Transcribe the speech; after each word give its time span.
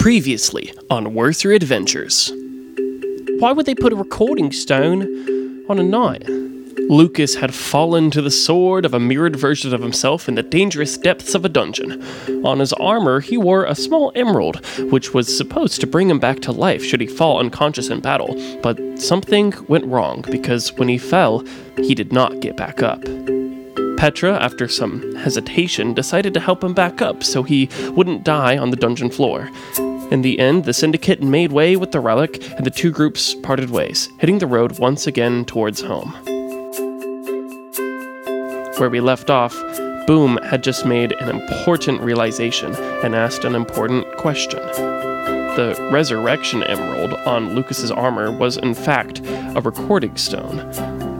Previously 0.00 0.72
on 0.88 1.12
Worser 1.12 1.52
Adventures. 1.52 2.32
Why 3.38 3.52
would 3.52 3.66
they 3.66 3.74
put 3.74 3.92
a 3.92 3.96
recording 3.96 4.50
stone 4.50 5.02
on 5.68 5.78
a 5.78 5.82
knight? 5.82 6.26
Lukas 6.88 7.34
had 7.34 7.52
fallen 7.52 8.10
to 8.12 8.22
the 8.22 8.30
sword 8.30 8.86
of 8.86 8.94
a 8.94 8.98
mirrored 8.98 9.36
version 9.36 9.74
of 9.74 9.82
himself 9.82 10.26
in 10.26 10.36
the 10.36 10.42
dangerous 10.42 10.96
depths 10.96 11.34
of 11.34 11.44
a 11.44 11.50
dungeon. 11.50 12.02
On 12.46 12.60
his 12.60 12.72
armor, 12.72 13.20
he 13.20 13.36
wore 13.36 13.66
a 13.66 13.74
small 13.74 14.10
emerald, 14.14 14.64
which 14.90 15.12
was 15.12 15.36
supposed 15.36 15.82
to 15.82 15.86
bring 15.86 16.08
him 16.08 16.18
back 16.18 16.40
to 16.40 16.50
life 16.50 16.82
should 16.82 17.02
he 17.02 17.06
fall 17.06 17.38
unconscious 17.38 17.90
in 17.90 18.00
battle. 18.00 18.34
But 18.62 18.98
something 18.98 19.52
went 19.68 19.84
wrong 19.84 20.24
because 20.30 20.72
when 20.78 20.88
he 20.88 20.96
fell, 20.96 21.44
he 21.76 21.94
did 21.94 22.10
not 22.10 22.40
get 22.40 22.56
back 22.56 22.82
up. 22.82 23.04
Petra, 23.98 24.32
after 24.42 24.66
some 24.66 25.14
hesitation, 25.16 25.92
decided 25.92 26.32
to 26.32 26.40
help 26.40 26.64
him 26.64 26.72
back 26.72 27.02
up 27.02 27.22
so 27.22 27.42
he 27.42 27.68
wouldn't 27.90 28.24
die 28.24 28.56
on 28.56 28.70
the 28.70 28.76
dungeon 28.76 29.10
floor. 29.10 29.50
In 30.10 30.22
the 30.22 30.40
end, 30.40 30.64
the 30.64 30.72
syndicate 30.72 31.22
made 31.22 31.52
way 31.52 31.76
with 31.76 31.92
the 31.92 32.00
relic, 32.00 32.50
and 32.56 32.66
the 32.66 32.70
two 32.70 32.90
groups 32.90 33.34
parted 33.42 33.70
ways, 33.70 34.08
hitting 34.18 34.38
the 34.38 34.46
road 34.46 34.80
once 34.80 35.06
again 35.06 35.44
towards 35.44 35.80
home. 35.80 36.12
Where 38.78 38.90
we 38.90 39.00
left 39.00 39.30
off, 39.30 39.54
Boom 40.08 40.38
had 40.38 40.64
just 40.64 40.84
made 40.84 41.12
an 41.12 41.28
important 41.28 42.00
realization 42.00 42.74
and 43.04 43.14
asked 43.14 43.44
an 43.44 43.54
important 43.54 44.04
question. 44.16 44.58
The 44.58 45.76
resurrection 45.92 46.64
emerald 46.64 47.14
on 47.26 47.54
Lukas's 47.54 47.92
armor 47.92 48.32
was 48.32 48.56
in 48.56 48.74
fact 48.74 49.20
a 49.24 49.60
recording 49.62 50.16
stone, 50.16 50.58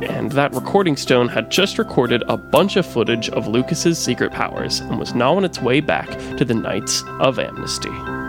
and 0.02 0.32
that 0.32 0.52
recording 0.52 0.96
stone 0.96 1.28
had 1.28 1.50
just 1.50 1.78
recorded 1.78 2.24
a 2.26 2.36
bunch 2.36 2.74
of 2.74 2.86
footage 2.86 3.28
of 3.30 3.46
Lukas's 3.46 3.98
secret 3.98 4.32
powers 4.32 4.80
and 4.80 4.98
was 4.98 5.14
now 5.14 5.36
on 5.36 5.44
its 5.44 5.60
way 5.60 5.80
back 5.80 6.08
to 6.38 6.44
the 6.44 6.54
Knights 6.54 7.04
of 7.20 7.38
Amnesty. 7.38 8.19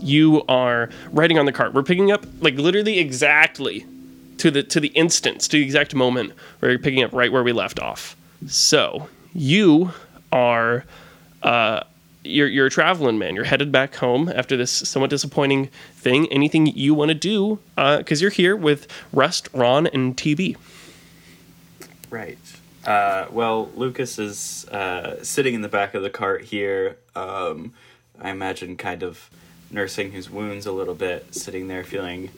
You 0.00 0.42
are 0.48 0.90
riding 1.10 1.38
on 1.38 1.46
the 1.46 1.52
cart. 1.52 1.74
We're 1.74 1.82
picking 1.82 2.10
up 2.10 2.26
like 2.40 2.54
literally 2.54 2.98
exactly 2.98 3.86
to 4.38 4.50
the 4.50 4.62
to 4.64 4.80
the 4.80 4.88
instance, 4.88 5.48
to 5.48 5.58
the 5.58 5.64
exact 5.64 5.94
moment 5.94 6.32
where 6.58 6.70
you're 6.70 6.80
picking 6.80 7.02
up 7.02 7.12
right 7.12 7.32
where 7.32 7.42
we 7.42 7.52
left 7.52 7.80
off. 7.80 8.16
So 8.46 9.08
you 9.32 9.92
are 10.32 10.84
uh 11.42 11.80
you're 12.24 12.48
you're 12.48 12.66
a 12.66 12.70
traveling 12.70 13.18
man. 13.18 13.34
You're 13.34 13.44
headed 13.44 13.72
back 13.72 13.94
home 13.96 14.28
after 14.34 14.56
this 14.56 14.70
somewhat 14.70 15.10
disappointing 15.10 15.68
thing. 15.94 16.30
Anything 16.32 16.66
you 16.66 16.94
want 16.94 17.10
to 17.10 17.14
do? 17.14 17.58
Because 17.76 18.20
you're 18.20 18.30
here 18.30 18.56
with 18.56 18.86
Rust, 19.12 19.48
Ron, 19.52 19.86
and 19.88 20.16
TB. 20.16 20.56
Right. 22.10 22.38
Uh, 22.84 23.26
well, 23.30 23.70
Lukas 23.76 24.18
is 24.18 24.68
uh, 24.68 25.22
sitting 25.22 25.54
in 25.54 25.62
the 25.62 25.68
back 25.68 25.94
of 25.94 26.02
the 26.02 26.10
cart 26.10 26.42
here. 26.42 26.96
Um, 27.14 27.72
I 28.20 28.30
imagine 28.30 28.76
kind 28.76 29.02
of 29.02 29.30
nursing 29.72 30.12
his 30.12 30.30
wounds 30.30 30.66
a 30.66 30.72
little 30.72 30.94
bit, 30.94 31.34
sitting 31.34 31.68
there 31.68 31.84
feeling 31.84 32.30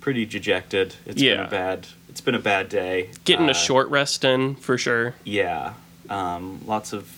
pretty 0.00 0.24
dejected. 0.24 0.94
It's 1.06 1.20
been 1.20 1.40
a 1.40 1.48
bad. 1.48 1.86
It's 2.08 2.20
been 2.20 2.34
a 2.34 2.38
bad 2.40 2.68
day. 2.68 3.10
Getting 3.24 3.46
Uh, 3.48 3.50
a 3.52 3.54
short 3.54 3.88
rest 3.90 4.24
in 4.24 4.56
for 4.56 4.78
sure. 4.78 5.14
Yeah. 5.24 5.74
Um, 6.08 6.62
lots 6.66 6.92
of 6.92 7.14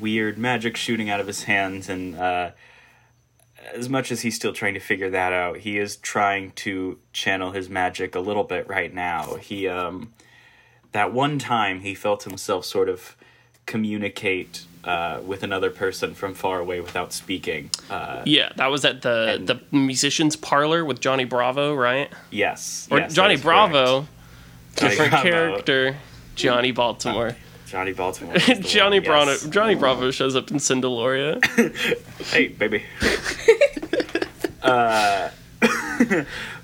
weird 0.00 0.38
magic 0.38 0.76
shooting 0.76 1.10
out 1.10 1.20
of 1.20 1.26
his 1.26 1.42
hands, 1.44 1.88
and 1.88 2.16
uh, 2.16 2.50
as 3.74 3.88
much 3.88 4.10
as 4.12 4.22
he's 4.22 4.36
still 4.36 4.52
trying 4.52 4.74
to 4.74 4.80
figure 4.80 5.10
that 5.10 5.32
out, 5.32 5.58
he 5.58 5.76
is 5.78 5.96
trying 5.96 6.52
to 6.52 6.98
channel 7.12 7.50
his 7.50 7.68
magic 7.68 8.14
a 8.14 8.20
little 8.20 8.44
bit 8.44 8.68
right 8.68 8.94
now. 8.94 9.34
He, 9.34 9.68
um, 9.68 10.12
that 10.92 11.12
one 11.12 11.38
time, 11.38 11.80
he 11.80 11.94
felt 11.94 12.22
himself 12.24 12.64
sort 12.64 12.88
of 12.88 13.16
communicate 13.74 14.64
uh, 14.82 15.20
with 15.24 15.42
another 15.44 15.70
person 15.70 16.12
from 16.14 16.34
far 16.34 16.58
away 16.58 16.80
without 16.80 17.12
speaking. 17.12 17.70
Uh, 17.88 18.22
Yeah, 18.26 18.50
that 18.56 18.66
was 18.66 18.84
at 18.84 19.02
the 19.02 19.34
And- 19.36 19.46
the 19.46 19.60
musicians 19.70 20.34
parlor 20.36 20.84
with 20.84 21.00
Johnny 21.00 21.24
Bravo, 21.24 21.74
right? 21.74 22.08
yes. 22.30 22.88
Or 22.90 22.98
yes, 22.98 23.14
Johnny 23.14 23.36
Bravo, 23.36 23.84
correct. 24.00 24.08
Johnny 24.76 24.90
different 24.90 25.10
Bravo. 25.12 25.28
character, 25.30 25.96
Johnny 26.34 26.72
Baltimore. 26.72 27.36
Johnny 27.66 27.92
Baltimore. 27.92 28.34
Johnny 28.74 28.98
one, 28.98 29.04
Bravo, 29.06 29.30
yes. 29.30 29.46
Johnny 29.46 29.76
Bravo 29.76 30.10
shows 30.10 30.34
up 30.34 30.50
in 30.50 30.56
Cindeloria. 30.56 31.38
hey 32.32 32.48
baby 32.48 32.82
uh, 34.62 35.30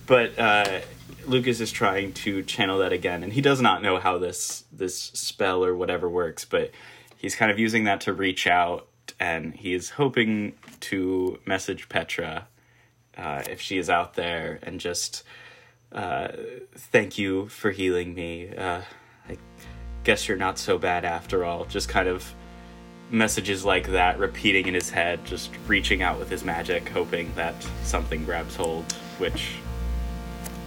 but 0.06 0.38
uh, 0.38 0.80
lukas 1.26 1.60
is 1.60 1.70
trying 1.72 2.12
to 2.12 2.42
channel 2.42 2.78
that 2.78 2.92
again 2.92 3.22
and 3.22 3.32
he 3.32 3.40
does 3.40 3.60
not 3.60 3.82
know 3.82 3.98
how 3.98 4.18
this 4.18 4.64
this 4.72 4.96
spell 4.98 5.64
or 5.64 5.74
whatever 5.76 6.08
works 6.08 6.44
but 6.44 6.70
he's 7.16 7.34
kind 7.34 7.50
of 7.50 7.58
using 7.58 7.84
that 7.84 8.00
to 8.02 8.12
reach 8.12 8.46
out 8.46 8.86
and 9.18 9.54
he's 9.54 9.90
hoping 9.90 10.54
to 10.80 11.38
message 11.46 11.88
petra 11.88 12.46
uh, 13.16 13.42
if 13.48 13.60
she 13.60 13.78
is 13.78 13.88
out 13.88 14.14
there 14.14 14.58
and 14.62 14.80
just 14.80 15.22
uh, 15.92 16.28
thank 16.74 17.16
you 17.18 17.48
for 17.48 17.70
healing 17.70 18.14
me. 18.14 18.50
Uh, 18.54 18.82
i 19.28 19.36
guess 20.04 20.28
you're 20.28 20.36
not 20.36 20.58
so 20.58 20.78
bad 20.78 21.04
after 21.04 21.44
all. 21.44 21.64
Just 21.64 21.88
kind 21.88 22.08
of 22.08 22.32
messages 23.10 23.64
like 23.64 23.88
that 23.88 24.18
repeating 24.18 24.66
in 24.66 24.74
his 24.74 24.90
head, 24.90 25.24
just 25.24 25.50
reaching 25.66 26.02
out 26.02 26.18
with 26.18 26.28
his 26.28 26.44
magic, 26.44 26.88
hoping 26.88 27.32
that 27.34 27.54
something 27.84 28.24
grabs 28.24 28.56
hold, 28.56 28.92
which 29.18 29.54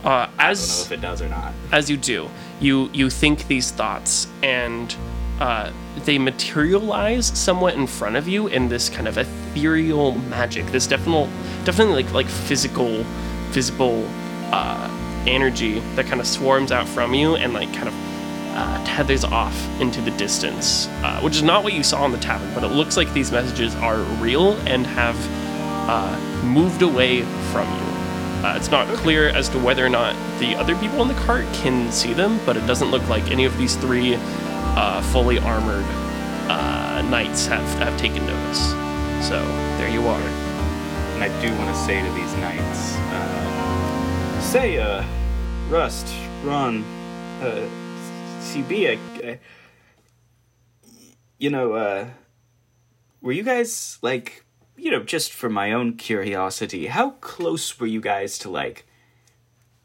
Uh, 0.03 0.07
I 0.09 0.25
don't 0.25 0.37
know 0.37 0.51
as 0.51 0.81
if 0.85 0.91
it 0.93 1.01
does 1.01 1.21
or 1.21 1.27
not. 1.29 1.53
as 1.71 1.89
you 1.89 1.97
do, 1.97 2.29
you 2.61 2.89
you 2.93 3.09
think 3.09 3.47
these 3.47 3.71
thoughts 3.71 4.27
and 4.41 4.95
uh, 5.39 5.71
they 6.05 6.17
materialize 6.17 7.27
somewhat 7.37 7.75
in 7.75 7.87
front 7.87 8.15
of 8.15 8.27
you 8.27 8.47
in 8.47 8.67
this 8.69 8.89
kind 8.89 9.07
of 9.07 9.17
ethereal 9.17 10.15
magic. 10.29 10.65
This 10.67 10.87
definitely 10.87 11.29
definitely 11.63 12.03
like 12.03 12.13
like 12.13 12.27
physical 12.27 13.03
visible 13.51 14.05
uh, 14.51 15.23
energy 15.27 15.79
that 15.95 16.05
kind 16.05 16.21
of 16.21 16.27
swarms 16.27 16.71
out 16.71 16.87
from 16.87 17.13
you 17.13 17.35
and 17.35 17.53
like 17.53 17.73
kind 17.73 17.87
of 17.87 17.93
uh, 18.51 18.83
tethers 18.85 19.23
off 19.23 19.55
into 19.79 20.01
the 20.01 20.11
distance, 20.11 20.87
uh, 21.03 21.21
which 21.21 21.35
is 21.35 21.43
not 21.43 21.63
what 21.63 21.73
you 21.73 21.83
saw 21.83 22.05
in 22.05 22.11
the 22.11 22.17
tavern, 22.17 22.53
but 22.53 22.63
it 22.63 22.73
looks 22.73 22.97
like 22.97 23.11
these 23.13 23.31
messages 23.31 23.73
are 23.75 23.99
real 24.21 24.53
and 24.67 24.85
have 24.85 25.15
uh, 25.89 26.43
moved 26.43 26.81
away 26.81 27.21
from 27.51 27.67
you. 27.67 27.89
Uh, 28.43 28.53
it's 28.55 28.71
not 28.71 28.87
clear 28.97 29.29
as 29.29 29.49
to 29.49 29.59
whether 29.59 29.85
or 29.85 29.89
not 29.89 30.15
the 30.39 30.55
other 30.55 30.75
people 30.77 31.01
in 31.01 31.07
the 31.07 31.13
cart 31.25 31.45
can 31.53 31.91
see 31.91 32.13
them, 32.13 32.39
but 32.45 32.57
it 32.57 32.65
doesn't 32.65 32.89
look 32.89 33.07
like 33.07 33.31
any 33.31 33.45
of 33.45 33.57
these 33.57 33.75
three 33.75 34.15
uh, 34.75 35.01
fully 35.11 35.39
armored 35.39 35.85
uh, 36.49 37.01
knights 37.09 37.45
have, 37.47 37.65
have 37.79 37.97
taken 37.97 38.25
notice. 38.25 38.69
So 39.27 39.43
there 39.77 39.89
you 39.89 40.05
are. 40.07 40.21
And 41.13 41.23
I 41.23 41.41
do 41.41 41.53
want 41.57 41.69
to 41.69 41.81
say 41.81 42.01
to 42.01 42.11
these 42.13 42.33
knights, 42.37 42.95
uh, 42.95 44.41
say, 44.41 44.77
uh, 44.77 45.03
Rust, 45.69 46.07
Ron, 46.43 46.83
uh, 47.41 47.67
CB, 48.39 48.89
I, 48.89 49.27
I, 49.27 49.39
you 51.37 51.49
know, 51.49 51.73
uh, 51.73 52.07
were 53.21 53.33
you 53.33 53.43
guys 53.43 53.99
like, 54.01 54.45
you 54.77 54.91
know, 54.91 55.03
just 55.03 55.33
for 55.33 55.49
my 55.49 55.73
own 55.73 55.97
curiosity, 55.97 56.87
how 56.87 57.11
close 57.21 57.79
were 57.79 57.87
you 57.87 58.01
guys 58.01 58.37
to 58.39 58.49
like 58.49 58.85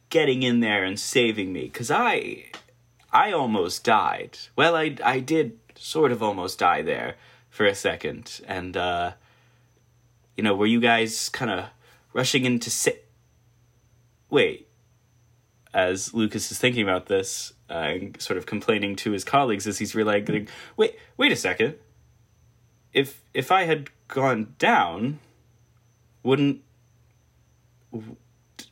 getting 0.08 0.42
in 0.42 0.60
there 0.60 0.84
and 0.84 0.98
saving 0.98 1.52
me? 1.52 1.68
Cause 1.68 1.90
I, 1.90 2.46
I 3.14 3.30
almost 3.30 3.84
died. 3.84 4.36
Well, 4.56 4.74
I, 4.74 4.96
I 5.04 5.20
did 5.20 5.58
sort 5.76 6.10
of 6.10 6.22
almost 6.22 6.58
die 6.58 6.82
there 6.82 7.14
for 7.48 7.64
a 7.64 7.74
second, 7.74 8.40
and 8.48 8.76
uh, 8.76 9.12
you 10.36 10.42
know, 10.42 10.56
were 10.56 10.66
you 10.66 10.80
guys 10.80 11.28
kind 11.28 11.50
of 11.50 11.66
rushing 12.12 12.44
in 12.44 12.58
to 12.58 12.70
sit? 12.70 13.08
Wait. 14.28 14.68
As 15.72 16.14
Lukas 16.14 16.52
is 16.52 16.58
thinking 16.58 16.82
about 16.82 17.06
this, 17.06 17.52
uh, 17.68 17.72
and 17.72 18.20
sort 18.22 18.36
of 18.36 18.46
complaining 18.46 18.94
to 18.96 19.10
his 19.10 19.24
colleagues 19.24 19.66
as 19.66 19.78
he's 19.78 19.94
realizing, 19.94 20.48
wait, 20.76 20.96
wait 21.16 21.32
a 21.32 21.36
second. 21.36 21.74
If 22.92 23.22
if 23.32 23.50
I 23.50 23.64
had 23.64 23.90
gone 24.06 24.54
down, 24.58 25.18
wouldn't 26.22 26.62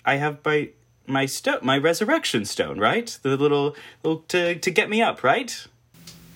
I 0.05 0.17
have 0.17 0.39
my 0.45 0.71
my 1.07 1.27
stone, 1.27 1.59
my 1.63 1.77
resurrection 1.79 2.45
stone, 2.45 2.79
right? 2.79 3.19
The 3.23 3.37
little, 3.37 3.75
little 4.03 4.21
to 4.29 4.55
to 4.57 4.71
get 4.71 4.89
me 4.89 5.03
up, 5.03 5.23
right? 5.25 5.67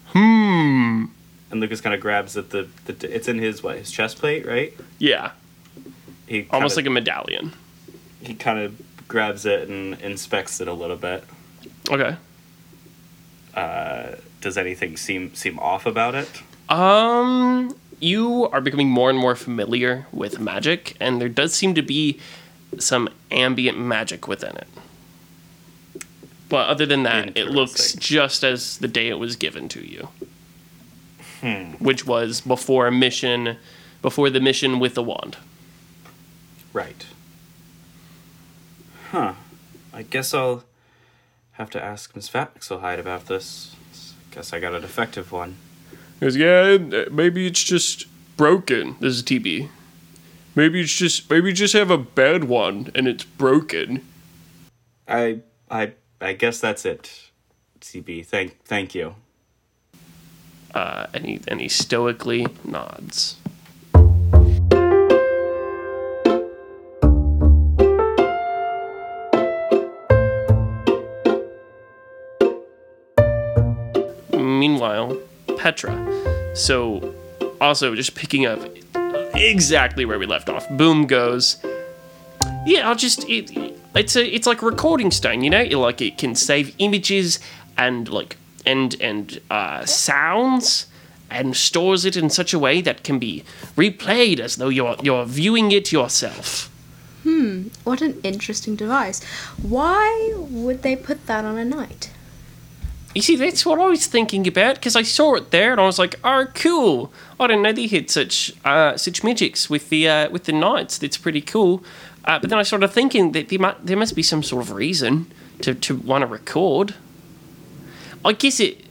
Hmm. 0.09 1.07
And 1.51 1.61
Lukas 1.61 1.81
kind 1.81 1.95
of 1.95 2.01
grabs 2.01 2.37
at 2.37 2.51
the, 2.51 2.69
the 2.87 3.15
it's 3.15 3.29
in 3.29 3.39
his 3.39 3.63
what 3.63 3.79
his 3.79 3.91
chest 3.91 4.19
plate, 4.19 4.47
right? 4.47 4.75
Yeah. 4.99 5.33
He 6.27 6.47
Almost 6.51 6.75
kinda, 6.75 6.89
like 6.91 6.91
a 6.91 6.91
medallion. 7.01 7.53
he 8.21 8.35
kind 8.35 8.59
of 8.59 8.81
grabs 9.07 9.47
it 9.47 9.69
and 9.69 9.95
inspects 10.01 10.61
it 10.61 10.67
a 10.69 10.73
little 10.73 10.97
bit. 10.97 11.23
Okay. 11.91 12.17
Uh, 13.55 14.17
Does 14.41 14.59
anything 14.59 14.97
seem 14.97 15.35
seem 15.35 15.59
off 15.59 15.87
about 15.87 16.15
it? 16.15 16.29
Um, 16.69 17.75
you 18.01 18.49
are 18.51 18.61
becoming 18.61 18.89
more 18.91 19.09
and 19.09 19.19
more 19.19 19.37
familiar 19.37 20.07
with 20.13 20.41
magic, 20.41 20.97
and 21.01 21.21
there 21.21 21.29
does 21.29 21.55
seem 21.55 21.75
to 21.75 21.83
be 21.83 22.19
some 22.79 23.09
ambient 23.31 23.79
magic 23.79 24.29
within 24.29 24.57
it. 24.57 24.69
But 26.49 26.69
other 26.69 26.87
than 26.87 27.03
that, 27.03 27.37
it 27.37 27.49
looks 27.49 27.95
just 27.95 28.45
as 28.45 28.79
the 28.79 28.89
day 28.89 29.09
it 29.09 29.19
was 29.19 29.35
given 29.35 29.69
to 29.71 29.85
you, 29.85 30.09
hmm. 31.41 31.73
which 31.85 32.07
was 32.07 32.41
before 32.41 32.87
a 32.87 32.93
mission, 32.93 33.57
before 34.01 34.31
the 34.31 34.41
mission 34.41 34.79
with 34.79 34.95
the 34.95 35.03
wand. 35.03 35.37
Right. 36.73 37.07
Huh. 39.11 39.35
I 39.93 40.03
guess 40.03 40.35
I'll 40.35 40.63
have 41.53 41.71
to 41.71 41.83
ask 41.83 42.15
Miss 42.15 42.29
Fatmixelhide 42.29 42.99
about 42.99 43.27
this. 43.27 43.75
Guess 44.31 44.53
I 44.53 44.61
got 44.61 44.75
a 44.75 44.81
defective 44.81 45.33
one. 45.33 45.57
Because 46.19 46.37
yeah, 46.37 46.77
maybe 47.11 47.47
it's 47.47 47.63
just 47.63 48.07
broken. 48.37 48.97
This 49.01 49.15
is 49.15 49.23
TB. 49.23 49.69
Maybe 50.57 50.81
it's 50.81 50.95
just 50.95 51.29
maybe 51.29 51.51
you 51.51 51.55
just 51.55 51.75
have 51.75 51.91
a 51.91 51.99
bad 51.99 52.45
one 52.45 52.91
and 52.95 53.07
it's 53.07 53.25
broken. 53.25 54.01
I 55.07 55.41
I 55.71 55.93
I 56.19 56.33
guess 56.33 56.59
that's 56.61 56.87
it. 56.87 57.29
CB, 57.83 58.25
thank 58.25 58.65
thank 58.65 58.95
you. 58.95 59.15
Uh, 60.75 61.09
and 61.13 61.27
he 61.27 61.41
and 61.47 61.61
he 61.61 61.69
stoically 61.69 62.47
nods. 62.65 63.37
Meanwhile, 74.33 75.19
Petra. 75.59 75.95
So, 76.55 77.15
also 77.61 77.95
just 77.95 78.15
picking 78.15 78.47
up 78.47 78.61
exactly 79.37 80.05
where 80.05 80.19
we 80.19 80.27
left 80.27 80.49
off. 80.49 80.69
Boom 80.71 81.07
goes. 81.07 81.57
Yeah, 82.67 82.89
I'll 82.89 82.97
just 82.97 83.29
it, 83.29 83.51
it's 83.95 84.17
a 84.17 84.25
it's 84.25 84.47
like 84.47 84.63
a 84.63 84.67
recording 84.67 85.11
stone, 85.11 85.43
you 85.43 85.51
know. 85.51 85.63
It, 85.63 85.77
like 85.77 86.01
it 86.01 86.19
can 86.19 86.35
save 86.35 86.75
images 86.79 87.39
and 87.77 88.09
like 88.09 88.37
and 88.65 88.97
and 89.01 89.41
uh, 89.51 89.85
sounds 89.87 90.87
and 91.31 91.57
stores 91.57 92.05
it 92.05 92.17
in 92.17 92.31
such 92.31 92.53
a 92.55 92.59
way 92.59 92.81
that 92.81 93.03
can 93.03 93.19
be 93.19 93.45
replayed 93.77 94.39
as 94.39 94.57
though 94.57 94.69
you're 94.69 94.97
you're 95.03 95.25
viewing 95.25 95.73
it 95.73 95.93
yourself. 95.93 96.71
Hmm, 97.23 97.69
what 97.85 98.03
an 98.03 98.21
interesting 98.23 98.77
device. 98.77 99.23
Why 99.61 100.33
would 100.37 100.83
they 100.83 100.95
put 100.95 101.27
that 101.27 101.45
on 101.45 101.59
a 101.59 101.65
knight? 101.65 102.11
You 103.17 103.23
see, 103.23 103.37
that's 103.37 103.65
what 103.65 103.79
I 103.79 103.87
was 103.87 104.07
thinking 104.07 104.47
about 104.47 104.75
because 104.75 104.95
I 104.95 105.01
saw 105.01 105.37
it 105.37 105.51
there 105.51 105.73
and 105.73 105.81
I 105.81 105.87
was 105.87 105.99
like, 105.99 106.17
"Oh, 106.23 106.49
cool! 106.53 107.11
I 107.41 107.47
didn't 107.47 107.63
know 107.63 107.73
they 107.73 107.87
had 107.87 108.11
such 108.11 108.53
uh, 108.63 108.99
such 108.99 109.25
magics 109.25 109.71
with 109.71 109.89
the 109.89 110.07
uh, 110.07 110.29
with 110.29 110.45
the 110.45 110.53
knights. 110.53 110.99
That's 110.99 111.17
pretty 111.17 111.41
cool." 111.41 111.83
Uh, 112.27 112.39
but 112.39 112.51
then 112.51 112.59
I 112.59 112.63
started 112.63 112.89
thinking 112.89 113.33
that 113.33 113.49
there 113.49 113.59
must, 113.59 113.87
there 113.87 113.97
must 113.97 114.15
be 114.15 114.23
some 114.23 114.43
sort 114.43 114.63
of 114.65 114.71
reason 114.73 115.33
to, 115.63 115.73
to 115.73 115.97
want 115.97 116.23
to 116.23 116.27
record. 116.27 116.95
I 118.23 118.35
guess 118.35 118.61
it. 118.61 118.85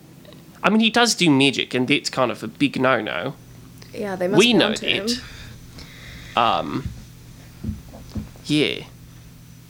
I 0.63 0.71
mean, 0.71 0.79
he 0.79 0.89
does 0.89 1.13
do 1.13 1.29
magic, 1.29 1.75
and 1.75 1.87
that's 1.87 2.09
kind 2.09 2.31
of 2.31 2.41
a 2.41 2.47
big 2.47 2.81
no-no. 2.81 3.35
Yeah, 3.93 4.15
they 4.15 4.27
must 4.27 4.39
We 4.39 4.53
know 4.53 4.73
that. 4.73 5.21
Um. 6.35 6.89
Yeah. 8.45 8.85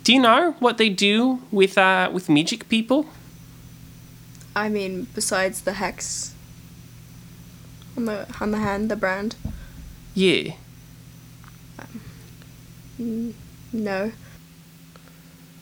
Do 0.06 0.14
you 0.14 0.22
know 0.22 0.56
what 0.60 0.78
they 0.78 0.88
do 0.88 1.42
with 1.52 1.78
uh 1.78 2.10
with 2.14 2.30
magic 2.30 2.70
people? 2.70 3.08
I 4.56 4.70
mean, 4.70 5.08
besides 5.14 5.62
the 5.62 5.74
hex 5.74 6.34
on 7.98 8.06
the 8.06 8.28
on 8.40 8.52
the 8.52 8.60
hand, 8.60 8.90
the 8.90 8.96
brand. 8.96 9.36
Yeah. 10.14 10.54
Mm, 13.00 13.34
no. 13.74 14.12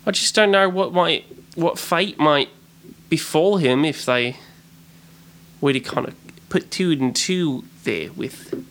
I 0.05 0.11
just 0.11 0.35
don't 0.35 0.51
know 0.51 0.69
what 0.69 0.93
might 0.93 1.25
what 1.55 1.79
fate 1.79 2.19
might 2.19 2.49
befall 3.09 3.57
him 3.57 3.85
if 3.85 4.05
they 4.05 4.37
were 5.61 5.73
to 5.73 5.79
kind 5.79 6.07
of 6.07 6.15
put 6.49 6.69
two 6.69 6.91
and 6.91 7.15
two 7.15 7.63
there 7.83 8.11
with 8.11 8.65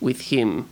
with 0.00 0.22
him 0.22 0.68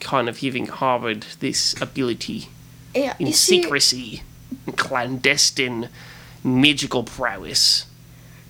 kind 0.00 0.28
of 0.28 0.40
having 0.40 0.66
harbored 0.66 1.24
this 1.40 1.80
ability 1.80 2.48
Yeah, 2.94 3.14
in 3.18 3.32
secrecy 3.32 4.22
and 4.66 4.76
clandestine 4.76 5.88
magical 6.44 7.02
prowess. 7.02 7.86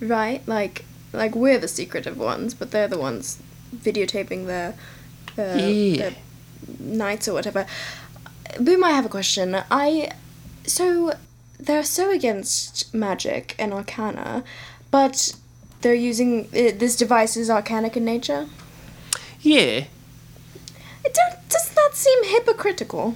right? 0.01 0.45
Like, 0.47 0.83
like 1.13 1.33
we're 1.35 1.57
the 1.57 1.67
secretive 1.69 2.17
ones, 2.17 2.53
but 2.53 2.71
they're 2.71 2.87
the 2.89 2.99
ones 2.99 3.39
videotaping 3.75 4.45
their, 4.45 4.75
their, 5.35 5.57
Yeah. 5.57 5.97
their 6.09 6.15
nights 6.79 7.27
or 7.27 7.33
whatever. 7.33 7.65
Boom, 8.59 8.83
I 8.83 8.91
have 8.91 9.05
a 9.05 9.09
question. 9.09 9.55
I 9.71 10.11
so 10.65 11.13
they're 11.59 11.83
so 11.83 12.11
against 12.11 12.93
magic 12.93 13.55
and 13.57 13.73
arcana, 13.73 14.43
but 14.91 15.35
they're 15.81 15.93
using 15.93 16.45
uh, 16.47 16.71
this 16.77 16.95
device 16.95 17.37
is 17.37 17.49
arcanic 17.49 17.95
in 17.95 18.03
nature. 18.05 18.47
Yeah, 19.41 19.85
It 21.05 21.13
don't, 21.13 21.49
doesn't 21.49 21.75
that 21.75 21.91
seem 21.93 22.23
hypocritical? 22.25 23.15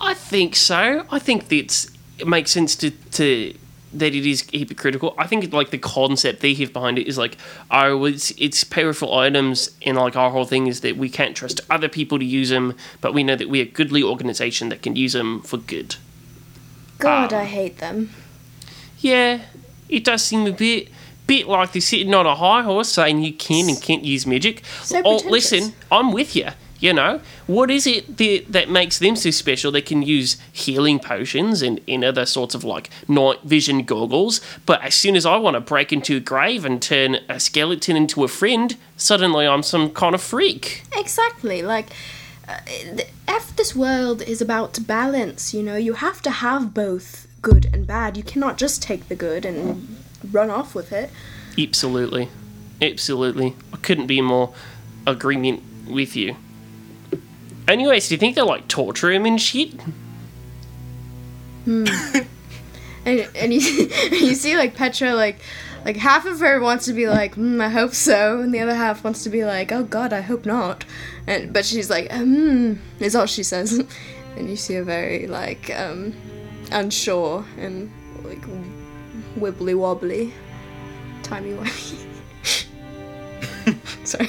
I 0.00 0.12
think 0.14 0.56
so. 0.56 1.06
I 1.10 1.18
think 1.18 1.48
that's 1.48 1.88
it 2.18 2.26
makes 2.26 2.50
sense 2.50 2.76
to 2.76 2.90
to 2.90 3.54
that 3.98 4.14
it 4.14 4.26
is 4.28 4.48
hypocritical. 4.52 5.14
I 5.18 5.26
think 5.26 5.52
like 5.52 5.70
the 5.70 5.78
concept 5.78 6.40
they 6.40 6.54
have 6.54 6.72
behind 6.72 6.98
it 6.98 7.06
is 7.06 7.18
like, 7.18 7.36
oh, 7.70 8.04
it's 8.04 8.30
it's 8.32 8.64
powerful 8.64 9.14
items, 9.18 9.70
and 9.82 9.96
like 9.96 10.16
our 10.16 10.30
whole 10.30 10.44
thing 10.44 10.66
is 10.66 10.80
that 10.80 10.96
we 10.96 11.08
can't 11.08 11.36
trust 11.36 11.60
other 11.70 11.88
people 11.88 12.18
to 12.18 12.24
use 12.24 12.50
them, 12.50 12.74
but 13.00 13.14
we 13.14 13.24
know 13.24 13.36
that 13.36 13.48
we're 13.48 13.62
a 13.64 13.68
goodly 13.68 14.02
organization 14.02 14.68
that 14.68 14.82
can 14.82 14.96
use 14.96 15.12
them 15.12 15.42
for 15.42 15.58
good. 15.58 15.96
God, 16.98 17.32
Um, 17.32 17.40
I 17.40 17.44
hate 17.44 17.78
them. 17.78 18.10
Yeah, 18.98 19.42
it 19.88 20.04
does 20.04 20.22
seem 20.22 20.46
a 20.46 20.52
bit 20.52 20.88
bit 21.26 21.48
like 21.48 21.72
they're 21.72 21.82
sitting 21.82 22.14
on 22.14 22.24
a 22.24 22.36
high 22.36 22.62
horse 22.62 22.88
saying 22.88 23.20
you 23.22 23.32
can 23.32 23.68
and 23.68 23.82
can't 23.82 24.04
use 24.04 24.26
magic. 24.26 24.64
So 24.82 25.02
oh, 25.04 25.16
listen, 25.28 25.72
I'm 25.90 26.12
with 26.12 26.36
you. 26.36 26.50
You 26.78 26.92
know, 26.92 27.20
what 27.46 27.70
is 27.70 27.86
it 27.86 28.18
that, 28.18 28.44
that 28.50 28.68
makes 28.68 28.98
them 28.98 29.16
so 29.16 29.30
special? 29.30 29.72
They 29.72 29.80
can 29.80 30.02
use 30.02 30.36
healing 30.52 30.98
potions 30.98 31.62
and, 31.62 31.80
and 31.88 32.04
other 32.04 32.26
sorts 32.26 32.54
of 32.54 32.64
like 32.64 32.90
night 33.08 33.40
vision 33.42 33.84
goggles, 33.84 34.40
but 34.66 34.82
as 34.82 34.94
soon 34.94 35.16
as 35.16 35.24
I 35.24 35.36
want 35.36 35.54
to 35.54 35.60
break 35.60 35.92
into 35.92 36.16
a 36.16 36.20
grave 36.20 36.64
and 36.64 36.82
turn 36.82 37.18
a 37.28 37.40
skeleton 37.40 37.96
into 37.96 38.24
a 38.24 38.28
friend, 38.28 38.76
suddenly 38.96 39.46
I'm 39.46 39.62
some 39.62 39.90
kind 39.90 40.14
of 40.14 40.20
freak. 40.20 40.82
Exactly. 40.94 41.62
Like, 41.62 41.86
uh, 42.46 42.58
th- 42.66 43.08
this 43.56 43.74
world 43.74 44.22
is 44.22 44.40
about 44.40 44.78
balance, 44.86 45.54
you 45.54 45.62
know? 45.62 45.76
You 45.76 45.94
have 45.94 46.22
to 46.22 46.30
have 46.30 46.74
both 46.74 47.26
good 47.42 47.68
and 47.72 47.86
bad. 47.86 48.16
You 48.16 48.22
cannot 48.22 48.58
just 48.58 48.82
take 48.82 49.08
the 49.08 49.16
good 49.16 49.44
and 49.44 49.96
run 50.30 50.50
off 50.50 50.74
with 50.74 50.92
it. 50.92 51.10
Absolutely. 51.58 52.28
Absolutely. 52.80 53.56
I 53.72 53.78
couldn't 53.78 54.06
be 54.06 54.20
more 54.20 54.54
agreement 55.06 55.62
with 55.88 56.14
you. 56.14 56.36
Anyways, 57.68 58.08
do 58.08 58.14
you 58.14 58.18
think 58.18 58.36
they'll 58.36 58.46
like 58.46 58.68
torture 58.68 59.10
him 59.10 59.26
and 59.26 59.40
shit? 59.40 59.74
And, 63.06 63.28
and 63.36 63.54
you, 63.54 63.60
you 64.10 64.34
see, 64.34 64.56
like, 64.56 64.74
Petra, 64.74 65.14
like, 65.14 65.38
like 65.84 65.96
half 65.96 66.26
of 66.26 66.40
her 66.40 66.60
wants 66.60 66.86
to 66.86 66.92
be 66.92 67.08
like, 67.08 67.36
mm, 67.36 67.60
I 67.60 67.68
hope 67.68 67.94
so, 67.94 68.40
and 68.40 68.52
the 68.52 68.58
other 68.58 68.74
half 68.74 69.04
wants 69.04 69.22
to 69.22 69.30
be 69.30 69.44
like, 69.44 69.70
oh 69.70 69.84
god, 69.84 70.12
I 70.12 70.20
hope 70.20 70.44
not. 70.44 70.84
And 71.28 71.52
but 71.52 71.64
she's 71.64 71.88
like, 71.88 72.10
hmm, 72.10 72.74
is 72.98 73.14
all 73.14 73.26
she 73.26 73.44
says. 73.44 73.82
And 74.36 74.50
you 74.50 74.56
see 74.56 74.74
her 74.74 74.84
very 74.84 75.26
like 75.26 75.70
um, 75.74 76.12
unsure 76.70 77.42
and 77.56 77.90
like 78.22 78.42
wibbly 79.38 79.74
wobbly, 79.74 80.34
timey 81.22 81.52
wimey. 81.52 82.06
Sorry. 84.04 84.28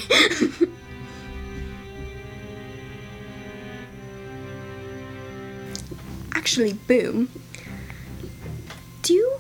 Actually, 6.48 6.72
boom. 6.72 7.28
Do 9.02 9.14
you 9.14 9.38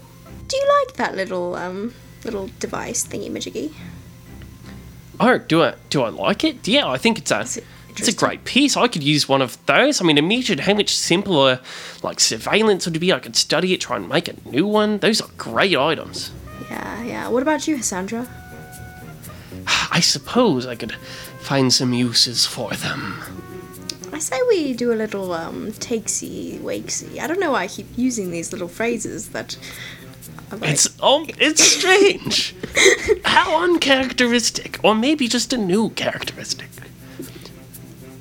do 0.49 0.57
you 0.57 0.67
like 0.81 0.97
that 0.97 1.15
little 1.15 1.55
um 1.55 1.93
little 2.25 2.49
device 2.59 3.07
thingy 3.07 3.31
majiggy? 3.31 3.71
Oh, 5.17 5.37
do 5.37 5.63
I 5.63 5.75
do 5.89 6.01
I 6.01 6.09
like 6.09 6.43
it? 6.43 6.67
Yeah, 6.67 6.85
I 6.85 6.97
think 6.97 7.17
it's 7.17 7.31
a 7.31 7.39
it 7.39 7.63
it's 7.95 8.09
a 8.09 8.13
great 8.13 8.43
piece. 8.43 8.75
I 8.75 8.89
could 8.89 9.03
use 9.03 9.29
one 9.29 9.41
of 9.41 9.57
those. 9.67 10.01
I 10.01 10.03
mean, 10.03 10.17
imagine 10.17 10.57
how 10.57 10.73
much 10.73 10.93
simpler 10.97 11.61
like 12.03 12.19
surveillance 12.19 12.85
would 12.85 12.99
be. 12.99 13.13
I 13.13 13.19
could 13.19 13.37
study 13.37 13.73
it, 13.73 13.79
try 13.79 13.95
and 13.95 14.09
make 14.09 14.27
a 14.27 14.35
new 14.49 14.67
one. 14.67 14.97
Those 14.97 15.21
are 15.21 15.29
great 15.37 15.77
items. 15.77 16.33
Yeah, 16.69 17.03
yeah. 17.03 17.27
What 17.29 17.41
about 17.41 17.69
you, 17.69 17.77
Cassandra? 17.77 18.27
I 19.65 20.01
suppose 20.01 20.65
I 20.65 20.75
could 20.75 20.91
find 21.39 21.71
some 21.71 21.93
uses 21.93 22.45
for 22.45 22.71
them. 22.71 23.46
I 24.17 24.19
say 24.19 24.39
we 24.49 24.73
do 24.73 24.91
a 24.91 24.97
little 25.03 25.31
um 25.31 25.71
takesy 25.73 26.59
wakesy. 26.59 27.19
I 27.19 27.27
don't 27.27 27.39
know 27.39 27.51
why 27.51 27.65
I 27.65 27.67
keep 27.67 27.85
using 27.95 28.31
these 28.31 28.51
little 28.51 28.67
phrases 28.67 29.29
that. 29.29 29.55
Like, 30.51 30.71
It's 30.71 30.89
oh, 30.99 31.27
it's 31.37 31.61
strange. 31.61 32.55
How 33.25 33.63
uncharacteristic, 33.63 34.79
or 34.83 34.95
maybe 34.95 35.27
just 35.27 35.53
a 35.53 35.57
new 35.57 35.91
characteristic. 35.91 36.69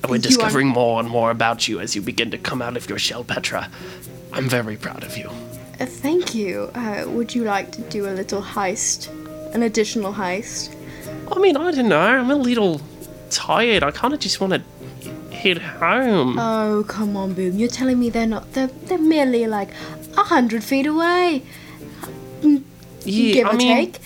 We're 0.06 0.18
discovering 0.18 0.68
more 0.68 1.00
and 1.00 1.08
more 1.08 1.30
about 1.30 1.66
you 1.66 1.80
as 1.80 1.96
you 1.96 2.02
begin 2.02 2.30
to 2.32 2.36
come 2.36 2.60
out 2.60 2.76
of 2.76 2.90
your 2.90 2.98
shell, 2.98 3.24
Petra. 3.24 3.70
I'm 4.34 4.50
very 4.50 4.76
proud 4.76 5.02
of 5.02 5.16
you. 5.16 5.30
Uh, 5.80 5.86
thank 5.86 6.34
you. 6.34 6.70
Uh, 6.74 7.06
would 7.08 7.34
you 7.34 7.44
like 7.44 7.72
to 7.72 7.80
do 7.88 8.06
a 8.06 8.12
little 8.12 8.42
heist, 8.42 9.08
an 9.54 9.62
additional 9.62 10.12
heist? 10.12 10.76
I 11.32 11.38
mean, 11.38 11.56
I 11.56 11.70
don't 11.70 11.88
know. 11.88 11.98
I'm 11.98 12.30
a 12.30 12.36
little 12.36 12.82
tired. 13.30 13.82
I 13.82 13.90
kind 13.92 14.12
of 14.12 14.20
just 14.20 14.42
want 14.42 14.52
to 14.52 14.62
head 15.42 15.58
home. 15.58 16.38
Oh 16.38 16.84
come 16.88 17.16
on, 17.16 17.34
Boom! 17.34 17.56
You're 17.58 17.68
telling 17.68 17.98
me 17.98 18.10
they're 18.10 18.26
not? 18.26 18.52
They're 18.52 18.66
they're 18.88 18.98
merely 18.98 19.46
like 19.46 19.70
a 20.16 20.22
hundred 20.24 20.64
feet 20.64 20.86
away, 20.86 21.42
mm, 22.40 22.62
yeah, 23.04 23.32
give 23.34 23.46
I 23.46 23.50
or 23.50 23.56
mean, 23.56 23.76
take. 23.76 23.98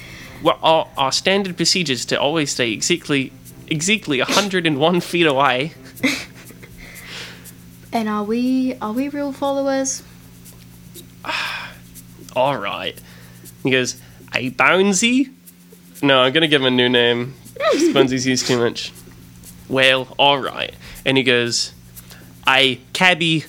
well, 0.42 0.58
our, 0.62 0.88
our 0.96 1.12
standard 1.12 1.56
procedure 1.56 1.92
is 1.92 2.04
to 2.06 2.20
always 2.20 2.50
stay 2.50 2.72
exactly, 2.72 3.32
exactly 3.68 4.18
101 4.18 5.00
feet 5.00 5.26
away. 5.26 5.72
And 7.92 8.08
are 8.08 8.22
we 8.22 8.74
are 8.80 8.92
we 8.92 9.08
real 9.08 9.32
followers? 9.32 10.02
All 12.36 12.56
right. 12.56 12.96
He 13.64 13.70
goes, 13.70 14.00
"Hey, 14.32 14.50
Bonesy." 14.50 15.32
No, 16.02 16.20
I'm 16.20 16.32
gonna 16.32 16.46
give 16.48 16.62
him 16.62 16.68
a 16.68 16.70
new 16.70 16.88
name. 16.88 17.34
Bonesy's 17.92 18.26
used 18.26 18.46
too 18.46 18.58
much. 18.58 18.92
Well, 19.68 20.08
all 20.18 20.38
right. 20.38 20.74
And 21.04 21.16
he 21.16 21.22
goes, 21.22 21.72
"I 22.46 22.78
cabby." 22.92 23.44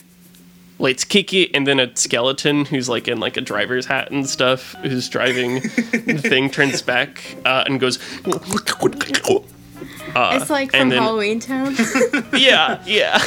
Let's 0.79 1.03
kick 1.03 1.31
it, 1.31 1.51
and 1.53 1.67
then 1.67 1.79
a 1.79 1.95
skeleton 1.95 2.65
who's 2.65 2.89
like 2.89 3.07
in 3.07 3.19
like 3.19 3.37
a 3.37 3.41
driver's 3.41 3.85
hat 3.85 4.09
and 4.09 4.27
stuff, 4.27 4.73
who's 4.81 5.07
driving 5.09 5.59
the 5.61 6.19
thing, 6.27 6.49
turns 6.49 6.81
back 6.81 7.21
uh, 7.45 7.63
and 7.67 7.79
goes, 7.79 7.99
it's 8.25 8.81
like 10.49 10.73
Uh, 10.73 10.79
from 10.79 10.89
then- 10.89 11.03
Halloween 11.03 11.39
Town. 11.39 11.75
yeah, 12.33 12.81
yeah. 12.87 13.21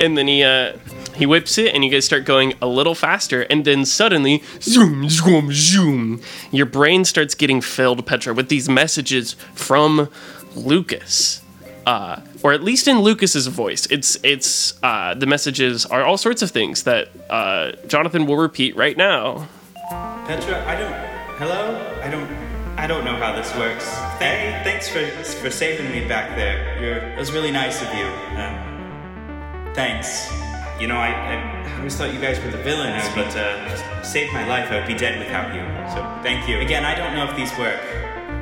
and 0.00 0.16
then 0.16 0.28
he 0.28 0.44
uh 0.44 0.76
he 1.16 1.26
whips 1.26 1.58
it 1.58 1.74
and 1.74 1.84
you 1.84 1.90
guys 1.90 2.04
start 2.04 2.24
going 2.24 2.54
a 2.62 2.66
little 2.66 2.94
faster 2.94 3.42
and 3.42 3.64
then 3.66 3.84
suddenly 3.84 4.42
zoom 4.62 5.08
zoom 5.10 5.52
zoom 5.52 6.20
your 6.50 6.64
brain 6.66 7.04
starts 7.04 7.34
getting 7.34 7.60
filled 7.60 8.04
Petra 8.06 8.32
with 8.32 8.48
these 8.48 8.66
messages 8.68 9.34
from 9.54 10.08
Lukas. 10.54 11.41
Uh, 11.86 12.20
or 12.42 12.52
at 12.52 12.62
least 12.62 12.86
in 12.86 12.98
Lukas's 12.98 13.46
voice. 13.48 13.86
It's 13.90 14.16
it's 14.22 14.74
uh, 14.82 15.14
the 15.14 15.26
messages 15.26 15.84
are 15.86 16.04
all 16.04 16.16
sorts 16.16 16.42
of 16.42 16.50
things 16.50 16.84
that 16.84 17.08
uh, 17.28 17.72
Jonathan 17.88 18.26
will 18.26 18.36
repeat 18.36 18.76
right 18.76 18.96
now. 18.96 19.48
Petra, 20.26 20.64
I 20.66 20.76
don't. 20.76 20.92
Hello? 21.38 22.00
I 22.02 22.08
don't. 22.08 22.30
I 22.78 22.86
don't 22.86 23.04
know 23.04 23.16
how 23.16 23.34
this 23.34 23.54
works. 23.56 23.88
Hey, 24.18 24.60
thanks 24.64 24.88
for 24.88 25.04
for 25.40 25.50
saving 25.50 25.90
me 25.90 26.06
back 26.06 26.36
there. 26.36 26.80
You're. 26.80 26.98
It 26.98 27.18
was 27.18 27.32
really 27.32 27.50
nice 27.50 27.82
of 27.82 27.88
you. 27.94 28.06
Um, 28.38 29.72
thanks. 29.74 30.30
You 30.80 30.86
know, 30.86 30.96
I, 30.96 31.10
I 31.10 31.62
I 31.66 31.76
always 31.78 31.96
thought 31.96 32.14
you 32.14 32.20
guys 32.20 32.38
were 32.44 32.50
the 32.50 32.62
villains, 32.62 33.04
but 33.14 33.34
uh, 33.36 34.02
saved 34.02 34.32
my 34.32 34.46
life. 34.46 34.70
I 34.70 34.78
would 34.78 34.86
be 34.86 34.94
dead 34.94 35.18
without 35.18 35.52
you. 35.54 35.62
So 35.92 36.22
thank 36.22 36.48
you. 36.48 36.60
Again, 36.60 36.84
I 36.84 36.94
don't 36.94 37.14
know 37.14 37.28
if 37.28 37.36
these 37.36 37.50
work. 37.58 37.80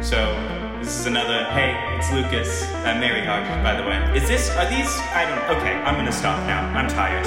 So 0.02 0.36
this 0.80 1.00
is 1.00 1.06
another. 1.06 1.44
Hey, 1.44 1.76
it's 1.98 2.10
Lukas. 2.10 2.62
Uh, 2.62 2.96
Mary 2.98 3.24
Hog, 3.24 3.44
by 3.62 3.74
the 3.76 3.86
way. 3.86 4.16
Is 4.16 4.26
this? 4.26 4.50
Are 4.56 4.68
these? 4.68 4.88
I 5.12 5.26
don't. 5.28 5.58
Okay, 5.58 5.74
I'm 5.74 5.94
gonna 5.94 6.10
stop 6.10 6.38
now. 6.46 6.66
I'm 6.74 6.88
tired. 6.88 7.26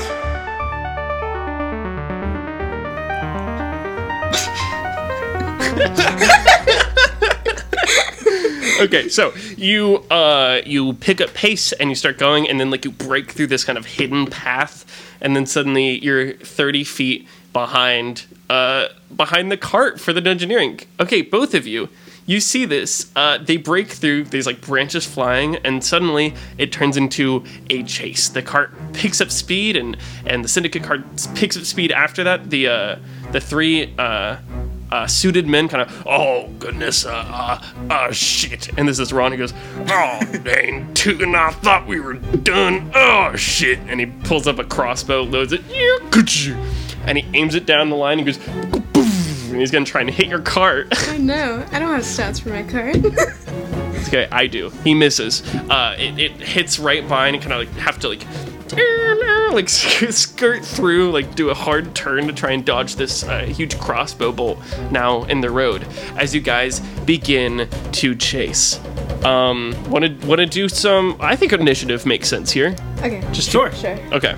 okay, 8.82 9.08
so 9.08 9.34
you 9.56 9.98
uh 10.10 10.62
you 10.66 10.94
pick 10.94 11.22
up 11.22 11.34
pace 11.34 11.72
and 11.74 11.90
you 11.90 11.96
start 11.96 12.18
going, 12.18 12.50
and 12.50 12.60
then 12.60 12.72
like 12.72 12.86
you 12.86 12.92
break 12.92 13.32
through 13.32 13.48
this 13.48 13.64
kind 13.64 13.78
of 13.78 13.86
hidden 13.86 14.26
path, 14.26 14.86
and 15.22 15.36
then 15.36 15.46
suddenly 15.46 16.00
you're 16.04 16.34
30 16.34 16.84
feet 16.84 17.28
behind 17.54 18.26
uh 18.50 18.88
behind 19.16 19.52
the 19.52 19.58
cart 19.58 20.00
for 20.00 20.12
the 20.12 20.22
dungeoneering. 20.22 20.86
Okay, 21.00 21.22
both 21.22 21.54
of 21.54 21.68
you. 21.68 21.90
You 22.26 22.40
see 22.40 22.66
this. 22.66 23.12
Uh, 23.16 23.38
they 23.38 23.58
break 23.58 23.90
through 23.90 24.26
these 24.26 24.46
like 24.46 24.62
branches 24.62 25.06
flying, 25.06 25.58
and 25.58 25.84
suddenly 25.84 26.34
it 26.58 26.72
turns 26.72 26.96
into 26.96 27.44
a 27.70 27.84
chase. 27.84 28.30
The 28.30 28.42
cart 28.42 28.72
picks 28.94 29.20
up 29.20 29.30
speed, 29.30 29.76
and 29.76 29.98
and 30.26 30.44
the 30.44 30.48
syndicate 30.48 30.84
cart 30.84 31.02
picks 31.36 31.58
up 31.58 31.64
speed 31.64 31.92
after 31.92 32.24
that. 32.24 32.50
The 32.50 32.68
uh, 32.68 33.00
the 33.32 33.42
three 33.42 33.94
uh, 33.98 34.38
uh, 34.94 35.08
suited 35.08 35.48
men 35.48 35.68
kind 35.68 35.82
of, 35.82 36.04
oh 36.06 36.48
goodness, 36.60 37.04
uh, 37.04 37.10
uh, 37.12 37.94
uh, 37.94 38.12
shit. 38.12 38.78
And 38.78 38.88
this 38.88 39.00
is 39.00 39.12
Ron 39.12 39.32
who 39.32 39.40
goes, 39.40 39.54
oh 39.90 40.20
dang, 40.44 40.94
Tugan, 40.94 41.36
I 41.36 41.50
thought 41.50 41.88
we 41.88 42.00
were 42.00 42.14
done. 42.14 42.92
Oh 42.94 43.36
shit. 43.36 43.80
And 43.88 44.00
he 44.00 44.06
pulls 44.06 44.46
up 44.46 44.60
a 44.60 44.64
crossbow, 44.64 45.24
loads 45.24 45.52
it, 45.52 45.62
and 47.06 47.18
he 47.18 47.38
aims 47.38 47.56
it 47.56 47.66
down 47.66 47.90
the 47.90 47.96
line 47.96 48.20
and 48.20 48.28
goes, 48.28 48.83
and 49.54 49.62
he's 49.62 49.72
gonna 49.72 49.86
try 49.86 50.02
and 50.02 50.10
hit 50.10 50.28
your 50.28 50.42
cart. 50.42 50.88
I 51.10 51.18
know. 51.18 51.66
I 51.72 51.80
don't 51.80 51.94
have 51.94 52.04
stats 52.04 52.42
for 52.42 52.50
my 52.50 52.64
card. 52.64 53.06
okay, 54.08 54.28
I 54.32 54.48
do. 54.48 54.70
He 54.84 54.94
misses. 54.94 55.42
Uh, 55.70 55.96
it, 55.98 56.20
it 56.20 56.32
hits 56.34 56.80
right 56.80 57.08
by 57.08 57.28
and 57.28 57.36
you 57.36 57.42
kind 57.42 57.54
of 57.54 57.60
like 57.60 57.84
have 57.84 58.00
to 58.00 58.10
like 58.10 58.26
like 59.54 59.70
skirt 59.70 60.66
through, 60.66 61.12
like 61.12 61.36
do 61.36 61.50
a 61.52 61.54
hard 61.54 61.94
turn 61.94 62.26
to 62.28 62.34
try 62.34 62.52
and 62.52 62.66
dodge 62.66 62.96
this 62.96 63.24
uh, 63.24 63.42
huge 63.44 63.78
crossbow 63.80 64.32
bolt 64.32 64.58
now 64.92 65.24
in 65.26 65.42
the 65.42 65.50
road 65.50 65.86
as 66.18 66.34
you 66.34 66.42
guys 66.42 66.80
begin 67.06 67.70
to 67.92 68.16
chase. 68.16 68.80
Um, 69.24 69.76
want 69.90 70.06
to 70.06 70.28
want 70.28 70.40
to 70.40 70.46
do 70.48 70.68
some? 70.68 71.16
I 71.20 71.36
think 71.36 71.54
initiative 71.54 72.06
makes 72.06 72.28
sense 72.28 72.52
here. 72.52 72.76
okay. 73.00 73.22
Just 73.32 73.52
Sure. 73.52 73.72
Sure. 73.74 73.98
Okay. 74.12 74.36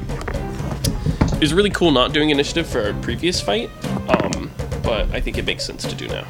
It 1.35 1.41
was 1.41 1.53
really 1.53 1.69
cool 1.69 1.91
not 1.91 2.13
doing 2.13 2.29
initiative 2.29 2.67
for 2.67 2.81
our 2.81 2.93
previous 3.01 3.41
fight, 3.41 3.69
um, 4.09 4.49
but 4.85 5.09
I 5.11 5.19
think 5.19 5.37
it 5.37 5.45
makes 5.45 5.65
sense 5.65 5.83
to 5.85 5.95
do 5.95 6.07
now. 6.07 6.25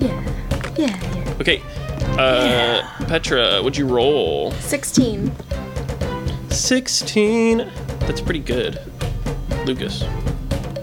Yeah. 0.00 0.74
Yeah. 0.76 0.76
Yeah. 0.76 1.34
Okay, 1.40 1.62
uh, 2.18 2.82
Petra, 3.06 3.62
would 3.62 3.76
you 3.76 3.86
roll? 3.86 4.50
Sixteen. 4.52 5.32
16. 6.50 7.70
That's 8.00 8.20
pretty 8.20 8.40
good. 8.40 8.78
Lukas, 9.64 10.04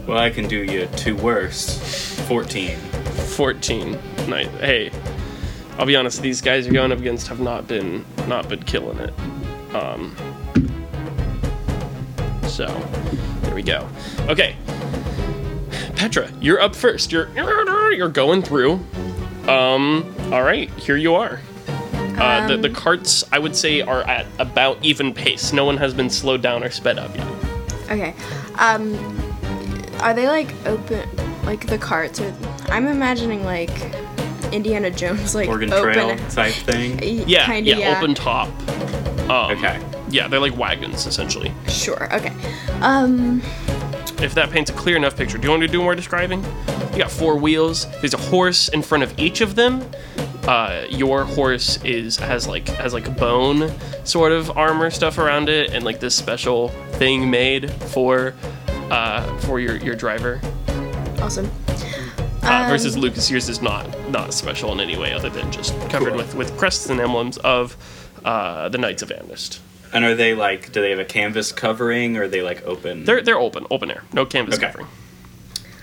Well, 0.08 0.18
I 0.18 0.30
can 0.32 0.48
do 0.48 0.64
you 0.64 0.88
two 0.96 1.16
worse. 1.16 2.18
14. 2.28 2.76
14. 2.78 3.98
Nice. 4.28 4.48
Hey, 4.60 4.92
I'll 5.78 5.86
be 5.86 5.96
honest. 5.96 6.22
These 6.24 6.42
guys 6.42 6.66
you're 6.66 6.74
going 6.74 6.92
up 6.92 6.98
against 7.00 7.28
have 7.28 7.40
not 7.40 7.68
been 7.68 8.04
not 8.28 8.50
been 8.50 8.64
killing 8.64 8.98
it. 9.00 9.14
Um. 9.76 10.16
So, 12.48 12.66
there 13.44 13.54
we 13.56 13.62
go. 13.62 13.88
Okay, 14.28 14.56
Petra, 16.00 16.32
you're 16.40 16.62
up 16.62 16.78
first. 16.78 17.12
You're 17.12 17.28
you're 17.92 18.08
going 18.08 18.42
through. 18.42 18.80
Um. 19.50 20.16
All 20.32 20.44
right, 20.44 20.70
here 20.76 20.96
you 20.96 21.14
are. 21.16 21.42
Uh, 22.18 22.48
the, 22.48 22.56
the 22.56 22.70
carts, 22.70 23.26
I 23.34 23.40
would 23.40 23.54
say, 23.54 23.82
are 23.82 24.04
at 24.04 24.26
about 24.40 24.78
even 24.82 25.14
pace. 25.14 25.52
No 25.52 25.66
one 25.66 25.76
has 25.76 25.94
been 25.94 26.10
slowed 26.10 26.42
down 26.42 26.64
or 26.64 26.70
sped 26.70 26.98
up 27.00 27.14
yet. 27.18 27.28
Okay. 27.90 28.14
Um, 28.56 28.94
are 30.00 30.14
they 30.14 30.28
like 30.30 30.54
open, 30.66 31.10
like 31.44 31.68
the 31.68 31.78
carts? 31.78 32.22
Or 32.22 32.34
I'm 32.70 32.88
imagining 32.88 33.44
like 33.44 33.70
Indiana 34.54 34.92
Jones, 34.92 35.36
like 35.36 35.50
Oregon 35.50 35.74
open. 35.74 35.94
Trail 35.94 36.18
type 36.30 36.54
thing. 36.54 37.00
Yeah, 37.28 37.46
Kinda, 37.46 37.70
yeah, 37.72 37.78
yeah. 37.78 37.98
open 37.98 38.14
top. 38.16 38.48
Um, 39.30 39.58
Okay. 39.58 39.82
Yeah, 40.10 40.30
they're 40.30 40.40
like 40.40 40.58
wagons 40.58 41.06
essentially. 41.06 41.52
Sure. 41.68 42.14
Okay. 42.16 42.34
Um. 42.82 43.42
If 44.22 44.34
that 44.36 44.50
paints 44.52 44.70
a 44.70 44.74
clear 44.74 44.98
enough 44.98 45.16
picture, 45.16 45.38
do 45.38 45.44
you 45.46 45.50
want 45.50 45.62
me 45.62 45.68
to 45.68 45.72
do 45.74 45.82
more 45.82 45.96
describing? 45.96 46.44
You 46.92 46.98
got 46.98 47.12
four 47.12 47.38
wheels. 47.38 47.88
There's 48.02 48.14
a 48.14 48.18
horse 48.18 48.68
in 48.70 48.82
front 48.82 49.04
of 49.04 49.18
each 49.18 49.42
of 49.42 49.56
them. 49.56 49.84
Uh, 50.46 50.86
your 50.90 51.24
horse 51.24 51.82
is 51.84 52.18
has 52.18 52.48
like 52.48 52.68
has 52.70 52.94
like 52.94 53.16
bone 53.18 53.72
sort 54.04 54.32
of 54.32 54.58
armor 54.58 54.90
stuff 54.90 55.18
around 55.18 55.48
it, 55.48 55.72
and 55.74 55.86
like 55.86 56.00
this 56.00 56.16
special 56.16 56.70
thing 56.94 57.30
made 57.30 57.72
for 57.72 58.34
uh, 58.90 59.38
for 59.40 59.60
your 59.60 59.78
your 59.78 59.96
driver. 59.96 60.42
Awesome. 61.22 61.50
Uh, 62.42 62.64
Um, 62.64 62.70
versus 62.70 62.98
Lukas, 62.98 63.30
yours 63.30 63.48
is 63.48 63.62
not 63.62 63.86
not 64.10 64.34
special 64.34 64.72
in 64.72 64.80
any 64.80 64.98
way 64.98 65.14
other 65.14 65.30
than 65.30 65.52
just 65.52 65.74
covered 65.90 66.10
Cool. 66.10 66.18
with 66.18 66.36
with 66.36 66.58
crests 66.58 66.90
and 66.90 67.00
emblems 67.00 67.38
of 67.38 67.78
uh, 68.26 68.68
the 68.70 68.78
Knights 68.78 69.02
of 69.04 69.10
Amnest. 69.10 69.60
And 69.92 70.06
are 70.06 70.14
they 70.16 70.36
like, 70.36 70.72
do 70.72 70.82
they 70.82 70.92
have 70.92 71.00
a 71.00 71.06
canvas 71.06 71.52
covering 71.52 72.16
or 72.18 72.24
are 72.24 72.28
they 72.28 72.42
like 72.42 72.64
open? 72.64 73.06
They're 73.06 73.22
they're 73.22 73.40
open, 73.40 73.66
open 73.72 73.90
air, 73.90 74.04
no 74.14 74.26
canvas 74.26 74.56
Okay. 74.56 74.68
covering. 74.68 74.88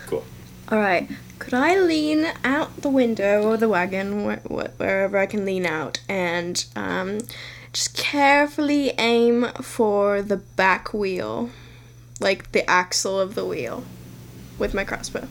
cool. 0.06 0.24
All 0.70 0.78
right. 0.78 1.08
Could 1.38 1.54
I 1.54 1.78
lean 1.78 2.26
out 2.44 2.82
the 2.82 2.88
window 2.88 3.42
or 3.42 3.56
the 3.56 3.68
wagon, 3.68 4.24
wh- 4.28 4.42
wh- 4.48 4.78
wherever 4.80 5.18
I 5.18 5.26
can 5.26 5.44
lean 5.44 5.66
out, 5.66 6.00
and 6.08 6.64
um, 6.74 7.18
just 7.72 7.94
carefully 7.96 8.90
aim 8.98 9.48
for 9.60 10.22
the 10.22 10.36
back 10.38 10.94
wheel, 10.94 11.50
like 12.20 12.52
the 12.52 12.68
axle 12.70 13.20
of 13.20 13.34
the 13.34 13.44
wheel, 13.44 13.84
with 14.58 14.72
my 14.72 14.82
crossbow. 14.84 15.28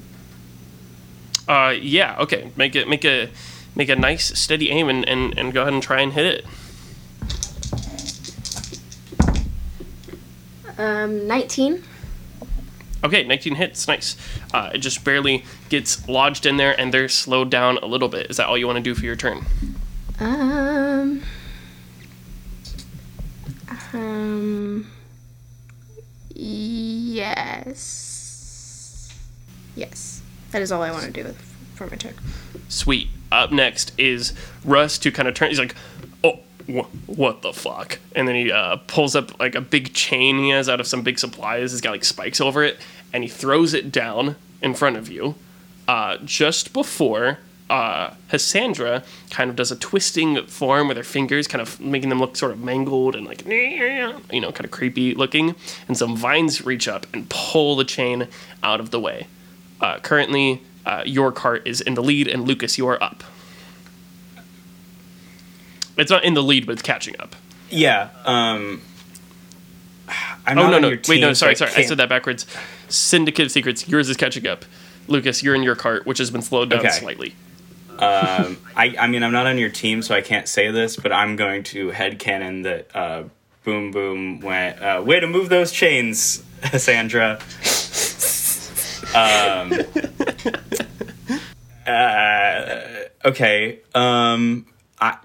Uh, 1.47 1.73
yeah. 1.79 2.15
Okay. 2.19 2.51
Make 2.55 2.75
it. 2.75 2.87
Make 2.87 3.05
a. 3.05 3.29
Make 3.77 3.89
a 3.89 3.95
nice 3.97 4.39
steady 4.39 4.69
aim 4.71 4.87
and, 4.87 5.05
and, 5.05 5.37
and 5.37 5.51
go 5.53 5.63
ahead 5.63 5.73
and 5.73 5.83
try 5.83 5.99
and 5.99 6.13
hit 6.13 6.25
it. 6.25 6.45
Um, 10.77 11.27
19. 11.27 11.83
Okay, 13.03 13.23
19 13.23 13.55
hits. 13.55 13.87
Nice. 13.87 14.15
Uh, 14.53 14.71
it 14.73 14.79
just 14.79 15.03
barely 15.03 15.45
gets 15.69 16.07
lodged 16.09 16.45
in 16.45 16.57
there, 16.57 16.79
and 16.79 16.93
they're 16.93 17.07
slowed 17.09 17.49
down 17.51 17.77
a 17.77 17.85
little 17.85 18.09
bit. 18.09 18.29
Is 18.29 18.37
that 18.37 18.47
all 18.47 18.57
you 18.57 18.65
want 18.65 18.77
to 18.77 18.83
do 18.83 18.95
for 18.95 19.05
your 19.05 19.15
turn? 19.15 19.45
Um. 20.19 21.21
Um. 23.93 24.87
Yes. 26.33 27.93
Yes. 29.75 30.21
That 30.51 30.61
is 30.61 30.71
all 30.71 30.81
I 30.81 30.91
want 30.91 31.05
to 31.05 31.11
do 31.11 31.23
with, 31.23 31.37
for 31.75 31.85
my 31.87 31.97
turn. 31.97 32.13
Sweet. 32.69 33.09
Up 33.31 33.51
next 33.51 33.91
is 33.99 34.33
Russ 34.63 34.97
to 34.99 35.11
kind 35.11 35.27
of 35.27 35.35
turn. 35.35 35.49
He's 35.49 35.59
like, 35.59 35.75
oh, 36.23 36.39
what 36.67 37.41
the 37.41 37.53
fuck? 37.53 37.99
And 38.15 38.27
then 38.27 38.35
he 38.35 38.51
uh, 38.51 38.77
pulls 38.87 39.15
up 39.15 39.39
like 39.39 39.55
a 39.55 39.61
big 39.61 39.93
chain 39.93 40.39
he 40.39 40.49
has 40.49 40.67
out 40.67 40.79
of 40.79 40.87
some 40.87 41.03
big 41.03 41.19
supplies. 41.19 41.73
It's 41.73 41.81
got 41.81 41.91
like 41.91 42.03
spikes 42.03 42.41
over 42.41 42.63
it, 42.63 42.77
and 43.13 43.23
he 43.23 43.29
throws 43.29 43.73
it 43.73 43.91
down 43.91 44.35
in 44.61 44.73
front 44.73 44.97
of 44.97 45.09
you. 45.09 45.35
Uh, 45.87 46.17
just 46.23 46.73
before 46.73 47.37
uh, 47.69 48.13
kind 49.29 49.49
of 49.49 49.55
does 49.55 49.71
a 49.71 49.75
twisting 49.75 50.45
form 50.47 50.87
with 50.87 50.97
her 50.97 51.03
fingers, 51.03 51.47
kind 51.47 51.61
of 51.61 51.79
making 51.79 52.09
them 52.09 52.19
look 52.19 52.35
sort 52.35 52.51
of 52.51 52.59
mangled 52.59 53.15
and 53.15 53.25
like, 53.25 53.45
you 54.31 54.41
know, 54.41 54.51
kind 54.51 54.65
of 54.65 54.71
creepy 54.71 55.13
looking. 55.13 55.55
And 55.87 55.97
some 55.97 56.15
vines 56.15 56.65
reach 56.65 56.87
up 56.87 57.05
and 57.13 57.29
pull 57.29 57.75
the 57.75 57.85
chain 57.85 58.27
out 58.63 58.79
of 58.79 58.91
the 58.91 58.99
way. 58.99 59.27
Uh, 59.81 59.99
currently, 59.99 60.61
uh, 60.85 61.03
your 61.05 61.31
cart 61.31 61.63
is 61.65 61.81
in 61.81 61.95
the 61.95 62.03
lead, 62.03 62.27
and 62.27 62.47
Lukas, 62.47 62.77
you 62.77 62.87
are 62.87 63.01
up. 63.01 63.23
It's 65.97 66.11
not 66.11 66.23
in 66.23 66.33
the 66.33 66.43
lead, 66.43 66.65
but 66.65 66.73
it's 66.73 66.81
catching 66.81 67.15
up. 67.19 67.35
Yeah. 67.69 68.09
Um. 68.25 68.81
I'm 70.47 70.59
Oh 70.59 70.69
not 70.69 70.81
no 70.81 70.89
no 70.91 70.97
wait 71.07 71.19
no 71.19 71.33
sorry 71.33 71.55
sorry 71.55 71.71
I 71.71 71.75
can't- 71.75 71.87
said 71.87 71.97
that 71.97 72.09
backwards. 72.09 72.45
Syndicate 72.89 73.47
of 73.47 73.51
Secrets, 73.51 73.87
yours 73.87 74.09
is 74.09 74.17
catching 74.17 74.45
up. 74.47 74.63
Lukas, 75.07 75.41
you're 75.41 75.55
in 75.55 75.63
your 75.63 75.75
cart, 75.75 76.05
which 76.05 76.19
has 76.19 76.29
been 76.29 76.41
slowed 76.43 76.69
down 76.69 76.79
Okay. 76.81 76.89
slightly. 76.89 77.33
Um, 77.97 78.57
I, 78.75 78.95
I 78.99 79.07
mean, 79.07 79.23
I'm 79.23 79.31
not 79.31 79.47
on 79.47 79.57
your 79.57 79.69
team, 79.69 80.01
so 80.01 80.13
I 80.13 80.21
can't 80.21 80.47
say 80.47 80.69
this, 80.69 80.97
but 80.97 81.11
I'm 81.11 81.35
going 81.37 81.63
to 81.63 81.89
head 81.91 82.19
headcanon 82.19 82.63
that 82.63 82.95
uh, 82.95 83.23
Boom 83.63 83.91
Boom 83.91 84.41
went, 84.41 84.79
uh, 84.81 85.01
way 85.03 85.19
to 85.19 85.27
move 85.27 85.49
those 85.49 85.71
chains, 85.71 86.43
Sandra. 86.77 87.39
um, 89.15 89.73
uh, 91.87 92.81
okay. 93.25 93.79
Um, 93.95 94.65
I, 94.99 95.17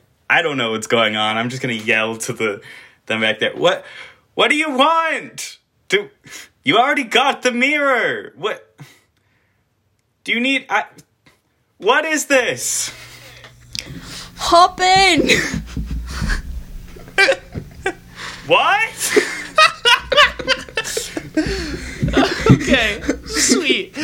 I 0.30 0.42
don't 0.42 0.56
know 0.56 0.72
what's 0.72 0.86
going 0.86 1.16
on. 1.16 1.36
I'm 1.36 1.48
just 1.48 1.62
going 1.62 1.78
to 1.78 1.84
yell 1.84 2.16
to 2.18 2.32
the 2.32 2.60
them 3.06 3.22
back 3.22 3.38
there. 3.38 3.56
What, 3.56 3.84
what 4.34 4.48
do 4.48 4.56
you 4.56 4.70
want? 4.70 5.58
Do, 5.88 6.10
you 6.62 6.76
already 6.76 7.04
got 7.04 7.42
the 7.42 7.50
mirror. 7.50 8.32
What? 8.36 8.76
Do 10.24 10.32
you 10.32 10.40
need, 10.40 10.66
I, 10.68 10.84
what 11.78 12.04
is 12.04 12.26
this? 12.26 12.92
Hop 14.36 14.80
in! 14.80 15.28
What? 18.46 19.18
Okay, 22.50 23.00
sweet. 23.26 23.96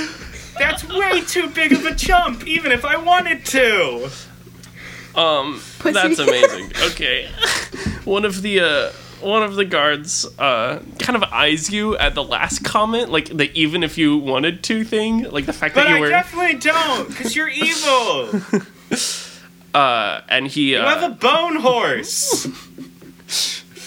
That's 0.58 0.86
way 0.88 1.22
too 1.22 1.48
big 1.48 1.72
of 1.72 1.84
a 1.86 1.94
jump, 1.94 2.46
even 2.46 2.72
if 2.72 2.84
I 2.84 2.96
wanted 2.96 3.44
to. 3.46 4.10
Um, 5.16 5.60
Pussy. 5.78 5.92
that's 5.92 6.18
amazing. 6.18 6.72
Okay, 6.90 7.28
one 8.04 8.24
of 8.24 8.42
the 8.42 8.60
uh, 8.60 8.92
one 9.20 9.42
of 9.42 9.54
the 9.56 9.64
guards 9.64 10.26
uh, 10.38 10.80
kind 10.98 11.16
of 11.16 11.22
eyes 11.32 11.70
you 11.70 11.96
at 11.98 12.14
the 12.14 12.22
last 12.24 12.64
comment, 12.64 13.10
like 13.10 13.28
the 13.28 13.50
even 13.58 13.82
if 13.82 13.96
you 13.96 14.16
wanted 14.18 14.62
to 14.64 14.84
thing, 14.84 15.22
like 15.30 15.46
the 15.46 15.52
fact 15.52 15.74
But 15.74 15.84
that 15.84 15.90
you 15.90 15.96
I 15.96 16.00
were, 16.00 16.08
definitely 16.08 16.58
don't, 16.58 17.08
because 17.08 17.34
you're 17.36 17.48
evil. 17.48 18.40
uh, 19.74 20.20
and 20.28 20.46
he 20.48 20.72
You 20.72 20.78
have 20.80 21.02
uh, 21.02 21.06
a 21.06 21.10
bone 21.10 21.56
horse. 21.56 22.46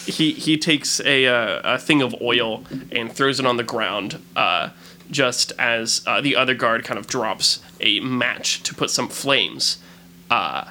he 0.05 0.31
he 0.33 0.57
takes 0.57 0.99
a 1.01 1.25
uh, 1.27 1.75
a 1.75 1.77
thing 1.77 2.01
of 2.01 2.15
oil 2.21 2.63
and 2.91 3.11
throws 3.11 3.39
it 3.39 3.45
on 3.45 3.57
the 3.57 3.63
ground. 3.63 4.21
Uh, 4.35 4.69
just 5.09 5.53
as 5.57 6.01
uh, 6.05 6.19
the 6.19 6.35
other 6.35 6.53
guard 6.53 6.83
kind 6.83 6.97
of 6.99 7.07
drops 7.07 7.61
a 7.79 7.99
match 8.01 8.61
to 8.63 8.73
put 8.75 8.89
some 8.89 9.07
flames. 9.07 9.77
Uh, 10.29 10.65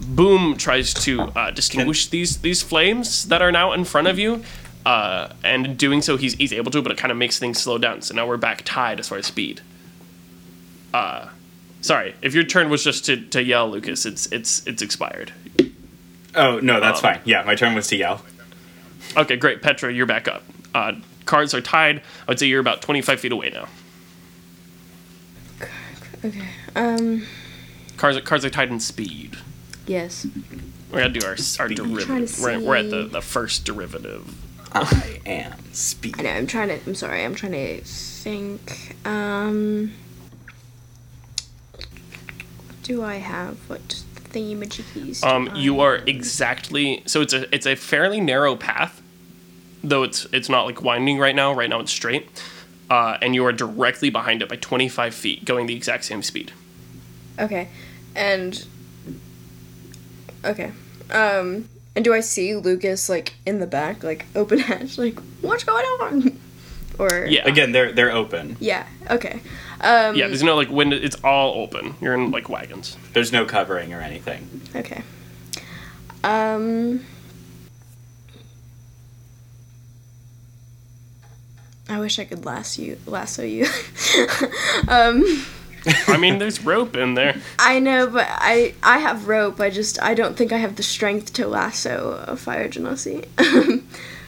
Boom 0.00 0.56
tries 0.56 0.92
to 0.94 1.22
uh, 1.22 1.50
distinguish 1.50 2.06
these 2.08 2.38
these 2.38 2.62
flames 2.62 3.26
that 3.28 3.40
are 3.42 3.50
now 3.52 3.72
in 3.72 3.84
front 3.84 4.08
of 4.08 4.18
you, 4.18 4.42
uh, 4.84 5.32
and 5.42 5.76
doing 5.78 6.02
so, 6.02 6.16
he's 6.16 6.34
he's 6.34 6.52
able 6.52 6.70
to, 6.70 6.82
but 6.82 6.92
it 6.92 6.98
kind 6.98 7.10
of 7.10 7.16
makes 7.16 7.38
things 7.38 7.58
slow 7.60 7.78
down. 7.78 8.02
So 8.02 8.14
now 8.14 8.26
we're 8.26 8.36
back 8.36 8.62
tied 8.64 9.00
as 9.00 9.08
far 9.08 9.18
as 9.18 9.26
speed. 9.26 9.60
Uh, 10.92 11.28
sorry, 11.80 12.14
if 12.22 12.34
your 12.34 12.44
turn 12.44 12.68
was 12.68 12.84
just 12.84 13.06
to, 13.06 13.16
to 13.16 13.42
yell, 13.42 13.70
Lukas, 13.70 14.04
it's 14.06 14.26
it's 14.26 14.66
it's 14.66 14.82
expired. 14.82 15.32
Oh, 16.34 16.60
no, 16.60 16.80
that's 16.80 16.98
Um, 16.98 17.14
fine. 17.14 17.20
Yeah, 17.24 17.42
my 17.44 17.54
turn 17.54 17.74
was 17.74 17.88
to 17.88 17.96
yell. 17.96 18.24
Okay, 19.16 19.36
great, 19.36 19.60
Petra, 19.62 19.92
you're 19.92 20.06
back 20.06 20.28
up. 20.28 20.42
Uh, 20.74 20.92
cards 21.26 21.52
are 21.54 21.60
tied. 21.60 21.98
I 21.98 22.30
would 22.30 22.38
say 22.38 22.46
you're 22.46 22.60
about 22.60 22.80
25 22.80 23.20
feet 23.20 23.32
away 23.32 23.50
now. 23.50 23.68
Okay. 26.24 26.48
Um, 26.76 27.26
Cards 27.96 28.16
are, 28.16 28.20
cards 28.22 28.44
are 28.44 28.50
tied 28.50 28.70
in 28.70 28.80
speed. 28.80 29.36
Yes. 29.86 30.26
We 30.90 30.98
gotta 30.98 31.08
do 31.08 31.24
our, 31.24 31.30
our 31.30 31.36
trying 31.36 31.74
derivative. 31.74 32.36
to 32.36 32.42
We're, 32.42 32.60
we're 32.60 32.76
at 32.76 32.90
the, 32.90 33.04
the 33.04 33.22
first 33.22 33.64
derivative. 33.64 34.34
I 34.74 35.20
am 35.26 35.54
speed. 35.72 36.16
I 36.18 36.22
know, 36.22 36.30
I'm 36.30 36.46
trying 36.46 36.68
to, 36.68 36.80
I'm 36.86 36.94
sorry, 36.94 37.24
I'm 37.24 37.34
trying 37.34 37.52
to 37.52 37.80
think. 37.82 38.96
Um, 39.06 39.92
what 41.72 42.82
do 42.82 43.02
I 43.02 43.16
have? 43.16 43.58
What 43.68 44.02
thingy-majiggies? 44.32 45.20
do 45.20 45.26
Um, 45.26 45.48
I 45.50 45.56
you 45.56 45.80
are 45.80 45.96
exactly 46.06 47.02
so 47.06 47.20
it's 47.20 47.32
a 47.32 47.54
it's 47.54 47.66
a 47.66 47.74
fairly 47.74 48.20
narrow 48.20 48.56
path, 48.56 49.02
though 49.84 50.02
it's 50.02 50.26
it's 50.32 50.48
not 50.48 50.64
like 50.64 50.82
winding 50.82 51.18
right 51.18 51.34
now. 51.34 51.52
Right 51.52 51.68
now 51.68 51.80
it's 51.80 51.92
straight, 51.92 52.28
uh, 52.90 53.18
and 53.20 53.34
you 53.34 53.44
are 53.44 53.52
directly 53.52 54.10
behind 54.10 54.42
it 54.42 54.48
by 54.48 54.56
25 54.56 55.14
feet, 55.14 55.44
going 55.44 55.66
the 55.66 55.76
exact 55.76 56.04
same 56.04 56.22
speed. 56.22 56.52
Okay. 57.38 57.68
And 58.14 58.66
Okay. 60.44 60.72
Um 61.10 61.68
and 61.94 62.04
do 62.04 62.14
I 62.14 62.20
see 62.20 62.56
Lukas 62.56 63.08
like 63.08 63.34
in 63.44 63.58
the 63.58 63.66
back, 63.66 64.02
like 64.02 64.26
open 64.34 64.58
hatch, 64.68 64.98
like 64.98 65.18
what's 65.40 65.64
going 65.64 65.84
on? 65.84 66.38
Or 66.98 67.24
Yeah, 67.26 67.48
Again, 67.48 67.72
they're 67.72 67.90
they're 67.90 68.12
open. 68.12 68.56
Yeah. 68.60 68.86
Okay. 69.10 69.40
Um 69.80 70.14
yeah. 70.14 70.26
There's 70.28 70.42
no 70.42 70.54
like 70.54 70.68
window. 70.68 70.96
It's 70.96 71.16
all 71.24 71.54
open. 71.54 71.94
You're 72.02 72.14
in 72.14 72.30
like 72.30 72.50
wagons. 72.50 72.98
There's 73.14 73.32
no 73.32 73.46
covering 73.46 73.94
or 73.94 74.00
anything. 74.00 74.60
Okay. 74.76 75.02
Um 76.22 77.04
I 81.88 81.98
wish 81.98 82.18
I 82.18 82.24
could 82.24 82.44
lasso 82.44 82.82
you 82.82 82.98
lasso 83.06 83.42
you. 83.42 83.66
um 84.88 85.24
I 86.06 86.16
mean, 86.16 86.38
there's 86.38 86.64
rope 86.64 86.96
in 86.96 87.14
there. 87.14 87.40
I 87.58 87.78
know, 87.80 88.06
but 88.06 88.26
I 88.28 88.74
I 88.82 88.98
have 88.98 89.26
rope. 89.28 89.60
I 89.60 89.70
just 89.70 90.00
I 90.02 90.14
don't 90.14 90.36
think 90.36 90.52
I 90.52 90.58
have 90.58 90.76
the 90.76 90.82
strength 90.82 91.32
to 91.34 91.46
lasso 91.46 92.22
a 92.26 92.36
fire 92.36 92.68
genasi. 92.68 93.26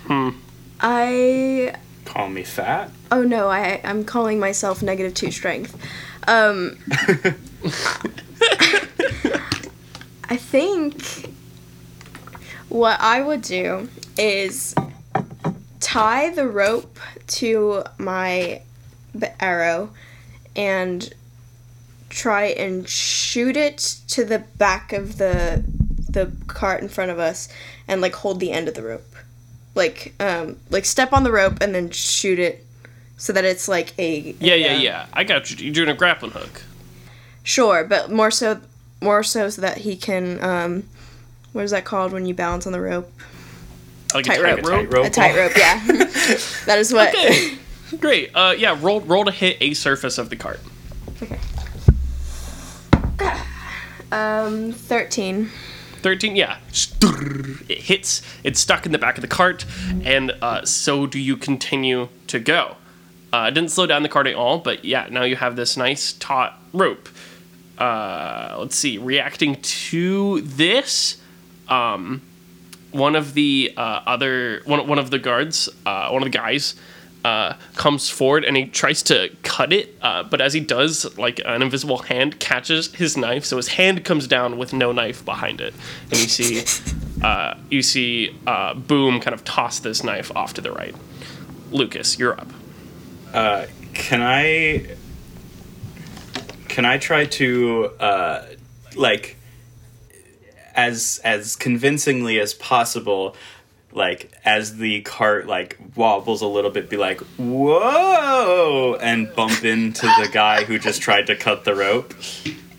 Hmm. 0.06 0.30
I 0.80 1.74
Call 2.04 2.28
me 2.28 2.42
fat. 2.42 2.90
oh 3.10 3.22
no, 3.22 3.48
I 3.48 3.80
I'm 3.84 4.04
calling 4.04 4.38
myself 4.38 4.82
negative 4.82 5.14
two 5.14 5.30
strength. 5.30 5.74
Um 6.28 6.76
I 10.28 10.36
think 10.36 11.30
what 12.68 13.00
I 13.00 13.20
would 13.22 13.42
do 13.42 13.88
is 14.18 14.74
tie 15.80 16.30
the 16.30 16.46
rope 16.48 16.98
to 17.28 17.84
my 17.98 18.60
arrow 19.40 19.90
and 20.56 21.12
try 22.14 22.44
and 22.44 22.88
shoot 22.88 23.56
it 23.56 23.78
to 24.06 24.24
the 24.24 24.38
back 24.38 24.92
of 24.92 25.18
the 25.18 25.64
the 26.08 26.30
cart 26.46 26.80
in 26.80 26.88
front 26.88 27.10
of 27.10 27.18
us 27.18 27.48
and 27.88 28.00
like 28.00 28.14
hold 28.14 28.38
the 28.38 28.52
end 28.52 28.68
of 28.68 28.74
the 28.74 28.82
rope 28.82 29.14
like 29.74 30.14
um 30.20 30.56
like 30.70 30.84
step 30.84 31.12
on 31.12 31.24
the 31.24 31.32
rope 31.32 31.58
and 31.60 31.74
then 31.74 31.90
shoot 31.90 32.38
it 32.38 32.64
so 33.16 33.32
that 33.32 33.44
it's 33.44 33.68
like 33.68 33.94
a 33.98 34.34
Yeah, 34.40 34.54
yeah, 34.54 34.72
a, 34.72 34.76
uh, 34.76 34.80
yeah. 34.80 35.06
I 35.12 35.24
got 35.24 35.50
you. 35.50 35.64
You're 35.64 35.74
doing 35.74 35.88
a 35.88 35.94
grappling 35.94 36.32
hook. 36.32 36.62
Sure, 37.42 37.84
but 37.84 38.10
more 38.10 38.30
so, 38.30 38.60
more 39.00 39.22
so, 39.22 39.48
so 39.50 39.62
that 39.62 39.78
he 39.78 39.96
can 39.96 40.42
um, 40.42 40.84
what 41.52 41.64
is 41.64 41.70
that 41.70 41.84
called 41.84 42.12
when 42.12 42.26
you 42.26 42.34
balance 42.34 42.66
on 42.66 42.72
the 42.72 42.80
rope? 42.80 43.10
Like 44.12 44.24
Tightrope. 44.24 44.58
a 44.58 44.62
tightrope. 44.62 44.84
Tightrope. 44.90 45.06
A 45.06 45.10
tightrope, 45.10 45.56
yeah. 45.56 45.82
that 46.66 46.76
is 46.78 46.92
what. 46.92 47.08
Okay. 47.08 47.56
Great. 47.98 48.30
Uh, 48.34 48.54
yeah. 48.56 48.76
Roll 48.80 49.00
roll 49.00 49.24
to 49.24 49.32
hit 49.32 49.56
a 49.60 49.74
surface 49.74 50.18
of 50.18 50.30
the 50.30 50.36
cart. 50.36 50.60
okay. 51.22 51.38
Um, 54.12 54.72
thirteen. 54.72 55.50
13 56.04 56.36
yeah. 56.36 56.58
It 57.66 57.78
hits 57.78 58.20
it's 58.44 58.60
stuck 58.60 58.84
in 58.84 58.92
the 58.92 58.98
back 58.98 59.16
of 59.16 59.22
the 59.22 59.26
cart 59.26 59.64
and 60.04 60.32
uh, 60.42 60.62
so 60.66 61.06
do 61.06 61.18
you 61.18 61.34
continue 61.34 62.08
to 62.26 62.38
go. 62.38 62.76
Uh, 63.32 63.48
didn't 63.48 63.70
slow 63.70 63.86
down 63.86 64.02
the 64.02 64.08
cart 64.10 64.26
at 64.26 64.34
all 64.34 64.58
but 64.58 64.84
yeah 64.84 65.08
now 65.10 65.22
you 65.22 65.34
have 65.34 65.56
this 65.56 65.78
nice 65.78 66.12
taut 66.12 66.60
rope. 66.74 67.08
Uh, 67.78 68.54
let's 68.58 68.76
see 68.76 68.98
reacting 68.98 69.56
to 69.62 70.42
this 70.42 71.22
um, 71.68 72.20
one 72.92 73.16
of 73.16 73.32
the 73.32 73.72
uh, 73.74 74.02
other 74.06 74.60
one, 74.66 74.86
one 74.86 74.98
of 74.98 75.10
the 75.10 75.18
guards 75.18 75.70
uh, 75.86 76.10
one 76.10 76.20
of 76.20 76.30
the 76.30 76.38
guys 76.38 76.74
uh, 77.24 77.56
comes 77.74 78.08
forward 78.10 78.44
and 78.44 78.56
he 78.56 78.66
tries 78.66 79.02
to 79.02 79.30
cut 79.42 79.72
it 79.72 79.94
uh, 80.02 80.22
but 80.22 80.40
as 80.40 80.52
he 80.52 80.60
does 80.60 81.16
like 81.18 81.40
an 81.46 81.62
invisible 81.62 81.98
hand 81.98 82.38
catches 82.38 82.94
his 82.94 83.16
knife 83.16 83.44
so 83.44 83.56
his 83.56 83.68
hand 83.68 84.04
comes 84.04 84.26
down 84.26 84.58
with 84.58 84.72
no 84.72 84.92
knife 84.92 85.24
behind 85.24 85.60
it 85.60 85.72
and 86.10 86.20
you 86.20 86.28
see 86.28 86.62
uh, 87.22 87.54
you 87.70 87.82
see 87.82 88.36
uh, 88.46 88.74
boom 88.74 89.20
kind 89.20 89.34
of 89.34 89.42
toss 89.44 89.80
this 89.80 90.04
knife 90.04 90.30
off 90.36 90.52
to 90.54 90.60
the 90.60 90.70
right 90.72 90.94
lukas 91.70 92.18
you're 92.18 92.38
up 92.38 92.48
Uh, 93.32 93.66
can 93.94 94.22
I? 94.22 94.86
Can 96.68 96.84
I 96.84 96.98
try 96.98 97.24
to 97.26 97.90
uh, 98.00 98.46
like 98.96 99.36
as 100.74 101.20
as 101.24 101.56
convincingly 101.56 102.38
as 102.40 102.54
possible? 102.54 103.34
Like 103.94 104.32
as 104.44 104.76
the 104.76 105.00
cart 105.02 105.46
like 105.46 105.78
wobbles 105.94 106.42
a 106.42 106.46
little 106.48 106.70
bit, 106.70 106.90
be 106.90 106.96
like 106.96 107.20
whoa, 107.38 108.98
and 109.00 109.32
bump 109.34 109.64
into 109.64 110.02
the 110.20 110.28
guy 110.32 110.64
who 110.64 110.78
just 110.78 111.00
tried 111.00 111.28
to 111.28 111.36
cut 111.36 111.64
the 111.64 111.74
rope. 111.74 112.12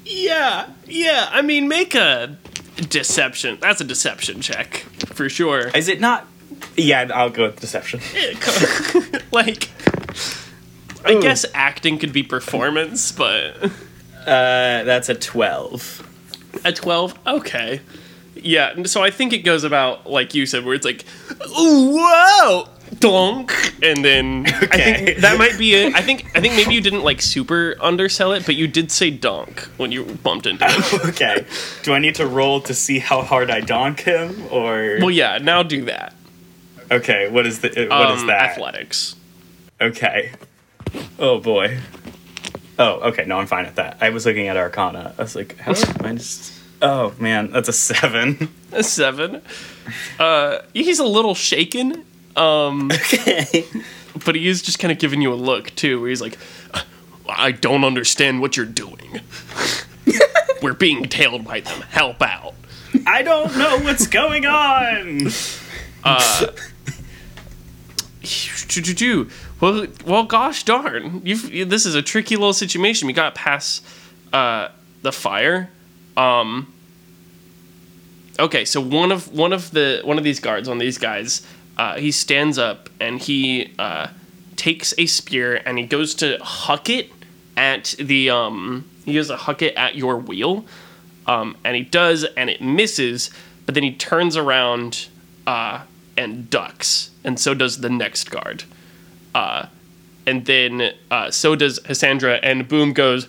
yeah 0.06 0.70
yeah 0.86 1.28
i 1.32 1.42
mean 1.42 1.68
make 1.68 1.96
a 1.96 2.38
deception 2.90 3.58
that's 3.60 3.82
a 3.82 3.84
deception 3.84 4.40
check 4.42 4.86
for 5.14 5.28
sure 5.30 5.70
Is 5.70 5.88
it 5.88 6.00
not? 6.00 6.28
Yeah, 6.78 7.10
I'll 7.14 7.30
go 7.32 7.44
with 7.48 7.60
deception. 7.60 8.02
like 9.32 9.70
i 11.06 11.14
Ooh. 11.14 11.22
guess 11.22 11.46
acting 11.54 11.98
could 11.98 12.12
be 12.14 12.24
performance 12.24 13.12
but 13.12 13.72
Uh, 14.22 14.84
that's 14.84 15.08
a 15.10 15.14
twelve. 15.16 16.02
A 16.66 16.72
12? 16.74 17.14
Okay. 17.28 17.80
Yeah, 18.46 18.84
so 18.84 19.04
I 19.04 19.10
think 19.10 19.34
it 19.34 19.40
goes 19.40 19.64
about 19.64 20.10
like 20.10 20.34
you 20.36 20.46
said, 20.46 20.64
where 20.66 20.76
it's 20.76 20.86
like, 20.86 21.04
"Ooh, 21.60 21.98
whoa, 22.00 22.68
donk, 23.00 23.52
and 23.84 24.06
then 24.06 24.46
I 24.48 24.78
think 24.78 25.18
that 25.22 25.38
might 25.40 25.58
be 25.58 25.74
it. 25.74 25.96
I 25.96 26.02
think 26.02 26.26
I 26.38 26.42
think 26.42 26.56
maybe 26.56 26.74
you 26.76 26.82
didn't 26.82 27.04
like 27.04 27.22
super 27.22 27.76
undersell 27.82 28.34
it, 28.34 28.46
but 28.46 28.54
you 28.56 28.68
did 28.68 28.92
say 28.92 29.10
donk 29.10 29.62
when 29.78 29.92
you 29.92 30.06
bumped 30.06 30.46
into 30.46 30.64
it. 30.68 31.06
okay. 31.10 31.46
Do 31.84 31.94
I 31.94 32.00
need 32.00 32.16
to 32.16 32.28
roll 32.28 32.62
to 32.62 32.74
see 32.76 33.00
how 33.00 33.24
hard 33.24 33.50
I 33.50 33.62
donk 33.62 34.02
him, 34.02 34.44
or 34.52 34.98
well, 35.00 35.10
yeah. 35.12 35.40
Now 35.40 35.64
do 35.64 35.86
that. 35.86 36.14
okay? 36.92 37.28
What 37.30 37.48
is 37.48 37.62
the 37.62 37.70
uh, 37.92 38.00
what 38.00 38.16
is 38.16 38.22
Um, 38.22 38.28
that? 38.28 38.52
Athletics. 38.52 39.16
Okay. 39.82 40.32
Oh 41.18 41.40
boy. 41.40 41.80
Oh, 42.78 43.00
okay. 43.10 43.26
No, 43.26 43.40
I'm 43.40 43.48
fine 43.48 43.66
with 43.66 43.76
that. 43.76 43.98
I 44.02 44.10
was 44.10 44.26
looking 44.26 44.48
at 44.50 44.56
Arcana. 44.58 45.16
I 45.18 45.22
was 45.22 45.36
like, 45.36 45.58
how 45.58 45.74
minus? 46.02 46.52
Oh 46.88 47.14
man, 47.20 47.50
that's 47.52 47.68
a 47.68 47.74
seven. 47.74 48.50
A 48.72 48.84
seven. 48.84 49.42
Uh, 50.20 50.60
he's 50.74 51.00
a 51.00 51.06
little 51.06 51.34
shaken. 51.34 52.06
Um, 52.36 52.92
Okay. 52.92 53.66
but 54.24 54.36
he 54.36 54.48
is 54.48 54.62
just 54.62 54.78
kind 54.78 54.92
of 54.92 55.00
giving 55.00 55.20
you 55.22 55.34
a 55.34 55.36
look 55.36 55.74
too, 55.76 56.00
where 56.00 56.10
he's 56.10 56.22
like, 56.22 56.38
"I 57.28 57.52
don't 57.54 57.84
understand 57.84 58.40
what 58.42 58.56
you're 58.56 58.66
doing. 58.68 59.22
We're 60.62 60.74
being 60.74 61.06
tailed 61.06 61.44
by 61.46 61.62
them. 61.62 61.82
Help 61.90 62.22
out." 62.22 62.54
I 63.08 63.24
don't 63.24 63.58
know 63.58 63.80
what's 63.80 64.06
going 64.08 64.46
on. 64.46 65.30
Choo-choo-choo. 68.24 69.30
Well, 69.62 69.88
well, 70.06 70.24
gosh 70.24 70.64
darn! 70.64 71.22
You've, 71.24 71.70
this 71.70 71.86
is 71.86 71.96
a 71.96 72.02
tricky 72.02 72.36
little 72.36 72.54
situation. 72.54 73.08
We 73.08 73.14
got 73.14 73.34
past 73.36 73.86
uh, 74.34 74.70
the 75.02 75.12
fire. 75.12 75.70
Um, 76.18 76.74
okay, 78.40 78.66
so 78.66 78.82
one 78.82 79.12
of 79.12 79.32
one 79.32 79.54
of 79.54 79.72
the 79.72 80.02
one 80.04 80.18
of 80.18 80.24
these 80.24 80.40
guards, 80.40 80.68
of 80.68 80.80
these 80.80 80.98
guys, 80.98 81.46
uh, 81.78 81.96
he 81.96 82.12
stands 82.12 82.58
up 82.58 82.90
and 83.00 83.20
he 83.20 83.74
uh, 83.80 84.08
takes 84.56 84.94
a 84.98 85.06
spear 85.06 85.62
and 85.66 85.78
he 85.78 85.86
goes 85.86 86.16
to 86.16 86.38
huck 86.42 86.90
it 86.90 87.12
at 87.58 87.96
the 88.00 88.30
um. 88.30 88.90
He 89.06 89.14
goes 89.14 89.28
to 89.28 89.36
huck 89.36 89.62
it 89.62 89.76
at 89.76 89.96
your 89.96 90.18
wheel, 90.18 90.66
um, 91.28 91.58
and 91.64 91.76
he 91.76 91.84
does, 91.84 92.24
and 92.24 92.50
it 92.50 92.62
misses. 92.62 93.30
But 93.66 93.76
then 93.76 93.84
he 93.84 93.94
turns 93.94 94.36
around 94.38 95.08
uh, 95.46 95.82
and 96.18 96.50
ducks, 96.50 97.12
and 97.24 97.40
so 97.40 97.54
does 97.54 97.82
the 97.82 97.90
next 97.90 98.32
guard. 98.32 98.64
Uh, 99.34 99.68
and 100.26 100.46
then 100.46 100.94
uh, 101.12 101.30
so 101.30 101.56
does 101.56 101.80
Cassandra, 101.80 102.40
and 102.42 102.68
Boom 102.68 102.94
goes, 102.94 103.28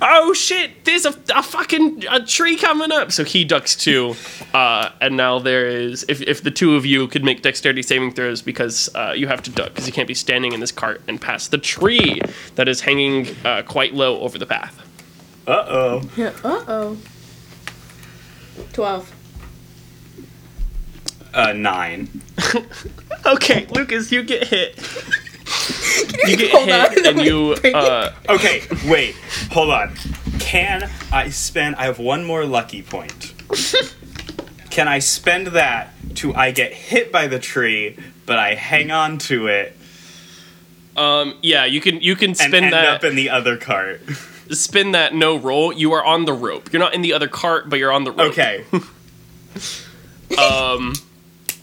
"Oh 0.00 0.32
shit! 0.32 0.84
There's 0.84 1.04
a, 1.04 1.14
a 1.34 1.42
fucking 1.42 2.04
a 2.10 2.24
tree 2.24 2.56
coming 2.56 2.92
up!" 2.92 3.12
So 3.12 3.24
he 3.24 3.44
ducks 3.44 3.76
too, 3.76 4.14
uh, 4.54 4.90
and 5.00 5.16
now 5.16 5.38
there 5.38 5.66
is. 5.66 6.04
If, 6.08 6.20
if 6.22 6.42
the 6.42 6.50
two 6.50 6.76
of 6.76 6.86
you 6.86 7.08
could 7.08 7.24
make 7.24 7.42
dexterity 7.42 7.82
saving 7.82 8.12
throws, 8.12 8.42
because 8.42 8.88
uh, 8.94 9.12
you 9.16 9.26
have 9.28 9.42
to 9.44 9.50
duck, 9.50 9.68
because 9.68 9.86
you 9.86 9.92
can't 9.92 10.08
be 10.08 10.14
standing 10.14 10.52
in 10.52 10.60
this 10.60 10.72
cart 10.72 11.02
and 11.08 11.20
pass 11.20 11.48
the 11.48 11.58
tree 11.58 12.20
that 12.56 12.68
is 12.68 12.80
hanging 12.80 13.28
uh, 13.44 13.62
quite 13.62 13.94
low 13.94 14.20
over 14.20 14.38
the 14.38 14.46
path. 14.46 14.80
Uh 15.46 15.64
oh. 15.68 16.10
Yeah. 16.16 16.32
Uh 16.44 16.64
oh. 16.68 16.98
Twelve. 18.72 19.14
Uh, 21.34 21.52
nine. 21.52 22.08
Okay, 23.26 23.66
Lukas, 23.70 24.10
you 24.10 24.22
get 24.22 24.46
hit. 24.46 24.78
you 26.26 26.36
get 26.36 26.50
hold 26.50 26.70
on, 26.70 26.90
hit, 26.90 27.06
and 27.06 27.16
let 27.18 27.26
you. 27.26 27.54
me 27.54 27.60
bring 27.60 27.74
it. 27.74 27.76
Uh, 27.76 28.10
Okay, 28.28 28.62
wait. 28.86 29.14
Hold 29.52 29.70
on. 29.70 29.94
Can 30.38 30.88
I 31.12 31.28
spend? 31.30 31.76
I 31.76 31.84
have 31.84 31.98
one 31.98 32.24
more 32.24 32.44
lucky 32.44 32.82
point. 32.82 33.34
Can 34.70 34.86
I 34.88 34.98
spend 35.00 35.48
that 35.48 35.92
to 36.16 36.34
I 36.34 36.52
get 36.52 36.72
hit 36.72 37.10
by 37.10 37.26
the 37.26 37.38
tree, 37.38 37.96
but 38.26 38.38
I 38.38 38.54
hang 38.54 38.90
on 38.90 39.18
to 39.18 39.46
it 39.48 39.78
um, 40.98 41.34
yeah, 41.42 41.64
you 41.64 41.80
can 41.80 42.00
you 42.00 42.16
can 42.16 42.30
and 42.30 42.36
spin 42.36 42.64
end 42.64 42.72
that. 42.72 42.88
up 42.88 43.04
in 43.04 43.14
the 43.14 43.30
other 43.30 43.56
cart? 43.56 44.02
spin 44.50 44.92
that 44.92 45.14
no 45.14 45.36
roll, 45.38 45.72
you 45.72 45.92
are 45.92 46.04
on 46.04 46.24
the 46.24 46.32
rope. 46.32 46.72
You're 46.72 46.80
not 46.80 46.92
in 46.92 47.02
the 47.02 47.12
other 47.12 47.28
cart, 47.28 47.70
but 47.70 47.78
you're 47.78 47.92
on 47.92 48.02
the 48.04 48.10
rope. 48.10 48.32
Okay. 48.32 48.64
Um, 50.36 50.94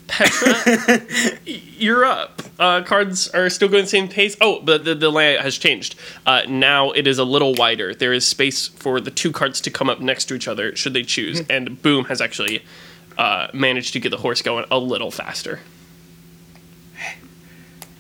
Petra, 0.08 1.02
you're 1.46 2.06
up. 2.06 2.41
Uh, 2.60 2.84
cards 2.84 3.28
are 3.30 3.50
still 3.50 3.68
going 3.68 3.84
the 3.84 3.89
same 3.89 4.08
pace. 4.08 4.38
Oh, 4.39 4.62
but 4.62 4.86
the, 4.86 4.96
the 4.96 5.10
layout 5.10 5.44
has 5.44 5.58
changed. 5.58 5.96
Uh, 6.26 6.44
now 6.48 6.91
it 6.91 7.08
is 7.08 7.18
a 7.18 7.24
little 7.24 7.54
wider. 7.56 7.94
There 7.94 8.13
is 8.13 8.26
space 8.26 8.68
for 8.68 9.02
the 9.02 9.12
two 9.12 9.32
cards 9.32 9.60
to 9.62 9.72
come 9.72 9.89
up 9.89 10.00
next 10.00 10.26
to 10.26 10.36
each 10.36 10.48
other, 10.48 10.76
should 10.76 10.94
they 10.94 11.04
choose. 11.04 11.41
and 11.50 11.82
Boom 11.82 12.06
has 12.06 12.22
actually 12.22 12.63
uh, 13.18 13.48
managed 13.54 13.94
to 13.94 14.00
get 14.00 14.10
the 14.10 14.18
horse 14.18 14.41
going 14.41 14.65
a 14.72 14.80
little 14.80 15.12
faster. 15.12 15.60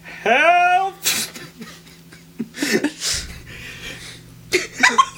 Help! 0.03 0.95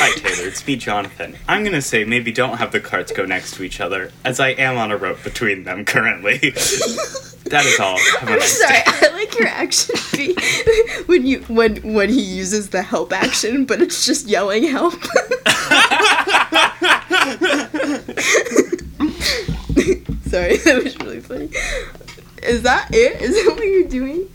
Hi 0.00 0.12
Taylor, 0.12 0.46
it's 0.48 0.64
me, 0.64 0.76
Jonathan. 0.76 1.36
I'm 1.48 1.64
gonna 1.64 1.82
say 1.82 2.04
maybe 2.04 2.30
don't 2.30 2.58
have 2.58 2.70
the 2.70 2.78
carts 2.78 3.10
go 3.10 3.24
next 3.26 3.54
to 3.54 3.64
each 3.64 3.80
other, 3.80 4.12
as 4.24 4.38
I 4.38 4.50
am 4.50 4.76
on 4.78 4.92
a 4.92 4.96
rope 4.96 5.24
between 5.24 5.64
them 5.64 5.84
currently. 5.84 6.38
that 7.46 7.64
is 7.66 7.80
all. 7.80 7.98
Have 8.20 8.28
I'm 8.28 8.38
nice 8.38 8.60
sorry. 8.60 8.74
day. 8.74 8.82
I 8.86 9.08
like 9.14 9.36
your 9.38 9.48
action 9.48 9.96
beat 10.16 10.40
when 11.08 11.26
you 11.26 11.40
when 11.48 11.94
when 11.94 12.10
he 12.10 12.20
uses 12.20 12.70
the 12.70 12.82
help 12.82 13.12
action, 13.12 13.64
but 13.64 13.82
it's 13.82 14.06
just 14.06 14.28
yelling 14.28 14.62
help. 14.64 14.92
sorry, 20.26 20.58
that 20.58 20.80
was 20.84 20.96
really 21.00 21.20
funny. 21.20 21.50
Is 22.44 22.62
that 22.62 22.88
it? 22.92 23.20
Is 23.20 23.34
that 23.34 23.52
what 23.56 23.66
you're 23.66 23.88
doing? 23.88 24.28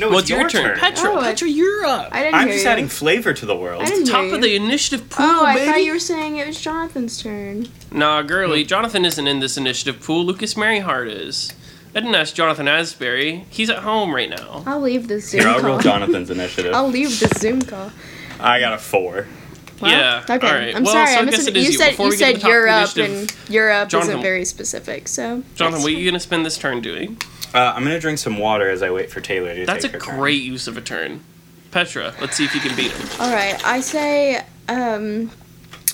No, 0.00 0.08
Well, 0.08 0.18
it's 0.20 0.30
it's 0.30 0.30
your, 0.30 0.48
turn. 0.48 0.78
Petra, 0.78 1.10
Oh, 1.10 1.18
I- 1.20 1.24
Petra, 1.24 1.48
you're 1.48 1.84
up. 1.84 2.08
I 2.10 2.22
didn't 2.22 2.34
I'm 2.36 2.46
hear 2.46 2.54
just 2.54 2.64
you. 2.64 2.70
adding 2.70 2.88
flavor 2.88 3.34
to 3.34 3.44
the 3.46 3.54
world. 3.54 3.82
I 3.82 3.86
didn't 3.86 4.06
Top 4.06 4.24
hear 4.24 4.34
of 4.36 4.40
the 4.42 4.56
initiative 4.56 5.06
oh, 5.12 5.14
pool, 5.14 5.26
Oh, 5.26 5.44
I 5.44 5.64
thought 5.66 5.84
you 5.84 5.92
were 5.92 5.98
saying 5.98 6.36
it 6.38 6.46
was 6.46 6.58
Jonathan's 6.60 7.22
turn. 7.22 7.68
Nah, 7.92 8.22
girly, 8.22 8.64
Jonathan 8.64 9.04
isn't 9.04 9.26
in 9.26 9.40
this 9.40 9.58
initiative 9.58 10.00
pool. 10.02 10.24
Lukas 10.24 10.54
Merryheart 10.54 11.10
is. 11.14 11.52
I 11.94 12.00
didn't 12.00 12.14
ask 12.14 12.34
Jonathan 12.34 12.66
Asbury. 12.66 13.44
He's 13.50 13.68
at 13.68 13.80
home 13.80 14.14
right 14.14 14.30
now. 14.30 14.62
I'll 14.64 14.80
leave 14.80 15.06
the 15.08 15.20
Zoom 15.20 15.40
Here, 15.40 15.50
I'll 15.50 15.60
roll 15.60 15.78
Jonathan's 15.80 16.30
initiative. 16.38 16.72
I'll 16.74 16.88
leave 16.88 17.20
the 17.20 17.28
Zoom 17.38 17.60
call. 17.60 17.90
I 18.40 18.58
got 18.60 18.72
a 18.72 18.78
four. 18.78 19.26
Well, 19.82 19.90
Yeah, 19.90 20.22
Okay. 20.30 20.46
alright. 20.46 20.74
I'm 20.76 20.84
Well, 20.84 20.92
sorry. 20.94 21.06
so 21.08 21.12
I 21.12 21.16
I 21.20 21.24
guess 21.24 21.32
missed 21.38 21.48
it 21.48 21.56
is 21.56 21.64
you 21.66 21.72
you. 21.72 21.78
said 21.78 21.90
Before 21.90 22.06
you 22.06 22.10
we 22.12 22.16
get 22.16 22.26
to 22.26 22.32
said 22.32 22.36
the 22.36 22.40
top 22.40 22.48
of 22.88 22.94
the 22.94 23.00
Europe 23.02 23.20
and 23.20 23.52
Europe 23.52 23.88
Jonathan- 23.88 24.10
isn't 24.12 24.22
very 24.22 24.44
specific. 24.44 25.08
So 25.08 25.42
Jonathan, 25.56 25.82
what 25.82 25.92
are 25.92 25.94
you 25.94 26.10
gonna 26.10 26.20
spend 26.20 26.46
this 26.46 26.56
turn 26.58 26.80
doing? 26.80 27.18
Uh, 27.52 27.72
I'm 27.74 27.82
gonna 27.82 27.98
drink 27.98 28.18
some 28.18 28.38
water 28.38 28.68
as 28.68 28.82
I 28.82 28.90
wait 28.90 29.10
for 29.10 29.20
Taylor 29.20 29.54
to 29.54 29.66
That's 29.66 29.84
a 29.84 29.88
take 29.88 29.94
her 29.94 29.98
turn. 29.98 30.06
That's 30.08 30.16
a 30.16 30.20
great 30.20 30.42
use 30.42 30.68
of 30.68 30.76
a 30.76 30.80
turn. 30.80 31.24
Petra, 31.70 32.14
let's 32.20 32.36
see 32.36 32.44
if 32.44 32.54
you 32.54 32.60
can 32.60 32.76
beat 32.76 32.92
him. 32.92 33.08
All 33.20 33.32
right, 33.32 33.64
I 33.64 33.80
say, 33.80 34.42
um, 34.68 35.30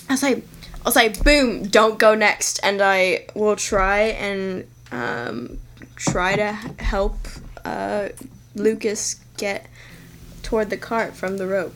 I 0.09 0.15
say, 0.15 0.43
I'll 0.85 0.91
say, 0.91 1.09
boom, 1.09 1.63
don't 1.67 1.99
go 1.99 2.15
next, 2.15 2.59
and 2.63 2.81
I 2.81 3.27
will 3.35 3.55
try 3.55 3.99
and 3.99 4.67
um, 4.91 5.59
try 5.95 6.35
to 6.35 6.51
help 6.79 7.17
uh, 7.65 8.09
Lukas 8.55 9.15
get 9.37 9.67
toward 10.43 10.69
the 10.69 10.77
cart 10.77 11.15
from 11.15 11.37
the 11.37 11.47
rope. 11.47 11.75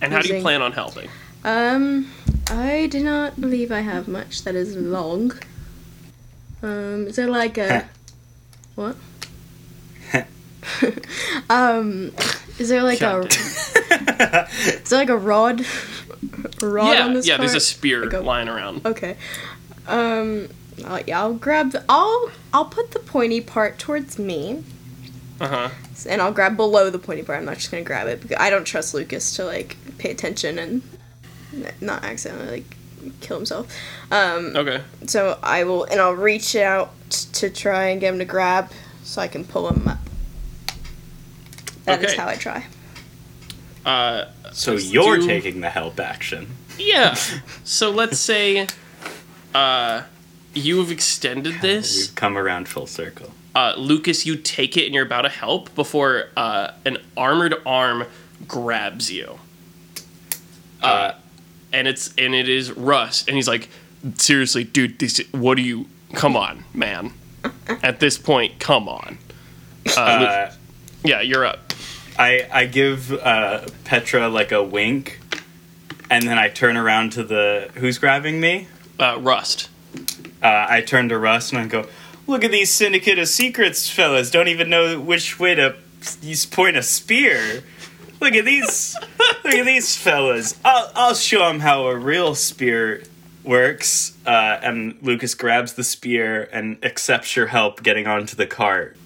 And 0.00 0.12
how 0.12 0.20
do 0.20 0.34
you 0.34 0.40
plan 0.40 0.62
on 0.62 0.72
helping? 0.72 1.08
Um, 1.44 2.10
I 2.50 2.88
do 2.90 3.02
not 3.02 3.40
believe 3.40 3.70
I 3.70 3.80
have 3.80 4.08
much 4.08 4.42
that 4.44 4.54
is 4.54 4.76
long. 4.76 5.32
Um, 6.62 7.06
is 7.06 7.16
there 7.16 7.28
like 7.28 7.58
a 7.58 7.88
what? 8.78 8.96
um, 11.50 12.12
is 12.58 12.68
there 12.68 12.82
like 12.84 13.00
a 13.00 13.20
is 14.82 14.88
there 14.90 14.98
like 15.00 15.08
a 15.08 15.16
rod? 15.16 15.64
A 16.62 16.66
rod 16.66 16.92
yeah, 16.92 17.04
on 17.06 17.14
this 17.14 17.26
yeah. 17.26 17.36
There's 17.38 17.54
a 17.54 17.60
spear 17.60 18.04
Like 18.04 18.12
a- 18.14 18.20
lying 18.20 18.48
around. 18.48 18.86
Okay. 18.86 19.16
Um, 19.88 20.48
uh, 20.84 21.02
yeah, 21.06 21.20
I'll 21.20 21.34
grab. 21.34 21.72
The, 21.72 21.84
I'll 21.88 22.30
I'll 22.52 22.66
put 22.66 22.92
the 22.92 22.98
pointy 23.00 23.40
part 23.40 23.78
towards 23.78 24.18
me, 24.18 24.62
Uh 25.40 25.48
huh. 25.48 25.68
and 26.08 26.22
I'll 26.22 26.32
grab 26.32 26.56
below 26.56 26.88
the 26.90 26.98
pointy 26.98 27.22
part. 27.22 27.38
I'm 27.38 27.44
not 27.46 27.56
just 27.56 27.70
gonna 27.70 27.82
grab 27.82 28.06
it 28.06 28.20
because 28.20 28.36
I 28.38 28.48
don't 28.50 28.64
trust 28.64 28.94
Lukas 28.94 29.34
to 29.36 29.44
like 29.44 29.76
pay 29.98 30.10
attention 30.10 30.58
and 30.58 30.82
not 31.80 32.04
accidentally 32.04 32.50
like 32.50 32.76
kill 33.20 33.36
himself. 33.36 33.66
Um, 34.10 34.54
Okay. 34.56 34.82
so 35.06 35.38
I 35.42 35.64
will, 35.64 35.84
and 35.84 36.00
I'll 36.00 36.12
reach 36.12 36.54
out 36.56 36.92
to 37.34 37.50
try 37.50 37.86
and 37.88 38.00
get 38.00 38.12
him 38.12 38.18
to 38.18 38.24
grab, 38.24 38.70
so 39.04 39.20
I 39.22 39.28
can 39.28 39.44
pull 39.44 39.68
him 39.70 39.86
up. 39.88 39.98
That 41.84 42.02
is 42.04 42.10
Okay. 42.12 42.16
how 42.20 42.28
I 42.28 42.36
try. 42.36 42.66
Uh, 43.86 44.24
So 44.52 44.72
you're 44.72 45.18
do- 45.18 45.26
taking 45.26 45.60
the 45.60 45.70
help 45.70 45.98
action. 46.00 46.56
yeah. 46.78 47.16
So 47.64 47.90
let's 47.90 48.18
say, 48.18 48.66
uh, 49.54 50.02
you've 50.54 50.90
extended 50.90 51.60
this. 51.60 51.96
We've 52.08 52.14
come 52.14 52.36
around 52.36 52.68
full 52.68 52.86
circle. 52.86 53.32
Uh, 53.54 53.74
Lukas, 53.76 54.24
you 54.26 54.36
take 54.36 54.76
it 54.76 54.84
and 54.86 54.94
you're 54.94 55.04
about 55.06 55.22
to 55.22 55.28
help 55.28 55.74
before 55.74 56.28
uh, 56.36 56.72
an 56.84 56.98
armored 57.16 57.54
arm 57.66 58.06
grabs 58.46 59.10
you. 59.10 59.38
Uh, 60.82 61.12
and 61.72 61.88
it's 61.88 62.14
and 62.18 62.34
it 62.34 62.48
is 62.48 62.72
Russ, 62.72 63.24
and 63.26 63.36
he's 63.36 63.48
like, 63.48 63.68
"Seriously, 64.16 64.64
dude, 64.64 64.98
this, 64.98 65.20
what 65.32 65.56
do 65.56 65.62
you? 65.62 65.86
Come 66.14 66.36
on, 66.36 66.64
man. 66.74 67.12
At 67.82 68.00
this 68.00 68.18
point, 68.18 68.58
come 68.58 68.88
on. 68.88 69.18
Uh, 69.96 70.00
Uh, 70.00 70.52
yeah, 71.04 71.20
you're 71.20 71.44
up. 71.44 71.72
I 72.18 72.46
I 72.52 72.66
give 72.66 73.12
uh, 73.12 73.66
Petra 73.84 74.28
like 74.28 74.52
a 74.52 74.62
wink, 74.62 75.20
and 76.10 76.26
then 76.26 76.38
I 76.38 76.48
turn 76.48 76.76
around 76.76 77.12
to 77.12 77.22
the 77.22 77.70
who's 77.74 77.98
grabbing 77.98 78.40
me. 78.40 78.66
Uh, 78.98 79.18
Rust. 79.20 79.68
Uh, 80.42 80.66
I 80.68 80.80
turn 80.82 81.08
to 81.08 81.18
Rust 81.18 81.52
and 81.52 81.62
I 81.62 81.66
go, 81.66 81.86
"Look 82.26 82.44
at 82.44 82.50
these 82.50 82.72
syndicate 82.72 83.18
of 83.18 83.28
secrets 83.28 83.88
fellas! 83.88 84.30
Don't 84.30 84.48
even 84.48 84.68
know 84.68 84.98
which 85.00 85.38
way 85.38 85.54
to 85.54 85.76
point 86.50 86.76
a 86.76 86.82
spear. 86.82 87.62
Look 88.20 88.34
at 88.34 88.44
these! 88.44 88.96
look 89.44 89.54
at 89.54 89.64
these 89.66 89.96
fellas! 89.96 90.58
I'll 90.64 90.90
I'll 90.94 91.14
show 91.14 91.40
them 91.48 91.60
how 91.60 91.86
a 91.86 91.96
real 91.96 92.34
spear 92.34 93.02
works." 93.44 94.16
Uh, 94.26 94.58
and 94.62 94.96
Lukas 95.02 95.34
grabs 95.34 95.74
the 95.74 95.84
spear 95.84 96.48
and 96.52 96.82
accepts 96.84 97.36
your 97.36 97.46
help 97.46 97.82
getting 97.82 98.06
onto 98.06 98.34
the 98.36 98.46
cart. 98.46 98.96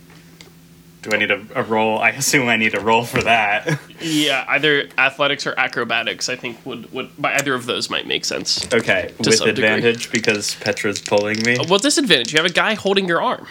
Do 1.02 1.10
I 1.12 1.16
need 1.18 1.32
a, 1.32 1.44
a 1.56 1.64
roll? 1.64 1.98
I 1.98 2.10
assume 2.10 2.48
I 2.48 2.56
need 2.56 2.74
a 2.76 2.80
roll 2.80 3.02
for 3.04 3.22
that. 3.22 3.78
Yeah, 4.00 4.44
either 4.48 4.88
athletics 4.98 5.46
or 5.46 5.54
acrobatics. 5.58 6.28
I 6.28 6.36
think 6.36 6.64
would 6.64 6.90
would 6.92 7.10
by 7.20 7.34
either 7.34 7.54
of 7.54 7.66
those 7.66 7.90
might 7.90 8.06
make 8.06 8.24
sense. 8.24 8.72
Okay, 8.72 9.12
with 9.18 9.34
some 9.34 9.48
degree. 9.48 9.64
advantage 9.64 10.10
because 10.12 10.54
Petra's 10.56 11.00
pulling 11.00 11.40
me. 11.44 11.56
Well, 11.68 11.78
disadvantage. 11.78 12.32
You 12.32 12.38
have 12.38 12.50
a 12.50 12.54
guy 12.54 12.74
holding 12.74 13.06
your 13.08 13.20
arm. 13.20 13.46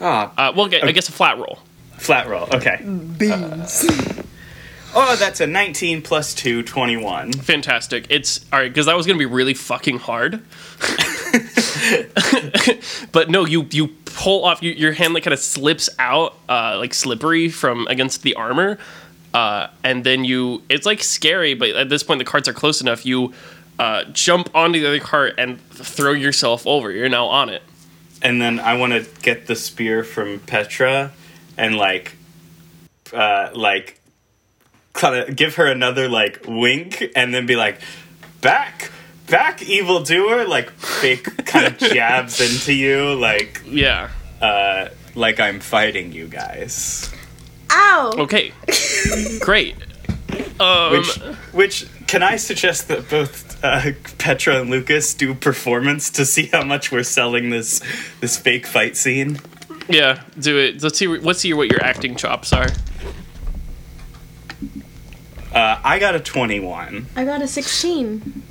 Ah, 0.00 0.32
Uh, 0.36 0.52
well, 0.54 0.66
I 0.74 0.92
guess 0.92 1.08
a 1.08 1.12
flat 1.12 1.38
roll. 1.38 1.58
flat 1.98 2.28
roll. 2.28 2.48
Okay. 2.52 2.82
Beans. 3.18 3.84
Oh, 4.98 5.14
that's 5.16 5.40
a 5.40 5.46
19 5.46 6.00
plus 6.00 6.32
2, 6.32 6.62
21. 6.62 7.34
Fantastic. 7.34 8.06
It's 8.08 8.46
all 8.50 8.60
right 8.60 8.70
because 8.70 8.86
that 8.86 8.96
was 8.96 9.06
gonna 9.06 9.18
be 9.18 9.26
really 9.26 9.52
fucking 9.52 9.98
hard. 9.98 10.32
but 13.12 13.28
no, 13.28 13.44
you 13.44 13.66
you 13.70 13.88
pull 14.06 14.46
off 14.46 14.62
you, 14.62 14.72
your 14.72 14.92
hand 14.92 15.12
like 15.12 15.22
kind 15.22 15.34
of 15.34 15.38
slips 15.38 15.90
out, 15.98 16.38
uh, 16.48 16.78
like 16.78 16.94
slippery 16.94 17.50
from 17.50 17.86
against 17.88 18.22
the 18.22 18.32
armor, 18.36 18.78
uh, 19.34 19.66
and 19.84 20.02
then 20.02 20.24
you 20.24 20.62
it's 20.70 20.86
like 20.86 21.02
scary. 21.02 21.52
But 21.52 21.76
at 21.76 21.90
this 21.90 22.02
point, 22.02 22.18
the 22.18 22.24
carts 22.24 22.48
are 22.48 22.54
close 22.54 22.80
enough. 22.80 23.04
You 23.04 23.34
uh, 23.78 24.04
jump 24.04 24.48
onto 24.54 24.80
the 24.80 24.86
other 24.86 25.00
cart 25.00 25.34
and 25.36 25.60
throw 25.72 26.12
yourself 26.12 26.66
over. 26.66 26.90
You're 26.90 27.10
now 27.10 27.26
on 27.26 27.50
it. 27.50 27.62
And 28.22 28.40
then 28.40 28.58
I 28.58 28.78
want 28.78 28.94
to 28.94 29.06
get 29.20 29.46
the 29.46 29.56
spear 29.56 30.02
from 30.02 30.40
Petra 30.40 31.12
and 31.58 31.76
like, 31.76 32.16
uh, 33.12 33.50
like, 33.54 34.00
kind 34.96 35.14
of 35.16 35.36
give 35.36 35.54
her 35.56 35.66
another 35.66 36.08
like 36.08 36.40
wink 36.48 37.04
and 37.14 37.32
then 37.34 37.46
be 37.46 37.54
like, 37.56 37.80
back, 38.40 38.90
back, 39.28 39.62
evildoer. 39.62 40.46
Like 40.48 40.70
fake 40.72 41.44
kind 41.46 41.66
of 41.66 41.78
jabs 41.78 42.40
into 42.40 42.72
you, 42.72 43.14
like, 43.14 43.62
Yeah. 43.66 44.10
uh, 44.40 44.88
like 45.14 45.38
I'm 45.40 45.60
fighting 45.60 46.12
you 46.12 46.26
guys. 46.26 47.12
Ow! 47.70 48.12
Okay. 48.18 48.52
Great. 49.40 49.76
Um, 50.60 50.92
Which, 50.92 51.16
which 51.52 51.86
can 52.06 52.22
I 52.22 52.36
suggest 52.36 52.88
that 52.88 53.08
both 53.10 53.62
uh, 53.64 53.92
Petra 54.18 54.60
and 54.60 54.70
Lukas 54.70 55.12
do 55.14 55.34
performance 55.34 56.10
to 56.10 56.24
see 56.24 56.46
how 56.46 56.62
much 56.64 56.90
we're 56.92 57.02
selling 57.02 57.50
this 57.50 57.80
this 58.20 58.38
fake 58.38 58.66
fight 58.66 58.96
scene? 58.96 59.38
yeah, 59.88 60.22
do 60.38 60.58
it. 60.58 60.82
Let's 60.82 60.98
see. 60.98 61.06
Let's 61.06 61.40
see 61.40 61.52
what 61.52 61.70
your 61.70 61.82
acting 61.84 62.16
chops 62.16 62.52
are. 62.52 62.68
Uh, 65.56 65.80
I 65.82 65.98
got 65.98 66.14
a 66.14 66.20
twenty-one. 66.20 67.06
I 67.16 67.24
got 67.24 67.40
a 67.40 67.48
16. 67.48 68.42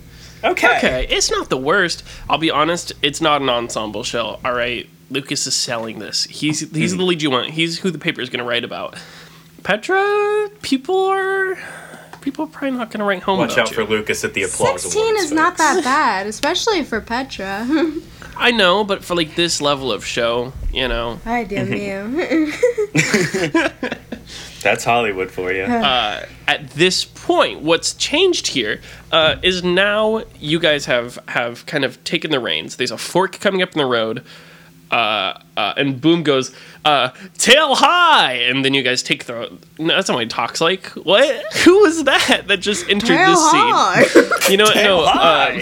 Okay. 0.44 0.78
Okay, 0.78 1.08
it's 1.10 1.30
not 1.32 1.50
the 1.50 1.58
worst. 1.58 2.04
I'll 2.30 2.38
be 2.40 2.50
honest, 2.52 2.94
it's 3.02 3.22
not 3.22 3.42
an 3.42 3.50
ensemble 3.50 4.04
show. 4.04 4.40
All 4.44 4.54
right, 4.54 4.88
Lukas 5.12 5.46
is 5.48 5.56
selling 5.56 6.00
this. 6.00 6.24
He's 6.26 6.60
he's 6.72 6.98
the 6.98 7.04
lead 7.04 7.22
you 7.22 7.30
want. 7.32 7.52
He's 7.52 7.80
who 7.80 7.92
the 7.92 8.00
paper 8.00 8.22
is 8.22 8.30
going 8.30 8.40
to 8.40 8.46
write 8.46 8.64
about. 8.64 8.98
Petra, 9.64 10.50
people 10.62 10.98
are 11.06 11.58
people 12.22 12.46
are 12.46 12.48
probably 12.48 12.72
not 12.78 12.90
going 12.90 13.00
to 13.00 13.06
write 13.06 13.22
home 13.24 13.38
Watch 13.40 13.54
about 13.54 13.68
out 13.68 13.70
you. 13.72 13.76
for 13.76 13.84
Lukas 13.86 14.24
at 14.24 14.34
the 14.34 14.44
applause 14.44 14.82
16 14.82 15.02
awards, 15.04 15.24
is 15.26 15.32
not 15.32 15.58
that 15.58 15.84
bad, 15.84 16.26
especially 16.28 16.84
for 16.84 17.02
Petra. 17.02 17.66
I 18.38 18.52
know, 18.52 18.84
but 18.84 19.04
for 19.04 19.16
like 19.16 19.36
this 19.36 19.62
level 19.62 19.92
of 19.92 20.06
show, 20.06 20.54
you 20.74 20.88
know, 20.88 21.20
Hi, 21.24 21.44
damn 21.46 21.72
you. 21.74 22.52
That's 24.66 24.84
Hollywood 24.84 25.30
for 25.30 25.54
you. 25.54 25.62
uh, 25.62 26.26
at 26.48 26.72
this 26.72 27.06
point, 27.06 27.62
what's 27.62 27.94
changed 27.94 28.48
here 28.48 28.82
uh, 29.12 29.36
is 29.44 29.64
now 29.64 30.24
you 30.40 30.60
guys 30.60 30.88
have 30.88 31.20
have 31.28 31.68
kind 31.68 31.86
of 31.86 32.04
taken 32.04 32.32
the 32.32 32.40
reins. 32.40 32.78
There's 32.78 32.90
a 32.90 32.98
fork 32.98 33.40
coming 33.40 33.62
up 33.62 33.74
in 33.74 33.78
the 33.78 33.86
road, 33.86 34.24
uh, 34.92 35.40
uh, 35.58 35.74
and 35.78 36.00
Boom 36.00 36.24
goes, 36.24 36.56
uh, 36.84 37.10
"Tail 37.38 37.76
high!" 37.76 38.34
And 38.34 38.64
then 38.64 38.74
you 38.74 38.84
guys 38.84 39.02
take 39.02 39.26
the. 39.26 39.52
No, 39.80 39.96
that's 39.96 40.08
not 40.08 40.16
what 40.16 40.24
he 40.24 40.30
talks 40.30 40.62
like. 40.62 40.88
What? 40.90 41.54
Who 41.64 41.80
was 41.80 42.04
that 42.04 42.44
that 42.48 42.60
just 42.60 42.88
entered 42.90 43.08
Tail 43.08 43.32
this 43.32 43.52
scene? 43.52 44.32
You 44.52 44.58
know, 44.58 44.66
what? 44.66 44.76
no. 44.76 45.04
Uh, 45.04 45.60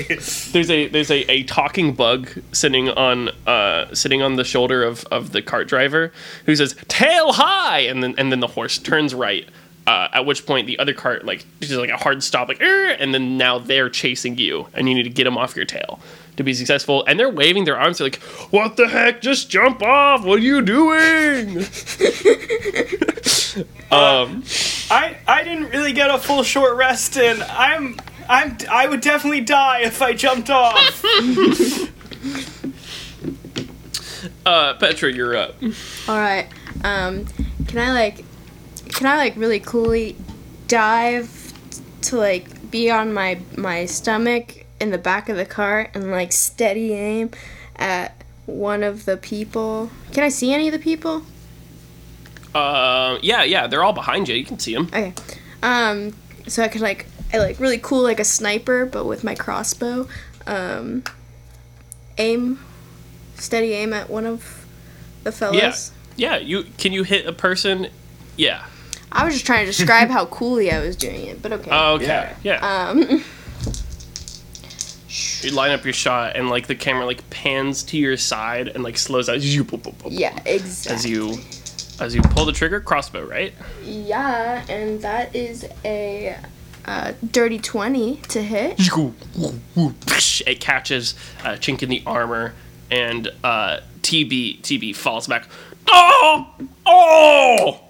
there's 0.52 0.70
a 0.70 0.88
there's 0.88 1.10
a, 1.10 1.32
a 1.32 1.44
talking 1.44 1.94
bug 1.94 2.30
sitting 2.52 2.90
on 2.90 3.30
uh 3.48 3.94
sitting 3.96 4.22
on 4.22 4.36
the 4.36 4.44
shoulder 4.44 4.84
of, 4.84 5.06
of 5.06 5.32
the 5.32 5.42
cart 5.42 5.70
driver 5.70 6.12
who 6.46 6.56
says 6.56 6.76
tail 6.90 7.32
high 7.32 7.80
and 7.80 8.04
then 8.04 8.14
and 8.18 8.30
then 8.32 8.42
the 8.42 8.48
horse 8.48 8.78
turns 8.78 9.16
right 9.16 9.48
uh, 9.88 10.10
at 10.14 10.26
which 10.26 10.46
point 10.46 10.68
the 10.68 10.78
other 10.80 10.94
cart 10.94 11.26
like 11.26 11.46
just 11.62 11.74
like 11.74 11.90
a 11.90 11.98
hard 11.98 12.22
stop 12.24 12.48
like 12.50 12.62
and 12.62 13.14
then 13.14 13.38
now 13.38 13.58
they're 13.60 13.90
chasing 13.90 14.38
you 14.38 14.68
and 14.74 14.90
you 14.90 14.96
need 14.96 15.04
to 15.04 15.10
get 15.10 15.24
them 15.24 15.38
off 15.38 15.56
your 15.56 15.66
tail 15.66 16.00
to 16.38 16.44
be 16.44 16.54
successful 16.54 17.04
and 17.06 17.20
they're 17.20 17.30
waving 17.30 17.64
their 17.66 17.78
arms 17.78 17.98
they're 17.98 18.06
like 18.08 18.22
what 18.52 18.76
the 18.78 18.88
heck 18.88 19.22
just 19.22 19.50
jump 19.50 19.82
off 19.84 20.26
what 20.26 20.40
are 20.40 20.42
you 20.42 20.62
doing 20.62 21.58
um 23.92 24.44
I 24.90 25.18
I 25.28 25.44
didn't 25.44 25.70
really 25.70 25.94
get 25.94 26.10
a 26.12 26.18
full 26.18 26.44
short 26.44 26.76
rest 26.78 27.18
in. 27.18 27.42
I'm 27.50 28.00
I'm 28.30 28.58
I 28.70 28.88
would 28.88 29.02
definitely 29.02 29.42
die 29.42 29.80
if 29.82 30.02
I 30.02 30.14
jumped 30.14 30.50
off. 30.50 31.04
uh 34.46 34.74
petra 34.76 35.12
you're 35.12 35.36
up 35.36 35.56
Alright, 36.08 36.48
um, 36.84 37.26
can 37.68 37.80
I, 37.80 37.92
like, 37.92 38.24
can 38.90 39.08
I, 39.08 39.18
like, 39.18 39.36
really 39.36 39.60
coolly 39.60 40.16
dive 40.68 41.54
to, 42.04 42.18
like, 42.18 42.72
be 42.72 42.90
on 42.90 43.14
my 43.14 43.40
my 43.58 43.86
stomach 43.86 44.63
in 44.84 44.92
the 44.92 44.98
back 44.98 45.30
of 45.30 45.38
the 45.38 45.46
car 45.46 45.90
and 45.94 46.12
like 46.12 46.34
steady 46.34 46.94
aim 46.94 47.32
at 47.78 48.14
one 48.46 48.84
of 48.84 49.06
the 49.06 49.16
people. 49.18 49.90
Can 50.12 50.24
I 50.24 50.30
see 50.30 50.54
any 50.54 50.68
of 50.68 50.74
the 50.74 50.80
people? 50.80 51.24
Uh, 52.54 53.18
yeah, 53.24 53.44
yeah, 53.44 53.66
they're 53.66 53.84
all 53.84 53.94
behind 53.94 54.28
you. 54.28 54.36
You 54.36 54.46
can 54.46 54.60
see 54.60 54.76
them. 54.76 54.88
Okay. 54.88 55.14
Um, 55.64 56.14
so 56.48 56.62
I 56.62 56.68
could 56.68 56.82
like 56.82 57.08
I 57.34 57.38
like 57.38 57.60
really 57.60 57.80
cool 57.80 58.04
like 58.04 58.20
a 58.20 58.26
sniper, 58.26 58.86
but 58.86 59.06
with 59.06 59.24
my 59.24 59.34
crossbow. 59.36 60.08
Um, 60.46 61.06
aim, 62.18 62.60
steady 63.36 63.72
aim 63.72 63.94
at 63.94 64.10
one 64.10 64.26
of 64.26 64.66
the 65.24 65.32
fellas. 65.32 65.92
Yeah, 66.18 66.36
yeah. 66.36 66.38
You 66.38 66.66
can 66.78 66.92
you 66.92 67.04
hit 67.04 67.26
a 67.26 67.34
person? 67.34 67.88
Yeah. 68.36 68.66
I 69.14 69.24
was 69.24 69.36
just 69.36 69.46
trying 69.46 69.66
to 69.66 69.72
describe 69.72 70.10
how 70.10 70.26
coolly 70.26 70.72
I 70.72 70.80
was 70.80 70.96
doing 70.96 71.28
it, 71.28 71.42
but 71.42 71.54
okay. 71.54 71.70
Oh, 71.72 71.94
okay. 71.94 72.34
Yeah. 72.44 72.90
um, 72.90 73.24
you 75.44 75.52
line 75.52 75.72
up 75.72 75.84
your 75.84 75.94
shot, 75.94 76.36
and 76.36 76.50
like 76.50 76.68
the 76.68 76.76
camera 76.76 77.06
like 77.06 77.30
pans 77.30 77.84
to 77.84 77.98
your 77.98 78.18
side 78.18 78.68
and 78.70 78.84
like 78.84 78.98
slows 78.98 79.28
down. 79.28 79.38
You 79.42 79.64
boop, 79.64 79.82
boop, 79.82 79.96
boop, 79.96 80.10
yeah, 80.12 80.38
exactly. 80.46 80.96
As 80.96 81.06
you 81.06 81.38
as 82.00 82.16
you 82.16 82.22
pull 82.22 82.46
the 82.46 82.52
trigger, 82.52 82.80
crossbow, 82.80 83.26
right? 83.26 83.54
Yeah, 83.84 84.66
and 84.70 85.02
that 85.02 85.36
is 85.36 85.66
a 85.86 86.38
uh, 86.86 87.14
dirty 87.32 87.60
twenty 87.60 88.18
to 88.30 88.42
hit. 88.42 88.76
It 90.48 90.60
catches 90.60 91.16
a 91.42 91.54
chink 91.54 91.84
in 91.84 91.90
the 91.90 92.04
armor, 92.06 92.54
and 92.92 93.28
uh, 93.44 93.80
TB 94.02 94.62
TB 94.62 94.96
falls 94.96 95.28
back. 95.28 95.48
Oh! 95.88 96.54
Oh! 96.86 97.82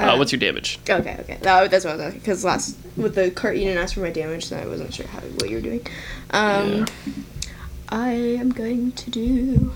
Uh, 0.00 0.16
what's 0.16 0.32
your 0.32 0.38
damage? 0.38 0.78
Okay, 0.88 1.16
okay. 1.20 1.36
That, 1.42 1.70
that's 1.70 1.84
what 1.84 1.92
I 1.92 1.96
was 1.96 2.04
asking. 2.06 2.20
Because 2.20 2.42
last 2.44 2.76
with 2.96 3.14
the 3.14 3.30
cart, 3.30 3.56
you 3.56 3.64
didn't 3.64 3.82
ask 3.82 3.94
for 3.94 4.00
my 4.00 4.10
damage, 4.10 4.46
so 4.46 4.56
I 4.56 4.66
wasn't 4.66 4.94
sure 4.94 5.06
how 5.06 5.20
what 5.20 5.50
you 5.50 5.56
were 5.56 5.62
doing. 5.62 5.86
Um, 6.30 6.86
I 7.90 8.10
am 8.10 8.50
going 8.50 8.92
to 8.92 9.10
do. 9.10 9.72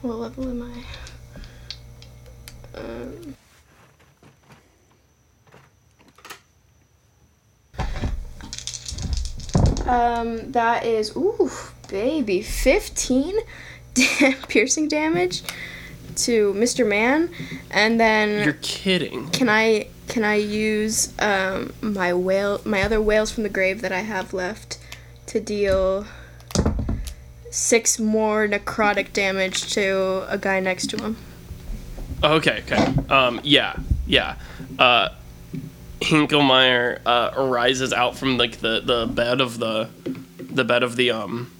What 0.00 0.16
level 0.16 0.48
am 0.48 0.62
I? 0.62 0.84
Um, 2.78 3.36
um, 9.86 10.52
that 10.52 10.84
is 10.84 11.16
ooh, 11.16 11.50
baby, 11.88 12.42
fifteen 12.42 13.38
piercing 14.48 14.88
damage 14.88 15.42
to 16.16 16.52
Mr. 16.54 16.86
Man, 16.86 17.30
and 17.70 17.98
then 18.00 18.44
You're 18.44 18.58
kidding. 18.62 19.28
can 19.30 19.48
I 19.48 19.88
can 20.08 20.24
I 20.24 20.36
use 20.36 21.12
um, 21.18 21.72
my 21.80 22.12
wail 22.12 22.60
my 22.64 22.82
other 22.82 23.00
wails 23.00 23.30
from 23.30 23.42
the 23.42 23.48
grave 23.48 23.80
that 23.82 23.92
I 23.92 24.00
have 24.00 24.32
left 24.32 24.78
to 25.26 25.40
deal 25.40 26.06
six 27.50 27.98
more 27.98 28.46
necrotic 28.48 29.12
damage 29.12 29.72
to 29.74 30.24
a 30.28 30.38
guy 30.38 30.60
next 30.60 30.88
to 30.90 30.96
him? 31.02 31.16
Okay, 32.24 32.62
okay. 32.66 32.94
Um, 33.12 33.40
yeah, 33.42 33.76
yeah. 34.06 34.36
Uh, 34.78 35.10
Hinkelmeyer 36.00 37.00
uh, 37.06 37.30
arises 37.36 37.92
out 37.92 38.16
from 38.16 38.36
like 38.36 38.58
the, 38.58 38.80
the 38.80 39.06
bed 39.06 39.40
of 39.40 39.58
the 39.58 39.88
the 40.38 40.64
bed 40.64 40.82
of 40.82 40.96
the 40.96 41.10
um 41.10 41.50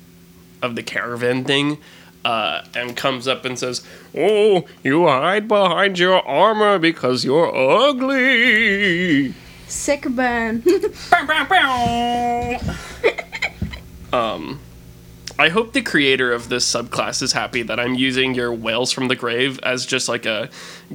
of 0.61 0.77
the 0.77 0.83
caravan 0.83 1.45
thing, 1.45 1.79
uh, 2.24 2.62
and 2.74 2.96
comes 2.96 3.26
up 3.28 3.44
and 3.44 3.58
says, 3.58 3.82
"Oh, 4.16 4.64
you 4.82 5.06
hide 5.06 5.48
behind 5.48 5.98
your 5.98 6.26
armor 6.26 6.78
because 6.78 7.24
you're 7.24 7.54
ugly." 7.54 9.35
Sick 9.68 10.02
burn. 10.11 10.62
Um, 14.12 14.61
I 15.38 15.48
hope 15.48 15.72
the 15.72 15.80
creator 15.80 16.32
of 16.32 16.50
this 16.50 16.70
subclass 16.70 17.22
is 17.22 17.32
happy 17.32 17.62
that 17.62 17.80
I'm 17.80 17.94
using 17.94 18.35
your 18.35 18.52
wails 18.52 18.92
from 18.92 19.08
the 19.08 19.16
grave 19.16 19.58
as 19.62 19.87
just 19.87 20.06
like 20.06 20.26
a 20.26 20.50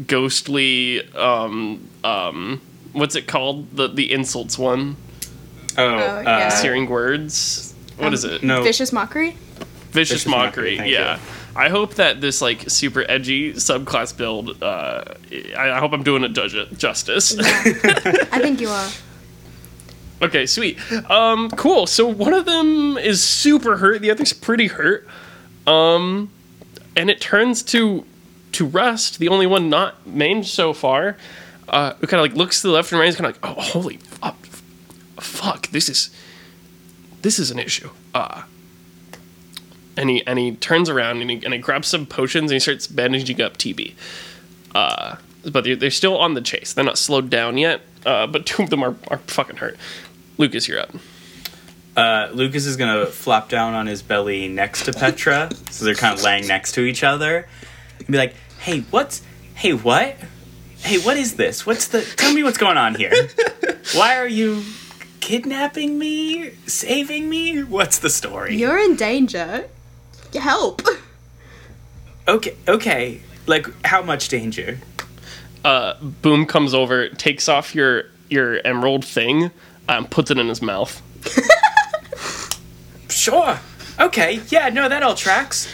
ghostly 0.05 1.01
um 1.15 1.87
um 2.03 2.61
what's 2.93 3.15
it 3.15 3.25
called 3.27 3.75
the 3.75 3.87
the 3.87 4.11
insults 4.13 4.59
one 4.59 4.95
Oh, 5.79 5.83
Oh, 5.87 6.21
yeah. 6.21 6.47
uh, 6.47 6.49
searing 6.51 6.87
words 6.87 7.73
what 7.97 8.13
is 8.13 8.23
it 8.23 8.43
no. 8.43 8.61
Vicious 8.61 8.93
mockery. 8.93 9.35
Vicious, 9.97 10.23
Vicious 10.23 10.27
mockery, 10.27 10.77
Mockery, 10.77 10.77
thank 10.77 10.91
yeah 10.91 11.19
I 11.55 11.69
hope 11.69 11.95
that 11.95 12.21
this 12.21 12.41
like 12.41 12.69
super 12.69 13.03
edgy 13.10 13.53
subclass 13.53 14.15
build 14.15 14.62
uh 14.62 15.03
I, 15.57 15.71
I 15.71 15.79
hope 15.79 15.91
I'm 15.93 16.03
doing 16.03 16.23
it 16.23 16.33
ju- 16.33 16.67
justice 16.77 17.36
I 17.39 18.39
think 18.39 18.62
you 18.62 18.69
are. 18.69 18.89
Okay, 20.19 20.47
sweet. 20.47 20.79
Um, 21.12 21.49
cool. 21.51 21.86
So 21.86 22.07
one 22.07 22.33
of 22.33 22.45
them 22.45 22.97
is 22.97 23.23
super 23.23 23.77
hurt, 23.77 24.01
the 24.01 24.10
other's 24.10 24.33
pretty 24.33 24.67
hurt. 24.67 25.07
Um, 25.67 26.31
and 26.95 27.10
it 27.10 27.21
turns 27.21 27.62
to 27.63 28.05
to 28.53 28.65
Rust, 28.65 29.19
the 29.19 29.27
only 29.27 29.45
one 29.45 29.69
not 29.69 30.07
maimed 30.07 30.47
so 30.47 30.73
far. 30.73 31.17
Uh, 31.67 31.93
who 31.95 32.07
kind 32.07 32.19
of 32.19 32.31
like 32.31 32.38
looks 32.38 32.62
to 32.62 32.67
the 32.67 32.73
left 32.73 32.91
and 32.91 32.99
right. 32.99 33.05
He's 33.05 33.15
kind 33.15 33.27
of 33.27 33.36
like, 33.43 33.57
oh, 33.57 33.62
holy 33.62 33.97
fuck, 33.97 34.38
fuck, 35.19 35.67
this 35.67 35.89
is 35.89 36.10
this 37.21 37.38
is 37.38 37.51
an 37.51 37.60
issue. 37.60 37.89
Uh, 38.15 38.43
and 39.97 40.10
he 40.10 40.25
and 40.25 40.39
he 40.39 40.55
turns 40.55 40.89
around 40.89 41.21
and 41.21 41.29
he, 41.29 41.43
and 41.43 41.53
he 41.53 41.60
grabs 41.60 41.88
some 41.88 42.05
potions 42.05 42.51
and 42.51 42.55
he 42.55 42.60
starts 42.60 42.88
bandaging 42.88 43.41
up 43.41 43.57
TB. 43.57 43.93
Uh, 44.73 45.15
but 45.51 45.63
they're, 45.63 45.75
they're 45.75 45.91
still 45.91 46.17
on 46.17 46.33
the 46.33 46.41
chase. 46.41 46.73
They're 46.73 46.83
not 46.86 46.97
slowed 46.97 47.29
down 47.29 47.57
yet. 47.57 47.81
Uh, 48.05 48.27
but 48.27 48.45
two 48.45 48.63
of 48.63 48.69
them 48.69 48.83
are, 48.83 48.95
are 49.10 49.17
fucking 49.17 49.57
hurt. 49.57 49.77
Lukas, 50.38 50.67
you're 50.67 50.79
up. 50.79 50.91
Uh, 51.95 52.29
Lukas 52.31 52.65
is 52.65 52.77
gonna 52.77 53.07
flop 53.07 53.49
down 53.49 53.73
on 53.73 53.88
his 53.88 54.03
belly 54.03 54.47
next 54.47 54.86
to 54.86 54.93
Petra, 54.93 55.49
so 55.71 55.83
they're 55.83 55.95
kind 55.95 56.17
of 56.17 56.23
laying 56.23 56.47
next 56.47 56.73
to 56.73 56.81
each 56.81 57.03
other, 57.03 57.47
and 57.97 58.07
be 58.07 58.17
like, 58.17 58.36
"Hey, 58.60 58.81
what's? 58.91 59.23
Hey, 59.55 59.73
what? 59.73 60.15
Hey, 60.79 60.99
what 60.99 61.17
is 61.17 61.36
this? 61.36 61.65
What's 61.65 61.88
the? 61.88 62.03
Tell 62.03 62.31
me 62.33 62.43
what's 62.43 62.60
going 62.60 62.77
on 62.77 62.93
here. 62.93 63.12
Why 63.95 64.17
are 64.17 64.27
you 64.27 64.63
kidnapping 65.21 65.97
me? 65.97 66.51
Saving 66.67 67.29
me? 67.29 67.63
What's 67.63 67.97
the 67.97 68.12
story? 68.12 68.55
You're 68.55 68.77
in 68.77 68.95
danger. 68.95 69.67
Help. 70.33 70.81
Okay, 72.27 72.55
okay. 72.67 73.21
Like, 73.45 73.67
how 73.85 74.01
much 74.01 74.27
danger? 74.29 74.79
Uh, 75.63 75.93
Boom 76.01 76.45
comes 76.45 76.73
over, 76.73 77.09
takes 77.09 77.47
off 77.49 77.73
your 77.75 78.05
your 78.29 78.59
emerald 78.65 79.03
thing, 79.05 79.51
um, 79.89 80.05
puts 80.05 80.29
it 80.31 80.37
in 80.37 80.47
his 80.47 80.61
mouth. 80.61 81.01
Sure. 83.09 83.59
Okay. 83.99 84.41
Yeah. 84.49 84.69
No, 84.69 84.87
that 84.87 85.01
all 85.03 85.15
tracks. 85.15 85.67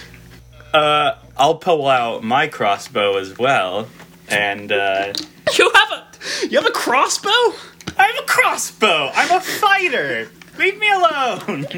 Uh, 0.74 1.16
I'll 1.38 1.56
pull 1.56 1.88
out 1.88 2.24
my 2.24 2.48
crossbow 2.48 3.18
as 3.18 3.38
well, 3.38 3.88
and 4.30 4.72
uh. 4.72 5.14
You 5.58 5.70
have 5.76 5.92
a 5.92 6.48
you 6.50 6.58
have 6.58 6.66
a 6.66 6.72
crossbow? 6.72 7.30
I 7.30 8.06
have 8.08 8.24
a 8.24 8.28
crossbow. 8.28 9.12
I'm 9.14 9.38
a 9.38 9.42
fighter. 9.42 10.30
Leave 10.58 10.80
me 10.80 10.90
alone. 10.90 11.68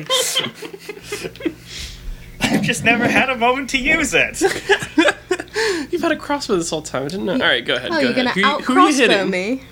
I've 2.51 2.61
just 2.61 2.83
never 2.83 3.07
had 3.07 3.29
a 3.29 3.37
moment 3.37 3.69
to 3.71 3.77
use 3.77 4.13
it. 4.13 4.41
You've 5.91 6.01
had 6.01 6.11
a 6.11 6.17
crossbow 6.17 6.57
this 6.57 6.69
whole 6.69 6.81
time. 6.81 7.03
I 7.05 7.07
didn't 7.07 7.25
know. 7.25 7.33
All 7.33 7.39
right, 7.39 7.65
go 7.65 7.75
ahead. 7.75 7.91
Oh, 7.91 7.95
go 7.95 7.99
you're 8.01 8.11
ahead. 8.11 8.25
gonna 8.25 8.31
Who, 8.31 8.45
out 8.45 8.61
who 8.63 8.73
are 8.73 8.89
you 8.89 8.95
crossbow 8.97 9.07
hitting? 9.07 9.29
me? 9.29 9.63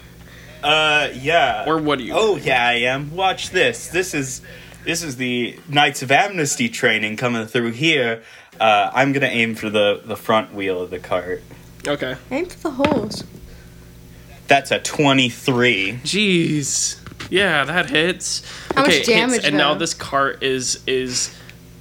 Uh, 0.64 1.10
yeah. 1.14 1.66
Or 1.68 1.78
what 1.78 2.00
are 2.00 2.04
you? 2.04 2.14
Oh, 2.16 2.38
yeah, 2.38 2.66
I 2.66 2.74
am. 2.74 3.16
Watch 3.16 3.50
this. 3.50 3.90
This 3.90 4.14
is 4.14 4.42
this 4.86 5.04
is 5.04 5.18
the 5.18 5.58
Knights 5.68 6.02
of 6.02 6.12
Amnesty 6.12 6.70
training 6.70 7.18
coming 7.18 7.46
through 7.48 7.72
here. 7.72 8.24
Uh, 8.60 8.92
I'm 8.94 9.12
gonna 9.14 9.26
aim 9.28 9.56
for 9.56 9.70
the 9.70 10.02
the 10.06 10.16
front 10.16 10.54
wheel 10.54 10.82
of 10.82 10.90
the 10.90 11.00
cart. 11.00 11.44
Okay. 11.86 12.16
Aim 12.32 12.46
for 12.46 12.60
the 12.60 12.72
holes. 12.72 13.24
That's 14.48 14.72
a 14.72 14.80
23. 14.80 16.00
Jeez. 16.04 17.00
Yeah, 17.30 17.64
that 17.66 17.90
hits. 17.90 18.44
How 18.76 18.82
much 18.82 18.88
okay, 18.90 18.98
hits, 18.98 19.08
damage, 19.08 19.46
and 19.46 19.58
now 19.58 19.74
this 19.74 19.94
cart 19.94 20.44
is 20.44 20.82
is 20.86 21.34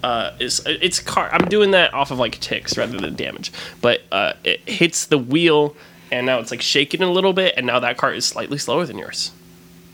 uh 0.02 0.32
is 0.38 0.62
it's 0.66 1.00
car. 1.00 1.28
I'm 1.32 1.48
doing 1.48 1.72
that 1.72 1.92
off 1.94 2.10
of 2.10 2.18
like 2.18 2.38
ticks 2.40 2.76
rather 2.76 2.98
than 2.98 3.14
damage, 3.14 3.52
but 3.80 4.02
uh 4.10 4.34
it 4.44 4.60
hits 4.68 5.06
the 5.06 5.18
wheel 5.18 5.76
and 6.10 6.26
now 6.26 6.38
it's 6.38 6.50
like 6.50 6.60
shaking 6.62 7.02
a 7.02 7.10
little 7.10 7.32
bit, 7.32 7.54
and 7.56 7.66
now 7.66 7.80
that 7.80 7.96
cart 7.96 8.16
is 8.16 8.26
slightly 8.26 8.58
slower 8.58 8.84
than 8.84 8.98
yours. 8.98 9.32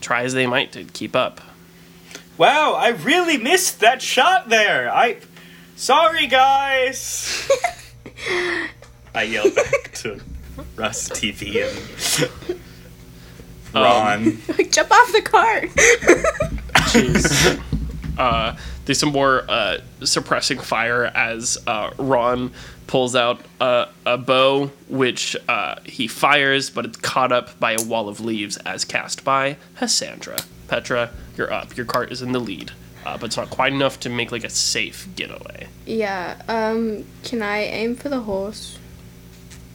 Try 0.01 0.23
as 0.23 0.33
they 0.33 0.47
might 0.47 0.71
to 0.73 0.83
keep 0.83 1.15
up. 1.15 1.39
Wow, 2.37 2.73
I 2.73 2.89
really 2.89 3.37
missed 3.37 3.79
that 3.79 4.01
shot 4.01 4.49
there. 4.49 4.93
I 4.93 5.17
sorry 5.75 6.27
guys. 6.27 7.49
I 9.15 9.23
yell 9.23 9.49
back 9.49 9.93
to 9.95 10.19
Russ 10.75 11.09
TV 11.09 11.63
and 11.67 12.59
Ron. 13.73 14.37
Like, 14.57 14.71
jump 14.71 14.91
off 14.91 15.11
the 15.11 15.21
cart. 15.21 15.69
Jeez. 16.89 17.61
uh, 18.17 18.55
there's 18.89 18.97
some 18.97 19.11
more 19.11 19.45
uh, 19.47 19.77
suppressing 20.03 20.57
fire 20.57 21.11
as 21.13 21.59
uh, 21.67 21.91
Ron 21.99 22.49
pulls 22.87 23.15
out 23.15 23.39
a, 23.61 23.87
a 24.03 24.17
bow, 24.17 24.71
which 24.87 25.35
uh, 25.47 25.75
he 25.85 26.07
fires, 26.07 26.71
but 26.71 26.85
it's 26.85 26.97
caught 26.97 27.31
up 27.31 27.59
by 27.59 27.73
a 27.73 27.83
wall 27.83 28.09
of 28.09 28.19
leaves 28.19 28.57
as 28.57 28.85
cast 28.85 29.23
by 29.23 29.57
Hassandra. 29.75 30.43
Petra, 30.67 31.11
you're 31.37 31.53
up. 31.53 31.77
Your 31.77 31.85
cart 31.85 32.11
is 32.11 32.23
in 32.23 32.31
the 32.31 32.39
lead, 32.39 32.71
uh, 33.05 33.15
but 33.15 33.27
it's 33.27 33.37
not 33.37 33.51
quite 33.51 33.73
enough 33.73 33.99
to 33.99 34.09
make 34.09 34.31
like 34.31 34.43
a 34.43 34.49
safe 34.49 35.07
getaway. 35.15 35.67
Yeah. 35.85 36.41
Um. 36.47 37.05
Can 37.23 37.43
I 37.43 37.59
aim 37.59 37.95
for 37.95 38.09
the 38.09 38.21
horse? 38.21 38.79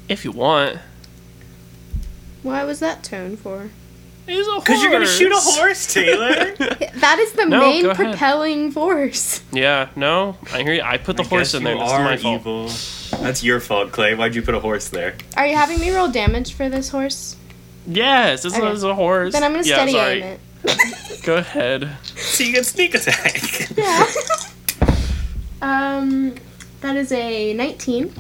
If 0.08 0.24
you 0.24 0.32
want. 0.32 0.80
Why 2.42 2.64
was 2.64 2.80
that 2.80 3.04
tone 3.04 3.36
for? 3.36 3.70
He's 4.26 4.46
a 4.46 4.54
Because 4.58 4.82
you're 4.82 4.90
gonna 4.92 5.06
shoot 5.06 5.30
a 5.32 5.36
horse, 5.36 5.92
Taylor. 5.92 6.54
That 7.04 7.18
is 7.18 7.32
the 7.32 7.44
No, 7.44 7.60
main 7.60 7.82
go 7.82 7.90
ahead. 7.90 8.06
propelling 8.12 8.70
force. 8.72 9.42
Yeah, 9.52 9.90
no, 9.96 10.36
I 10.52 10.62
hear 10.62 10.72
you. 10.74 10.82
I 10.82 10.96
put 10.96 11.16
the 11.18 11.22
I 11.24 11.26
horse 11.26 11.48
guess 11.52 11.58
in 11.58 11.64
there. 11.64 11.74
you 11.74 11.80
This 11.80 11.88
is 11.88 11.92
are 11.92 12.04
my 12.04 12.16
fault. 12.16 12.40
evil. 12.40 12.68
That's 13.22 13.44
your 13.44 13.60
fault, 13.60 13.92
Clay. 13.92 14.14
Why'd 14.14 14.34
you 14.34 14.40
put 14.42 14.54
a 14.54 14.60
horse 14.60 14.88
there? 14.88 15.16
Are 15.36 15.46
you 15.46 15.54
having 15.56 15.78
me 15.80 15.90
roll 15.94 16.08
damage 16.08 16.54
for 16.54 16.68
this 16.70 16.88
horse? 16.88 17.36
Yes, 17.86 18.42
this 18.42 18.56
Okay. 18.56 18.72
is 18.72 18.82
a 18.82 18.94
horse. 18.94 19.32
Then 19.34 19.42
I'm 19.44 19.52
gonna 19.52 19.64
yeah, 19.66 19.74
steady 19.76 19.92
sorry. 19.92 20.22
aim 20.22 20.38
it. 20.64 21.22
Go 21.24 21.36
ahead. 21.36 21.90
So 22.16 22.44
you 22.44 22.52
get 22.52 22.64
sneak 22.64 22.94
attack. 22.94 23.70
Yeah. 23.76 24.06
um. 25.60 26.34
That 26.80 26.96
is 26.96 27.12
a 27.12 27.52
19. 27.54 28.12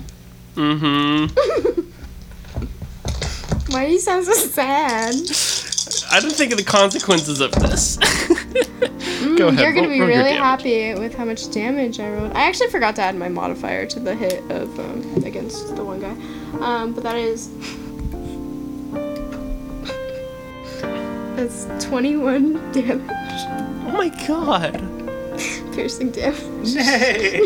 Mm-hmm. 0.56 1.80
Why 3.72 3.86
do 3.86 3.92
you 3.92 3.98
sound 3.98 4.24
so 4.24 4.32
sad? 4.32 5.14
I 6.14 6.20
didn't 6.20 6.34
think 6.36 6.52
of 6.52 6.58
the 6.58 6.64
consequences 6.64 7.40
of 7.40 7.50
this. 7.52 7.96
Go 9.36 9.48
ahead. 9.48 9.58
You're 9.58 9.72
gonna 9.72 9.88
roll- 9.88 9.96
be 9.96 10.00
roll 10.00 10.08
your 10.10 10.18
really 10.18 10.32
happy 10.32 10.94
with 10.94 11.12
how 11.16 11.24
much 11.24 11.50
damage 11.50 11.98
I 11.98 12.08
rolled. 12.08 12.32
I 12.34 12.44
actually 12.44 12.68
forgot 12.68 12.94
to 12.96 13.02
add 13.02 13.16
my 13.16 13.28
modifier 13.28 13.84
to 13.86 13.98
the 13.98 14.14
hit 14.14 14.38
of 14.48 14.78
um, 14.78 15.24
against 15.24 15.74
the 15.74 15.84
one 15.84 15.98
guy. 15.98 16.14
Um, 16.64 16.92
but 16.92 17.02
that 17.02 17.16
is 17.16 17.48
that's 21.36 21.66
21 21.86 22.52
damage, 22.70 23.10
Oh 23.10 23.92
my 23.96 24.08
god. 24.28 24.74
piercing 25.74 26.12
damage. 26.12 26.74
Nay. 26.76 27.40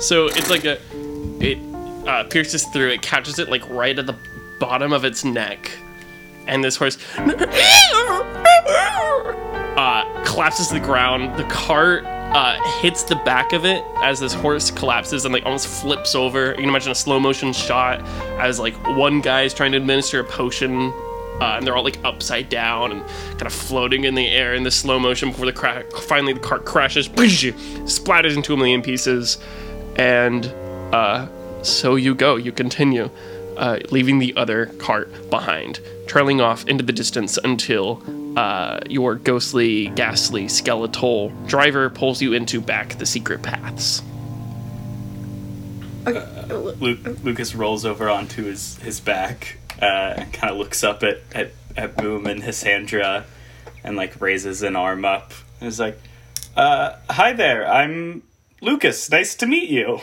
So 0.00 0.26
it's 0.26 0.50
like 0.50 0.66
a, 0.66 0.78
it 1.40 1.56
uh, 2.06 2.24
pierces 2.24 2.64
through. 2.64 2.90
It 2.90 3.00
catches 3.00 3.38
it 3.38 3.48
like 3.48 3.66
right 3.70 3.98
at 3.98 4.04
the 4.06 4.14
bottom 4.58 4.92
of 4.92 5.04
its 5.04 5.24
neck, 5.24 5.70
and 6.46 6.62
this 6.62 6.76
horse 6.76 6.98
uh, 9.76 10.24
collapses 10.24 10.68
to 10.68 10.74
the 10.74 10.80
ground. 10.80 11.38
The 11.38 11.44
cart 11.44 12.04
uh, 12.06 12.60
hits 12.80 13.02
the 13.02 13.16
back 13.16 13.52
of 13.52 13.64
it 13.64 13.82
as 13.96 14.20
this 14.20 14.34
horse 14.34 14.70
collapses 14.70 15.24
and 15.24 15.32
like 15.32 15.44
almost 15.44 15.68
flips 15.68 16.14
over. 16.14 16.50
You 16.50 16.56
can 16.56 16.68
imagine 16.68 16.92
a 16.92 16.94
slow 16.94 17.18
motion 17.20 17.52
shot 17.52 18.00
as 18.40 18.58
like 18.58 18.74
one 18.96 19.20
guy 19.20 19.42
is 19.42 19.54
trying 19.54 19.72
to 19.72 19.78
administer 19.78 20.20
a 20.20 20.24
potion. 20.24 20.92
Uh, 21.38 21.56
and 21.58 21.66
they're 21.66 21.76
all 21.76 21.84
like 21.84 22.02
upside 22.02 22.48
down 22.48 22.92
and 22.92 23.06
kind 23.32 23.42
of 23.42 23.52
floating 23.52 24.04
in 24.04 24.14
the 24.14 24.26
air 24.26 24.54
in 24.54 24.62
the 24.62 24.70
slow 24.70 24.98
motion 24.98 25.28
before 25.28 25.44
the 25.44 25.52
cra- 25.52 25.84
finally 26.00 26.32
the 26.32 26.40
cart 26.40 26.64
crashes, 26.64 27.10
splatters 27.10 28.34
into 28.34 28.54
a 28.54 28.56
million 28.56 28.80
pieces, 28.80 29.36
and 29.96 30.46
uh, 30.94 31.28
so 31.62 31.96
you 31.96 32.14
go. 32.14 32.36
You 32.36 32.52
continue, 32.52 33.10
uh, 33.56 33.78
leaving 33.90 34.18
the 34.18 34.36
other 34.36 34.66
cart 34.78 35.30
behind, 35.30 35.80
trailing 36.06 36.40
off 36.40 36.66
into 36.66 36.84
the 36.84 36.92
distance 36.92 37.38
until 37.38 38.02
uh, 38.36 38.80
your 38.88 39.14
ghostly, 39.14 39.88
ghastly, 39.90 40.48
skeletal 40.48 41.30
driver 41.46 41.88
pulls 41.88 42.20
you 42.20 42.32
into 42.32 42.60
back 42.60 42.98
the 42.98 43.06
secret 43.06 43.42
paths. 43.42 44.02
Lu- 46.06 46.98
Lukas 47.24 47.54
rolls 47.54 47.84
over 47.84 48.08
onto 48.08 48.44
his, 48.44 48.76
his 48.78 49.00
back 49.00 49.58
uh, 49.82 50.14
and 50.16 50.32
kind 50.32 50.52
of 50.52 50.58
looks 50.58 50.84
up 50.84 51.02
at, 51.02 51.18
at, 51.34 51.50
at 51.76 51.96
Boom 51.96 52.26
and 52.26 52.42
Hassandra 52.42 53.24
and 53.82 53.96
like 53.96 54.20
raises 54.20 54.62
an 54.62 54.76
arm 54.76 55.04
up. 55.04 55.32
And 55.60 55.68
is 55.68 55.80
like, 55.80 55.98
uh, 56.56 56.96
hi 57.10 57.32
there, 57.32 57.66
I'm 57.66 58.22
Lukas. 58.60 59.10
Nice 59.10 59.34
to 59.36 59.46
meet 59.46 59.68
you. 59.68 60.00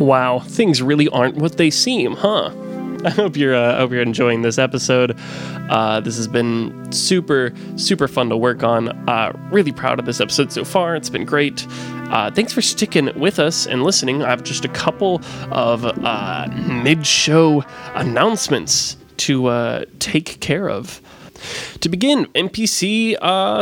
Wow, 0.00 0.38
things 0.38 0.80
really 0.80 1.08
aren't 1.08 1.36
what 1.36 1.58
they 1.58 1.70
seem, 1.70 2.16
huh? 2.16 2.50
I 3.04 3.10
hope 3.10 3.36
you're 3.36 3.54
uh, 3.54 3.76
hope 3.76 3.92
you're 3.92 4.02
enjoying 4.02 4.40
this 4.42 4.58
episode. 4.58 5.16
Uh, 5.70 6.00
this 6.00 6.16
has 6.16 6.26
been 6.26 6.90
super 6.90 7.52
super 7.76 8.08
fun 8.08 8.30
to 8.30 8.36
work 8.36 8.62
on. 8.62 8.88
Uh, 9.08 9.32
really 9.50 9.72
proud 9.72 9.98
of 9.98 10.06
this 10.06 10.20
episode 10.20 10.52
so 10.52 10.64
far. 10.64 10.96
It's 10.96 11.10
been 11.10 11.26
great. 11.26 11.66
Uh, 12.10 12.30
thanks 12.30 12.52
for 12.52 12.62
sticking 12.62 13.18
with 13.18 13.38
us 13.38 13.66
and 13.66 13.82
listening. 13.82 14.22
I 14.22 14.30
have 14.30 14.42
just 14.42 14.64
a 14.64 14.68
couple 14.68 15.20
of 15.50 15.84
uh, 15.84 16.48
mid-show 16.82 17.62
announcements 17.94 18.96
to 19.18 19.46
uh, 19.46 19.84
take 19.98 20.40
care 20.40 20.68
of. 20.68 21.00
To 21.80 21.88
begin, 21.88 22.24
NPC 22.34 23.14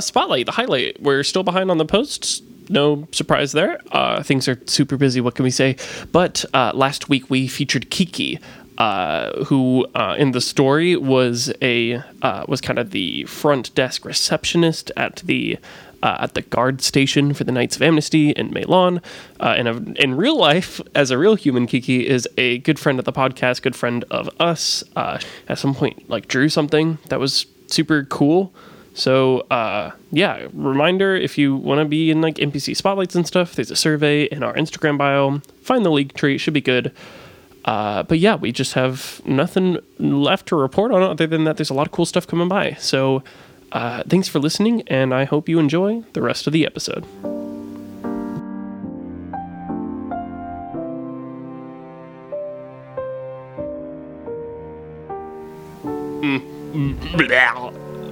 Spotlight, 0.02 0.46
the 0.46 0.52
highlight. 0.52 1.02
We're 1.02 1.24
still 1.24 1.42
behind 1.42 1.70
on 1.70 1.78
the 1.78 1.84
posts. 1.84 2.42
No 2.68 3.08
surprise 3.12 3.52
there. 3.52 3.80
Uh, 3.90 4.22
things 4.22 4.48
are 4.48 4.60
super 4.66 4.96
busy. 4.96 5.20
What 5.20 5.34
can 5.34 5.44
we 5.44 5.50
say? 5.50 5.76
But 6.12 6.44
uh, 6.52 6.72
last 6.74 7.08
week 7.08 7.30
we 7.30 7.48
featured 7.48 7.90
Kiki, 7.90 8.38
uh, 8.78 9.44
who 9.44 9.86
uh, 9.94 10.14
in 10.18 10.32
the 10.32 10.40
story 10.40 10.96
was 10.96 11.52
a 11.62 12.02
uh, 12.22 12.44
was 12.46 12.60
kind 12.60 12.78
of 12.78 12.90
the 12.90 13.24
front 13.24 13.74
desk 13.74 14.04
receptionist 14.04 14.92
at 14.96 15.16
the 15.24 15.58
uh, 16.02 16.18
at 16.20 16.34
the 16.34 16.42
guard 16.42 16.80
station 16.80 17.34
for 17.34 17.42
the 17.42 17.50
Knights 17.50 17.74
of 17.74 17.82
Amnesty 17.82 18.30
in 18.30 18.50
Meilon. 18.50 19.02
Uh, 19.40 19.54
and 19.58 19.96
in 19.98 20.16
real 20.16 20.38
life, 20.38 20.80
as 20.94 21.10
a 21.10 21.18
real 21.18 21.34
human, 21.34 21.66
Kiki 21.66 22.06
is 22.06 22.28
a 22.38 22.58
good 22.58 22.78
friend 22.78 23.00
of 23.00 23.04
the 23.04 23.12
podcast, 23.12 23.62
good 23.62 23.74
friend 23.74 24.04
of 24.10 24.30
us. 24.38 24.84
At 24.94 25.58
some 25.58 25.74
point, 25.74 26.08
like 26.08 26.28
drew 26.28 26.48
something 26.48 26.98
that 27.08 27.18
was 27.18 27.46
super 27.66 28.04
cool. 28.04 28.52
So 28.98 29.40
uh, 29.50 29.92
yeah, 30.10 30.48
reminder 30.52 31.14
if 31.14 31.38
you 31.38 31.54
want 31.54 31.78
to 31.78 31.84
be 31.84 32.10
in 32.10 32.20
like 32.20 32.34
NPC 32.34 32.76
spotlights 32.76 33.14
and 33.14 33.24
stuff, 33.24 33.54
there's 33.54 33.70
a 33.70 33.76
survey 33.76 34.24
in 34.24 34.42
our 34.42 34.52
Instagram 34.54 34.98
bio. 34.98 35.38
Find 35.62 35.86
the 35.86 35.90
Linktree, 35.90 36.40
should 36.40 36.52
be 36.52 36.60
good. 36.60 36.92
Uh, 37.64 38.02
but 38.02 38.18
yeah, 38.18 38.34
we 38.34 38.50
just 38.50 38.74
have 38.74 39.22
nothing 39.24 39.78
left 39.98 40.48
to 40.48 40.56
report 40.56 40.90
on 40.90 41.02
other 41.02 41.28
than 41.28 41.44
that 41.44 41.56
there's 41.56 41.70
a 41.70 41.74
lot 41.74 41.86
of 41.86 41.92
cool 41.92 42.06
stuff 42.06 42.26
coming 42.26 42.48
by. 42.48 42.72
So 42.74 43.22
uh, 43.70 44.02
thanks 44.08 44.26
for 44.26 44.40
listening, 44.40 44.82
and 44.88 45.14
I 45.14 45.24
hope 45.24 45.48
you 45.48 45.60
enjoy 45.60 46.02
the 46.14 46.22
rest 46.22 46.48
of 46.48 46.52
the 46.52 46.66
episode. 46.66 47.06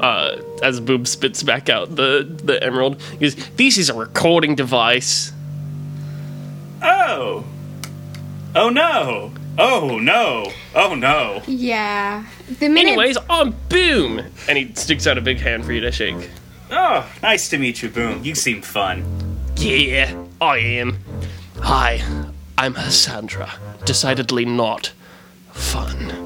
Uh, 0.00 0.36
as 0.62 0.80
Boom 0.80 1.06
spits 1.06 1.42
back 1.42 1.68
out 1.68 1.96
the, 1.96 2.28
the 2.44 2.62
emerald, 2.62 3.00
he 3.12 3.18
goes, 3.18 3.34
This 3.56 3.78
is 3.78 3.88
a 3.88 3.94
recording 3.94 4.54
device. 4.54 5.32
Oh. 6.82 7.44
Oh 8.54 8.70
no. 8.70 9.32
Oh 9.58 9.98
no. 9.98 10.52
Oh 10.74 10.94
no. 10.94 11.42
Yeah. 11.46 12.24
The 12.58 12.68
minute 12.68 12.92
Anyways, 12.92 13.16
on 13.28 13.54
Boom! 13.68 14.20
And 14.48 14.58
he 14.58 14.72
sticks 14.74 15.06
out 15.06 15.18
a 15.18 15.20
big 15.20 15.38
hand 15.38 15.64
for 15.64 15.72
you 15.72 15.80
to 15.80 15.90
shake. 15.90 16.30
Oh, 16.70 17.08
nice 17.22 17.48
to 17.50 17.58
meet 17.58 17.82
you, 17.82 17.88
Boom. 17.88 18.22
You 18.24 18.34
seem 18.34 18.62
fun. 18.62 19.04
Yeah, 19.56 20.24
I 20.40 20.58
am. 20.58 20.98
Hi, 21.60 22.02
I'm 22.58 22.74
Cassandra. 22.74 23.52
Decidedly 23.84 24.44
not 24.44 24.92
fun. 25.52 26.22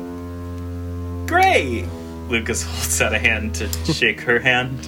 Great. 1.26 1.84
Lukas 2.30 2.62
holds 2.62 3.00
out 3.00 3.12
a 3.12 3.18
hand 3.18 3.54
to 3.56 3.68
shake 3.92 4.20
her 4.22 4.38
hand. 4.38 4.86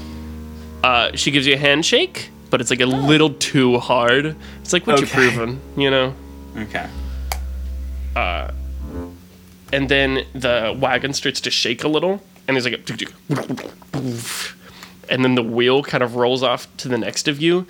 Uh, 0.85 1.11
she 1.15 1.31
gives 1.31 1.47
you 1.47 1.55
a 1.55 1.59
handshake, 1.59 2.31
but 2.51 2.61
it's 2.61 2.71
like 2.71 2.81
a 2.81 2.87
little 2.87 3.31
too 3.35 3.79
hard. 3.79 4.37
It's 4.61 4.73
like 4.73 4.87
what 4.87 5.01
you 5.01 5.07
Okay. 5.07 5.15
proving, 5.15 5.61
you 5.77 5.91
know? 5.91 6.15
Okay. 6.57 6.87
And 9.75 9.89
then 9.89 10.27
the 10.35 10.77
wagon 10.79 11.13
starts 11.15 11.41
to 11.43 11.51
shake 11.51 11.83
a 11.83 11.89
little, 11.89 12.23
and 12.47 12.55
there's 12.57 12.65
like 12.67 12.75
a. 12.75 13.07
And 15.09 15.25
then 15.25 15.35
the 15.35 15.43
wheel 15.43 15.83
kind 15.83 16.03
of 16.03 16.15
rolls 16.17 16.43
off 16.43 16.67
to 16.79 16.89
the 16.89 16.99
next 16.99 17.27
of 17.27 17.41
you, 17.41 17.67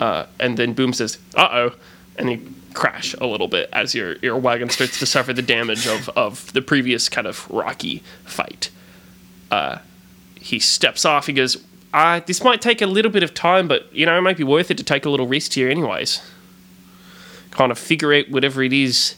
uh, 0.00 0.26
and 0.38 0.56
then 0.58 0.72
Boom 0.74 0.92
says, 0.92 1.18
"Uh 1.34 1.48
oh," 1.50 1.72
and 2.16 2.30
you 2.30 2.40
crash 2.74 3.14
a 3.20 3.26
little 3.26 3.48
bit 3.48 3.68
as 3.72 3.94
your 3.94 4.16
your 4.16 4.36
wagon 4.36 4.68
starts 4.68 4.98
to 4.98 5.06
suffer 5.06 5.32
the 5.32 5.42
damage 5.42 5.86
of 5.86 6.08
of 6.10 6.52
the 6.52 6.60
previous 6.62 7.08
kind 7.08 7.26
of 7.26 7.50
rocky 7.50 8.02
fight. 8.24 8.70
Uh, 9.50 9.78
he 10.36 10.58
steps 10.58 11.04
off. 11.04 11.26
He 11.26 11.32
goes, 11.32 11.56
"Ah, 11.92 12.22
this 12.24 12.42
might 12.42 12.60
take 12.60 12.80
a 12.80 12.86
little 12.86 13.10
bit 13.10 13.22
of 13.22 13.34
time, 13.34 13.68
but 13.68 13.92
you 13.94 14.06
know, 14.06 14.16
it 14.16 14.22
might 14.22 14.36
be 14.36 14.44
worth 14.44 14.70
it 14.70 14.78
to 14.78 14.84
take 14.84 15.04
a 15.04 15.10
little 15.10 15.26
rest 15.26 15.54
here, 15.54 15.68
anyways." 15.68 16.20
kind 17.50 17.72
of 17.72 17.78
figure 17.78 18.12
out 18.14 18.28
whatever 18.30 18.62
it 18.62 18.72
is 18.72 19.16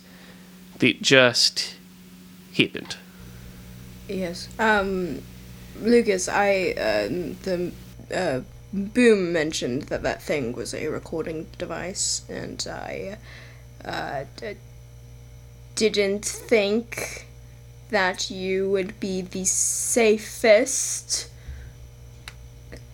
that 0.79 1.03
just 1.03 1.77
happened. 2.57 2.97
Yes. 4.09 4.49
Um, 4.59 5.23
Lukas, 5.81 6.29
I 6.29 6.71
um, 6.73 7.37
the 7.43 7.73
uh, 8.15 8.41
Boom 8.73 9.33
mentioned 9.33 9.83
that 9.85 10.03
that 10.03 10.23
thing 10.23 10.53
was 10.55 10.75
a 10.75 10.89
recording 10.89 11.47
device, 11.59 12.23
and 12.29 12.67
I 12.69 13.19
uh, 13.85 14.25
d- 14.37 14.57
didn't 15.75 16.25
think 16.25 17.27
that 17.93 18.31
you 18.31 18.69
would 18.71 18.99
be 18.99 19.21
the 19.21 19.45
safest 19.45 21.31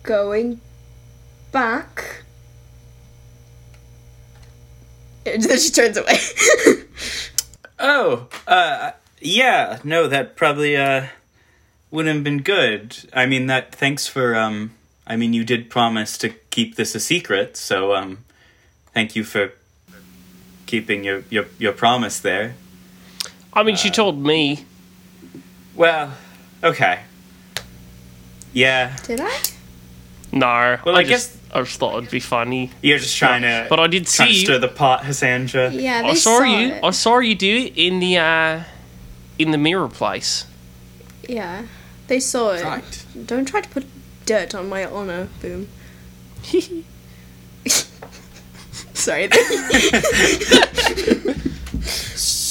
going 0.03 0.59
back. 1.51 2.23
And 5.25 5.41
then 5.41 5.57
she 5.57 5.71
turns 5.71 5.97
away. 5.97 6.17
Oh, 7.81 8.27
uh, 8.45 8.91
yeah, 9.21 9.79
no, 9.85 10.09
that 10.09 10.35
probably, 10.35 10.75
uh, 10.75 11.07
wouldn't 11.89 12.13
have 12.13 12.23
been 12.25 12.41
good. 12.41 12.97
I 13.13 13.25
mean, 13.25 13.47
that, 13.47 13.73
thanks 13.73 14.05
for, 14.05 14.35
um, 14.35 14.71
I 15.07 15.15
mean, 15.15 15.31
you 15.31 15.45
did 15.45 15.69
promise 15.69 16.17
to 16.17 16.29
keep 16.49 16.75
this 16.75 16.93
a 16.93 16.99
secret, 16.99 17.55
so, 17.55 17.95
um, 17.95 18.25
thank 18.93 19.15
you 19.15 19.23
for 19.23 19.53
keeping 20.65 21.05
your, 21.05 21.23
your, 21.29 21.45
your 21.57 21.71
promise 21.71 22.19
there. 22.19 22.55
I 23.53 23.63
mean, 23.63 23.77
she 23.77 23.89
told 23.89 24.21
me. 24.21 24.65
Well, 25.79 26.11
okay. 26.61 26.99
Yeah, 28.51 28.97
Did 29.03 29.21
I? 29.21 29.39
No. 30.33 30.77
Well, 30.85 30.97
I, 30.97 30.99
I 30.99 31.03
just, 31.05 31.37
I 31.53 31.61
just 31.61 31.79
thought 31.79 31.97
it'd 31.99 32.11
be 32.11 32.19
funny. 32.19 32.69
you're 32.81 32.97
just 32.97 33.15
trying 33.15 33.43
to, 33.43 33.65
But 33.69 33.79
I 33.79 33.87
did 33.87 34.05
trying 34.05 34.27
to 34.27 34.33
see. 34.33 34.43
stir 34.43 34.59
the 34.59 34.67
pot, 34.67 35.03
Hassandra. 35.03 35.71
Yeah, 35.71 36.01
they 36.01 36.09
I 36.09 36.13
saw, 36.15 36.39
saw 36.39 36.43
you. 36.43 36.67
it. 36.73 36.83
I 36.83 36.91
saw 36.91 37.19
you 37.19 37.33
do 37.33 37.55
it 37.67 37.73
in 37.77 38.01
the 38.01 38.17
uh, 38.17 38.63
in 39.37 39.51
the 39.51 39.57
mirror 39.57 39.87
place. 39.87 40.45
Yeah, 41.29 41.63
they 42.07 42.19
saw 42.19 42.51
it. 42.55 42.63
Right. 42.65 43.05
Don't 43.25 43.45
try 43.47 43.61
to 43.61 43.69
put 43.69 43.85
dirt 44.25 44.53
on 44.53 44.67
my 44.67 44.83
honor, 44.83 45.29
Boom. 45.41 45.69
Sorry. 48.93 49.29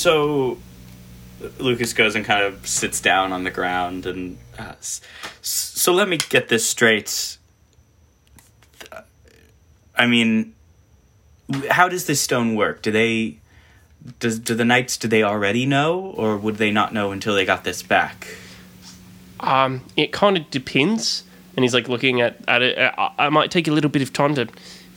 So 0.01 0.57
Lukas 1.59 1.93
goes 1.93 2.15
and 2.15 2.25
kind 2.25 2.45
of 2.45 2.67
sits 2.67 3.01
down 3.01 3.33
on 3.33 3.45
the 3.45 3.51
ground 3.51 4.07
and 4.07 4.39
uh, 4.59 4.75
so 4.81 5.93
let 5.93 6.09
me 6.09 6.17
get 6.17 6.49
this 6.49 6.67
straight. 6.67 7.39
I 9.97 10.07
mean, 10.07 10.55
how 11.71 11.89
does 11.89 12.07
this 12.07 12.21
stone 12.21 12.55
work? 12.55 12.83
Do 12.83 12.91
they 12.91 13.39
does 14.21 14.39
do 14.39 14.55
the 14.55 14.65
knights 14.65 14.97
do 14.97 15.09
they 15.09 15.23
already 15.23 15.67
know 15.67 16.13
or 16.17 16.37
would 16.37 16.57
they 16.57 16.71
not 16.71 16.93
know 16.93 17.13
until 17.13 17.35
they 17.35 17.45
got 17.45 17.65
this 17.65 17.83
back? 17.83 18.29
Um, 19.41 19.85
it 19.97 20.13
kind 20.13 20.37
of 20.37 20.51
depends. 20.51 21.25
And 21.57 21.65
he's 21.65 21.75
like 21.75 21.89
looking 21.89 22.21
at, 22.21 22.37
at 22.47 22.63
it. 22.63 22.79
I, 22.79 23.13
I 23.19 23.29
might 23.31 23.51
take 23.51 23.67
a 23.67 23.73
little 23.73 23.91
bit 23.91 24.03
of 24.03 24.13
time 24.13 24.35
to 24.37 24.47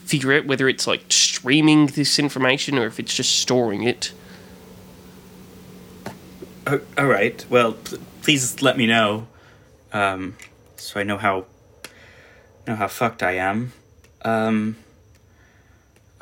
figure 0.06 0.34
out 0.34 0.46
whether 0.46 0.68
it's 0.68 0.86
like 0.86 1.04
streaming 1.10 1.88
this 1.88 2.20
information 2.20 2.78
or 2.78 2.86
if 2.86 3.00
it's 3.00 3.14
just 3.14 3.40
storing 3.40 3.84
it. 3.84 4.14
Uh, 6.66 6.78
all 6.98 7.08
right. 7.08 7.44
Well, 7.50 7.74
p- 7.74 7.98
please 8.22 8.62
let 8.62 8.78
me 8.78 8.86
know, 8.86 9.28
um, 9.92 10.36
so 10.76 11.00
I 11.00 11.04
know 11.04 11.18
how 11.18 11.46
know 12.68 12.76
how 12.76 12.88
fucked 12.88 13.24
I 13.24 13.34
am. 13.34 13.74
Um. 14.24 14.78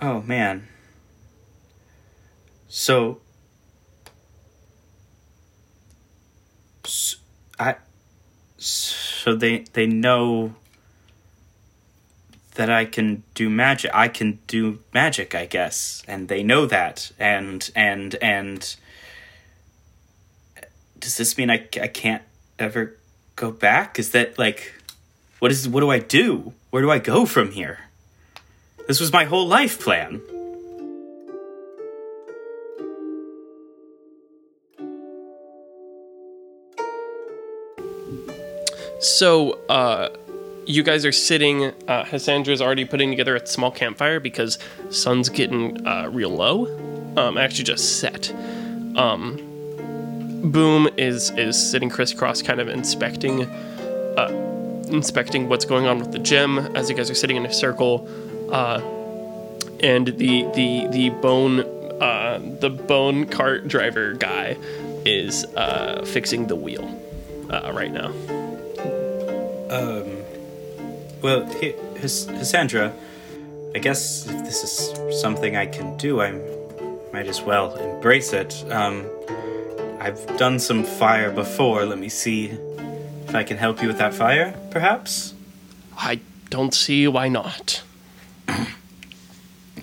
Oh 0.02 0.22
man. 0.22 0.68
So. 2.68 3.20
s 6.86 7.18
I. 7.60 7.76
So 8.58 9.36
they 9.36 9.66
they 9.74 9.86
know 9.88 10.56
that 12.56 12.70
I 12.70 12.86
can 12.86 13.24
do 13.34 13.50
magic. 13.50 13.92
I 13.94 14.08
can 14.08 14.40
do 14.48 14.80
magic, 14.94 15.36
I 15.36 15.46
guess, 15.46 16.04
and 16.08 16.30
they 16.30 16.44
know 16.44 16.66
that, 16.66 17.12
and 17.20 17.70
and 17.76 18.16
and 18.22 18.76
does 21.00 21.18
this 21.18 21.38
mean 21.38 21.50
I, 21.50 21.68
I 21.82 21.88
can't 21.88 22.24
ever 22.58 22.96
go 23.36 23.52
back? 23.52 24.00
Is 24.00 24.12
that 24.12 24.38
like, 24.38 24.74
what 25.40 25.52
is 25.52 25.68
what 25.68 25.80
do 25.80 25.90
I 25.90 26.00
do? 26.00 26.54
Where 26.70 26.82
do 26.82 26.92
I 26.92 27.00
go 27.00 27.26
from 27.26 27.52
here? 27.52 27.80
This 28.88 29.00
was 29.00 29.14
my 29.14 29.26
whole 29.26 29.48
life 29.48 29.80
plan. 29.80 30.22
So, 39.02 39.54
uh, 39.70 40.10
you 40.66 40.84
guys 40.84 41.06
are 41.06 41.14
sitting. 41.14 41.66
Uh, 41.88 42.04
Hassandra's 42.04 42.62
already 42.62 42.84
putting 42.84 43.10
together 43.10 43.36
a 43.36 43.48
small 43.48 43.72
campfire 43.72 44.20
because 44.20 44.60
sun's 44.90 45.30
getting 45.30 45.88
uh, 45.88 46.10
real 46.12 46.32
low. 46.32 46.68
Um, 47.16 47.38
actually, 47.38 47.64
just 47.64 48.00
set. 48.00 48.30
Um, 48.98 49.49
Boom 50.42 50.88
is 50.98 51.32
is 51.32 51.58
sitting 51.72 51.90
crisscross, 51.90 52.42
kind 52.42 52.60
of 52.60 52.68
inspecting, 52.70 53.44
uh, 53.44 54.84
inspecting 54.90 55.50
what's 55.50 55.66
going 55.66 55.86
on 55.86 56.00
with 56.00 56.12
the 56.12 56.20
gem 56.20 56.60
as 56.76 56.90
you 56.90 56.96
guys 56.96 57.10
are 57.10 57.16
sitting 57.16 57.36
in 57.38 57.46
a 57.46 57.54
circle. 57.54 58.08
Uh, 58.52 58.82
and 59.82 60.08
the 60.18 60.44
the 60.56 60.88
the 60.92 61.10
bone 61.22 61.60
uh, 62.02 62.40
the 62.60 62.70
bone 62.70 63.26
cart 63.26 63.68
driver 63.68 64.14
guy 64.14 64.58
is 65.06 65.46
uh, 65.56 66.04
fixing 66.06 66.48
the 66.48 66.56
wheel 66.56 66.86
uh, 67.50 67.72
right 67.74 67.92
now. 67.92 68.08
Um, 69.70 70.18
Well, 71.22 71.50
H- 71.62 71.76
His- 71.98 72.26
Cassandra, 72.26 72.94
I 73.76 73.80
guess 73.80 74.26
if 74.28 74.40
this 74.46 74.64
is 74.64 75.22
something 75.22 75.56
I 75.58 75.66
can 75.66 75.98
do, 75.98 76.22
I 76.22 76.32
might 77.14 77.28
as 77.28 77.42
well 77.42 77.76
embrace 77.76 78.32
it. 78.34 78.64
Um, 78.72 79.06
I've 80.00 80.38
done 80.38 80.60
some 80.60 80.86
fire 80.86 81.30
before. 81.30 81.86
Let 81.86 82.00
me 82.00 82.08
see 82.08 82.46
if 82.46 83.36
I 83.36 83.44
can 83.44 83.58
help 83.58 83.82
you 83.82 83.90
with 83.90 83.98
that 83.98 84.14
fire, 84.14 84.56
perhaps. 84.72 85.34
I 85.98 86.22
don't 86.50 86.74
see 86.74 87.08
why 87.08 87.28
not. 87.28 87.84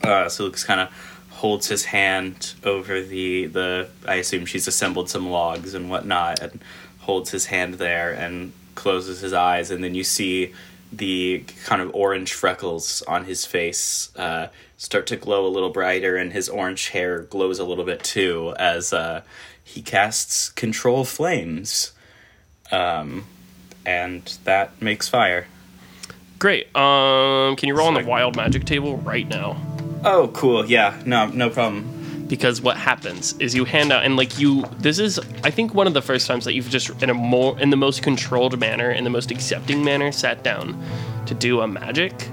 Uh, 0.05 0.29
so 0.29 0.45
Lukas 0.45 0.63
kind 0.63 0.79
of 0.79 0.89
holds 1.31 1.67
his 1.67 1.87
hand 1.87 2.55
over 2.63 3.03
the 3.03 3.47
the. 3.47 3.89
I 4.07 4.17
assume 4.17 4.47
she's 4.47 4.69
assembled 4.69 5.11
some 5.11 5.31
logs 5.31 5.75
and 5.75 5.91
whatnot, 5.91 6.39
and 6.41 6.61
holds 6.99 7.31
his 7.31 7.47
hand 7.47 7.75
there 7.75 8.13
and 8.13 8.53
closes 8.77 9.21
his 9.21 9.33
eyes, 9.33 9.73
and 9.73 9.83
then 9.83 9.97
you 9.97 10.05
see 10.05 10.53
the 10.93 11.45
kind 11.65 11.83
of 11.83 11.93
orange 11.93 12.35
freckles 12.35 13.03
on 13.09 13.25
his 13.25 13.45
face 13.45 14.15
uh, 14.17 14.47
start 14.77 15.09
to 15.09 15.17
glow 15.17 15.45
a 15.45 15.49
little 15.49 15.71
brighter, 15.71 16.17
and 16.17 16.33
his 16.33 16.49
orange 16.49 16.91
hair 16.91 17.23
glows 17.23 17.59
a 17.59 17.65
little 17.65 17.85
bit 17.85 18.05
too 18.05 18.55
as 18.61 18.93
uh, 18.93 19.23
he 19.67 19.83
casts 19.83 20.49
control 20.51 21.05
flames, 21.05 21.93
um, 22.71 23.27
and 23.85 24.39
that 24.45 24.81
makes 24.81 25.09
fire. 25.09 25.49
Great. 26.39 26.75
Um, 26.77 27.57
can 27.57 27.69
you 27.69 27.77
roll 27.77 27.89
on 27.89 27.95
the 27.95 28.05
wild 28.05 28.37
magic 28.37 28.65
table 28.65 28.97
right 28.99 29.29
now? 29.29 29.61
Oh, 30.05 30.29
cool. 30.29 30.65
Yeah, 30.65 30.99
no, 31.05 31.27
no 31.27 31.51
problem. 31.51 32.25
Because 32.29 32.63
what 32.63 32.77
happens 32.77 33.35
is 33.41 33.57
you 33.57 33.65
hand 33.65 33.93
out 33.93 34.05
and 34.05 34.17
like 34.17 34.39
you. 34.39 34.65
This 34.79 35.01
is 35.01 35.19
I 35.43 35.51
think 35.51 35.75
one 35.75 35.89
of 35.89 35.95
the 35.95 36.03
first 36.03 36.29
times 36.29 36.45
that 36.45 36.55
you've 36.55 36.71
just 36.71 37.03
in 37.03 37.11
a 37.11 37.15
more 37.15 37.59
in 37.59 37.71
the 37.71 37.77
most 37.77 38.03
controlled 38.03 38.59
manner, 38.59 38.91
in 38.91 39.03
the 39.03 39.11
most 39.11 39.33
accepting 39.33 39.85
manner, 39.85 40.13
sat 40.13 40.45
down 40.45 40.81
to 41.27 41.35
do 41.35 41.61
a 41.61 41.67
magic. 41.69 42.29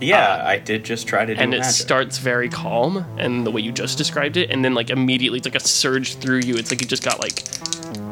Yeah, 0.00 0.42
I 0.46 0.58
did 0.58 0.84
just 0.84 1.06
try 1.06 1.24
to 1.24 1.34
do 1.34 1.40
and 1.40 1.52
it 1.54 1.58
magic. 1.58 1.72
starts 1.74 2.18
very 2.18 2.48
calm 2.48 3.04
and 3.18 3.46
the 3.46 3.50
way 3.50 3.60
you 3.60 3.72
just 3.72 3.98
described 3.98 4.36
it 4.36 4.50
and 4.50 4.64
then 4.64 4.74
like 4.74 4.90
immediately 4.90 5.38
it's 5.38 5.46
like 5.46 5.54
a 5.54 5.60
surge 5.60 6.14
through 6.16 6.40
you 6.40 6.56
it's 6.56 6.70
like 6.70 6.80
you 6.80 6.86
just 6.86 7.02
got 7.04 7.20
like 7.20 7.42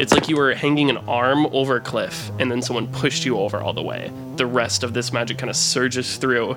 it's 0.00 0.12
like 0.12 0.28
you 0.28 0.36
were 0.36 0.54
hanging 0.54 0.90
an 0.90 0.98
arm 1.08 1.46
over 1.52 1.76
a 1.76 1.80
cliff 1.80 2.30
and 2.38 2.50
then 2.50 2.60
someone 2.62 2.86
pushed 2.92 3.24
you 3.24 3.38
over 3.38 3.60
all 3.60 3.72
the 3.72 3.82
way 3.82 4.10
the 4.36 4.46
rest 4.46 4.82
of 4.82 4.92
this 4.92 5.12
magic 5.12 5.38
kind 5.38 5.50
of 5.50 5.56
surges 5.56 6.16
through 6.16 6.50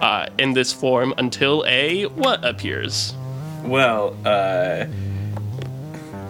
uh, 0.00 0.26
in 0.38 0.52
this 0.54 0.72
form 0.72 1.12
until 1.18 1.64
a 1.66 2.04
what 2.06 2.44
appears 2.44 3.14
Well, 3.64 4.16
uh, 4.24 4.86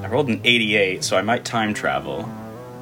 I 0.02 0.06
rolled 0.08 0.28
an 0.28 0.40
88, 0.42 1.04
so 1.04 1.16
I 1.16 1.22
might 1.22 1.44
time 1.44 1.74
travel 1.74 2.26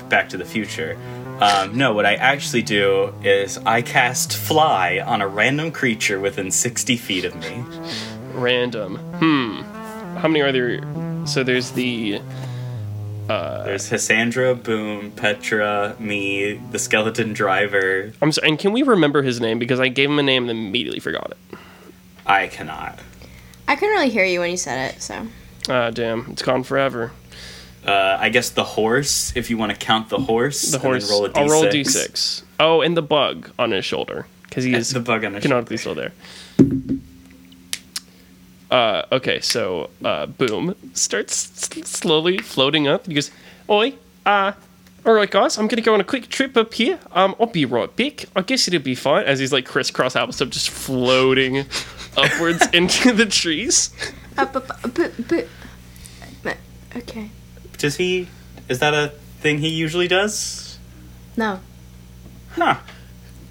back 0.09 0.29
to 0.29 0.37
the 0.37 0.45
future. 0.45 0.97
Um, 1.39 1.76
no, 1.76 1.93
what 1.93 2.07
I 2.07 2.14
actually 2.14 2.62
do 2.62 3.12
is 3.22 3.59
I 3.66 3.82
cast 3.82 4.34
Fly 4.37 5.01
on 5.05 5.20
a 5.20 5.28
random 5.28 5.70
creature 5.70 6.18
within 6.18 6.51
60 6.51 6.97
feet 6.97 7.24
of 7.24 7.34
me. 7.34 7.66
random 8.32 9.01
hmm 9.18 9.62
how 10.16 10.28
many 10.28 10.41
are 10.41 10.51
there 10.53 10.80
so 11.24 11.43
there's 11.45 11.72
the 11.72 12.20
There's 13.28 13.89
Hassandra, 13.91 14.55
Boom, 14.55 15.11
Petra, 15.12 15.97
me, 15.99 16.55
the 16.70 16.78
skeleton 16.78 17.32
driver. 17.32 18.12
i'm 18.22 18.32
sorry 18.32 18.49
and 18.49 18.59
can 18.59 18.72
we 18.72 18.82
remember 18.82 19.22
his 19.22 19.41
name 19.41 19.59
because 19.59 19.78
i 19.80 19.89
gave 19.89 20.09
him 20.11 20.18
a 20.18 20.22
name 20.22 20.45
and 20.45 20.51
then 20.51 20.66
immediately 20.66 21.01
forgot 21.01 21.30
it 21.32 21.59
I 22.28 22.49
cannot. 22.49 22.99
I 23.68 23.76
couldn't 23.76 23.95
really 23.95 24.11
hear 24.11 24.24
you 24.24 24.41
when 24.41 24.51
you 24.51 24.57
said 24.57 24.91
it, 24.95 25.01
so. 25.01 25.28
Ah, 25.68 25.91
damn, 25.91 26.26
it's 26.30 26.43
gone 26.43 26.64
forever. 26.64 27.12
Uh, 27.87 28.16
I 28.20 28.28
guess 28.30 28.51
the 28.51 28.64
horse, 28.64 29.32
if 29.37 29.49
you 29.51 29.57
want 29.57 29.72
to 29.72 29.78
count 29.78 30.09
the 30.09 30.18
horse. 30.18 30.62
The 30.62 30.78
horse. 30.78 31.09
Roll 31.11 31.24
a 31.26 31.30
d6. 31.30 31.37
I'll 31.37 31.49
roll 31.49 31.64
a 31.64 31.70
d6. 31.70 32.43
Oh, 32.59 32.80
and 32.80 32.97
the 32.97 33.03
bug 33.03 33.51
on 33.59 33.70
his 33.70 33.84
shoulder 33.84 34.26
because 34.45 34.64
he 34.64 34.74
is 34.74 34.91
The 34.91 35.01
bug 35.01 35.24
on 35.24 35.34
his 35.34 35.43
canonically 35.43 35.76
still 35.76 35.95
there. 35.95 36.12
Uh, 38.70 39.03
okay, 39.12 39.41
so 39.41 39.91
uh, 40.05 40.26
boom 40.26 40.74
starts 40.95 41.37
slowly 41.89 42.39
floating 42.39 42.89
up. 42.89 43.07
He 43.07 43.14
goes, 43.14 43.30
"Oi, 43.70 43.95
uh, 44.24 44.53
all 45.05 45.12
right, 45.14 45.30
guys, 45.30 45.57
I'm 45.57 45.68
gonna 45.68 45.82
go 45.82 45.95
on 45.95 46.01
a 46.01 46.05
quick 46.05 46.28
trip 46.28 46.57
up 46.57 46.74
here. 46.74 46.99
Um, 47.12 47.37
I'll 47.39 47.47
be 47.47 47.64
right 47.64 47.95
back. 47.95 48.24
I 48.34 48.43
guess 48.43 48.66
it'll 48.66 48.80
be 48.80 48.97
fine." 48.97 49.24
As 49.24 49.39
he's 49.39 49.53
like 49.53 49.66
crisscross 49.66 50.14
applesauce, 50.14 50.51
just 50.51 50.70
floating 50.70 51.64
upwards 52.16 52.66
into 52.72 53.12
the 53.12 53.26
trees. 53.26 53.91
Up, 54.37 54.57
up, 54.57 54.68
up, 54.70 54.84
up, 54.84 54.99
up. 54.99 55.45
But- 56.43 56.57
Okay. 56.97 57.30
Does 57.79 57.97
he. 57.97 58.29
Is 58.68 58.79
that 58.81 58.95
a 58.95 59.09
thing 59.41 59.59
he 59.59 59.68
usually 59.68 60.09
does? 60.09 60.79
No. 61.37 61.61
Huh. 62.53 62.79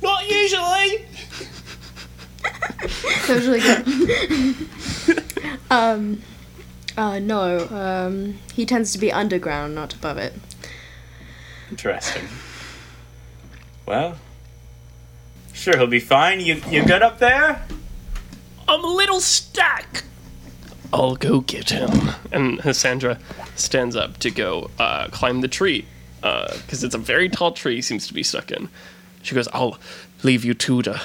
Not 0.02 0.30
usually. 0.30 1.06
That 3.28 3.38
was 3.38 3.48
really 3.48 3.60
good. 3.60 5.54
um, 5.72 6.22
uh, 6.96 7.18
no. 7.18 7.68
Um, 7.70 8.38
he 8.54 8.66
tends 8.68 8.92
to 8.92 9.00
be 9.00 9.12
underground, 9.12 9.74
not 9.74 9.94
above 9.96 10.18
it. 10.18 10.34
Interesting. 11.72 12.28
Well. 13.86 14.18
Sure, 15.54 15.76
he'll 15.78 15.88
be 15.88 16.00
fine. 16.00 16.40
You, 16.40 16.62
you 16.70 16.86
good 16.86 17.02
up 17.02 17.18
there? 17.18 17.66
I'm 18.68 18.84
a 18.84 18.94
little 18.94 19.20
stuck. 19.20 20.04
I'll 20.94 21.16
go 21.16 21.42
get 21.42 21.70
him. 21.70 22.12
And 22.32 22.60
Cassandra 22.60 23.20
stands 23.56 23.96
up 23.96 24.18
to 24.20 24.32
go 24.32 24.70
uh, 24.80 25.08
climb 25.10 25.42
the 25.42 25.48
tree 25.48 25.86
because 26.22 26.84
it's 26.84 26.96
a 26.96 27.00
very 27.00 27.30
tall 27.30 27.52
tree. 27.52 27.76
He 27.76 27.82
seems 27.82 28.08
to 28.08 28.14
be 28.14 28.24
stuck 28.24 28.52
in. 28.52 28.70
She 29.22 29.36
goes, 29.36 29.48
"I'll 29.54 29.78
leave 30.24 30.46
you 30.46 30.54
two 30.54 30.82
to 30.84 31.02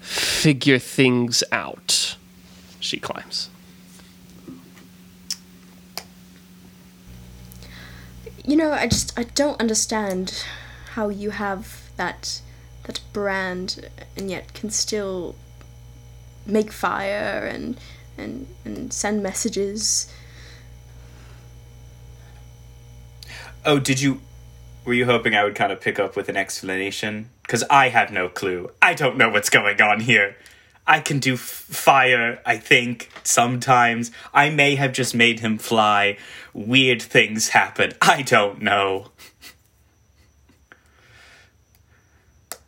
figure 0.00 0.78
things 0.78 1.42
out." 1.52 2.16
She 2.80 2.98
climbs. 2.98 3.50
You 8.44 8.56
know, 8.56 8.72
I 8.72 8.86
just 8.86 9.18
I 9.18 9.24
don't 9.24 9.60
understand 9.60 10.44
how 10.92 11.08
you 11.08 11.30
have 11.30 11.90
that 11.96 12.40
that 12.84 13.00
brand 13.12 13.88
and 14.16 14.30
yet 14.30 14.54
can 14.54 14.70
still 14.70 15.34
make 16.46 16.70
fire 16.70 17.44
and 17.44 17.76
and 18.18 18.46
and 18.64 18.92
send 18.92 19.22
messages. 19.22 20.12
Oh, 23.64 23.78
did 23.78 24.00
you. 24.00 24.20
Were 24.84 24.94
you 24.94 25.06
hoping 25.06 25.34
I 25.34 25.42
would 25.42 25.56
kind 25.56 25.72
of 25.72 25.80
pick 25.80 25.98
up 25.98 26.14
with 26.14 26.28
an 26.28 26.36
explanation? 26.36 27.30
Because 27.42 27.64
I 27.68 27.88
have 27.88 28.12
no 28.12 28.28
clue. 28.28 28.70
I 28.80 28.94
don't 28.94 29.16
know 29.16 29.28
what's 29.28 29.50
going 29.50 29.80
on 29.80 30.00
here. 30.00 30.36
I 30.86 31.00
can 31.00 31.18
do 31.18 31.34
f- 31.34 31.40
fire, 31.40 32.40
I 32.46 32.58
think, 32.58 33.10
sometimes. 33.24 34.12
I 34.32 34.50
may 34.50 34.76
have 34.76 34.92
just 34.92 35.14
made 35.14 35.40
him 35.40 35.58
fly. 35.58 36.16
Weird 36.54 37.02
things 37.02 37.48
happen. 37.48 37.92
I 38.00 38.22
don't 38.22 38.62
know. 38.62 39.08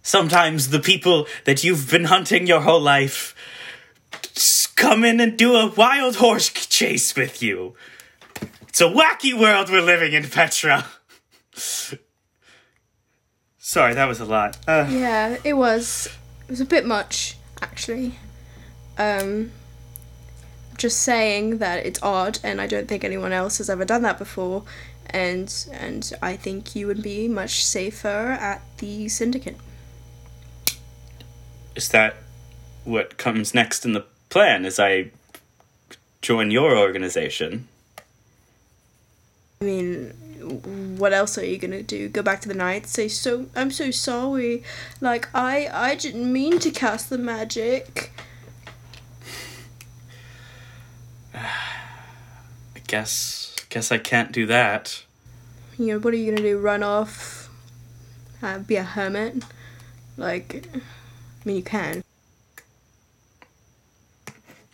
Sometimes 0.03 0.71
the 0.71 0.81
people 0.81 1.27
that 1.45 1.63
you've 1.63 1.91
been 1.91 2.05
hunting 2.05 2.47
your 2.47 2.63
whole 2.63 2.81
life 2.81 3.37
come 4.89 5.05
in 5.05 5.21
and 5.21 5.37
do 5.37 5.55
a 5.55 5.67
wild 5.67 6.17
horse 6.17 6.49
chase 6.49 7.15
with 7.15 7.43
you. 7.43 7.75
It's 8.69 8.81
a 8.81 8.85
wacky 8.85 9.39
world 9.39 9.69
we're 9.71 9.83
living 9.83 10.15
in, 10.15 10.25
Petra. 10.25 10.87
Sorry, 13.59 13.93
that 13.93 14.07
was 14.07 14.19
a 14.19 14.25
lot. 14.25 14.57
Uh, 14.67 14.87
Yeah, 14.89 15.37
it 15.45 15.53
was. 15.55 16.09
It 16.45 16.51
was 16.51 16.63
a 16.63 16.65
bit 16.65 16.87
much, 16.87 17.37
actually. 17.61 18.15
Um, 18.97 19.53
just 20.79 21.03
saying 21.03 21.59
that 21.59 21.85
it's 21.85 22.03
odd, 22.03 22.39
and 22.43 22.59
I 22.59 22.67
don't 22.67 22.89
think 22.89 23.05
anyone 23.05 23.33
else 23.33 23.59
has 23.59 23.69
ever 23.69 23.85
done 23.85 24.01
that 24.03 24.17
before, 24.17 24.65
and 25.11 25.53
and 25.71 26.11
I 26.23 26.35
think 26.37 26.75
you 26.75 26.87
would 26.87 27.03
be 27.03 27.29
much 27.29 27.63
safer 27.63 28.39
at 28.41 28.63
the 28.79 29.09
syndicate. 29.09 29.57
is 31.77 31.91
that 31.91 32.17
what 32.85 33.19
comes 33.19 33.55
next 33.55 33.85
in 33.85 33.93
the 33.93 34.05
plan? 34.29 34.65
As 34.65 34.79
I 34.79 35.11
join 36.23 36.51
your 36.51 36.77
organization? 36.77 37.69
I 39.61 39.65
mean, 39.65 40.11
what 40.99 41.13
else 41.13 41.37
are 41.39 41.45
you 41.45 41.59
gonna 41.59 41.83
do? 41.83 42.09
Go 42.09 42.23
back 42.23 42.41
to 42.43 42.49
the 42.49 42.55
night, 42.55 42.87
say 42.87 43.09
so. 43.09 43.47
I'm 43.57 43.71
so 43.71 43.91
sorry. 43.91 44.63
Like 45.01 45.29
I 45.35 45.69
I 45.73 45.95
didn't 45.95 46.33
mean 46.33 46.59
to 46.61 46.71
cast 46.71 47.11
the 47.11 47.19
magic. 47.19 48.13
I 51.35 52.81
guess. 52.87 53.55
Guess 53.69 53.93
I 53.93 53.99
can't 53.99 54.33
do 54.33 54.47
that. 54.47 55.05
You 55.79 55.87
know, 55.89 55.99
what 55.99 56.15
are 56.15 56.17
you 56.17 56.33
gonna 56.33 56.43
do? 56.43 56.59
Run 56.59 56.83
off? 56.83 57.51
Uh, 58.43 58.59
be 58.59 58.77
a 58.77 58.83
hermit? 58.83 59.45
Like, 60.17 60.69
I 60.75 60.81
mean, 61.45 61.57
you 61.57 61.63
can. 61.63 62.03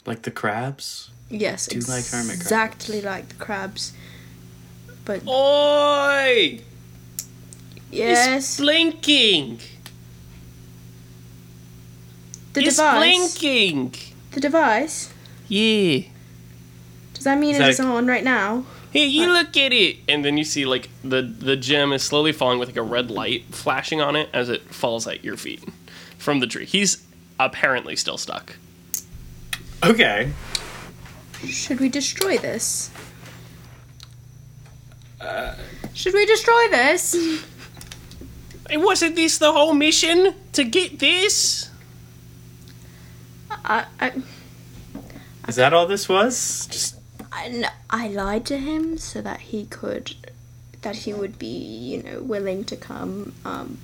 Like 0.07 0.23
the 0.23 0.31
crabs. 0.31 1.11
Yes, 1.31 1.67
Do 1.67 1.79
like 1.81 2.07
hermit 2.07 2.27
crabs. 2.27 2.41
exactly 2.43 3.01
like 3.01 3.29
the 3.31 3.35
crabs. 3.37 3.93
But 5.05 5.27
Oi! 5.27 6.61
yes, 7.91 8.37
It's 8.37 8.57
blinking. 8.61 9.59
the 12.53 12.61
it's 12.63 12.77
device. 12.77 12.99
blinking. 13.39 13.95
The 14.33 14.41
device. 14.41 15.13
Yeah. 15.49 16.01
Does 17.15 17.25
that 17.25 17.39
mean 17.39 17.51
Is 17.51 17.57
it 17.57 17.61
that 17.61 17.71
is 17.71 17.81
a- 17.81 17.85
on 17.85 18.07
right 18.07 18.25
now? 18.25 18.65
Hey, 18.93 19.07
you 19.07 19.25
uh, 19.25 19.33
look 19.33 19.57
at 19.57 19.73
it, 19.73 19.97
and 20.09 20.25
then 20.25 20.37
you 20.39 20.45
see 20.45 20.65
like 20.67 20.89
the 21.03 21.23
the 21.23 21.57
gem 21.57 21.93
is 21.93 22.03
slowly 22.03 22.33
falling 22.33 22.59
with 22.61 22.69
like 22.69 22.77
a 22.77 22.83
red 22.83 23.11
light 23.11 23.45
flashing 23.51 24.01
on 24.01 24.15
it 24.15 24.29
as 24.33 24.49
it 24.49 24.63
falls 24.73 25.07
at 25.09 25.25
your 25.25 25.37
feet 25.37 25.63
from 26.17 26.39
the 26.41 26.47
tree. 26.47 26.65
He's 26.65 27.05
apparently 27.41 27.97
still 27.97 28.19
stuck. 28.19 28.57
Okay. 29.85 30.33
Should 31.47 31.79
we 31.79 31.91
destroy 31.91 32.39
this? 32.39 32.91
Uh, 35.21 35.55
Should 35.93 36.15
we 36.15 36.25
destroy 36.25 36.69
this? 36.71 37.45
Hey, 38.69 38.79
wasn't 38.79 39.15
this 39.17 39.37
the 39.37 39.53
whole 39.53 39.75
mission 39.75 40.35
to 40.53 40.65
get 40.65 40.99
this? 41.01 41.69
I, 43.51 43.85
I, 44.01 44.23
Is 45.49 45.57
that 45.57 45.75
all 45.75 45.87
this 45.87 46.09
was? 46.09 46.67
Just 46.71 46.97
I, 47.31 47.45
n- 47.47 47.71
I 47.91 48.09
lied 48.09 48.47
to 48.47 48.59
him 48.59 48.97
so 48.97 49.21
that 49.21 49.41
he 49.41 49.67
could, 49.67 50.15
that 50.81 50.97
he 50.97 51.13
would 51.13 51.39
be, 51.39 51.47
you 51.47 52.03
know, 52.03 52.21
willing 52.21 52.65
to 52.65 52.77
come. 52.77 53.35
Um, 53.45 53.79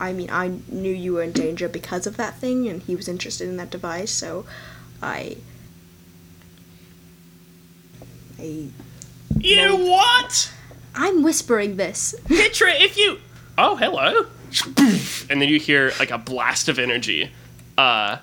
I 0.00 0.12
mean, 0.12 0.30
I 0.30 0.58
knew 0.68 0.92
you 0.92 1.14
were 1.14 1.22
in 1.22 1.30
danger 1.32 1.68
because 1.68 2.08
of 2.08 2.16
that 2.16 2.38
thing, 2.38 2.66
and 2.66 2.82
he 2.82 2.96
was 2.96 3.06
interested 3.06 3.48
in 3.48 3.56
that 3.58 3.70
device, 3.70 4.10
so 4.10 4.44
I. 5.04 5.36
I. 8.38 8.68
You 9.38 9.56
know 9.56 9.76
what? 9.76 10.50
I'm 10.94 11.22
whispering 11.22 11.76
this. 11.76 12.14
Petra, 12.28 12.72
if 12.72 12.96
you. 12.96 13.18
Oh, 13.58 13.76
hello. 13.76 14.26
And 15.30 15.40
then 15.40 15.48
you 15.48 15.58
hear 15.58 15.90
like 15.98 16.10
a 16.10 16.18
blast 16.18 16.68
of 16.68 16.78
energy. 16.78 17.30
Uh, 17.78 18.18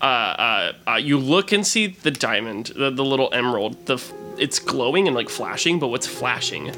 uh, 0.00 0.04
uh, 0.04 0.72
uh, 0.86 0.94
you 0.96 1.16
look 1.16 1.52
and 1.52 1.64
see 1.64 1.86
the 1.86 2.10
diamond, 2.10 2.72
the, 2.76 2.90
the 2.90 3.04
little 3.04 3.30
emerald. 3.32 3.86
The 3.86 3.94
f- 3.94 4.12
it's 4.36 4.58
glowing 4.58 5.06
and 5.06 5.14
like 5.14 5.28
flashing, 5.28 5.78
but 5.78 5.88
what's 5.88 6.08
flashing 6.08 6.72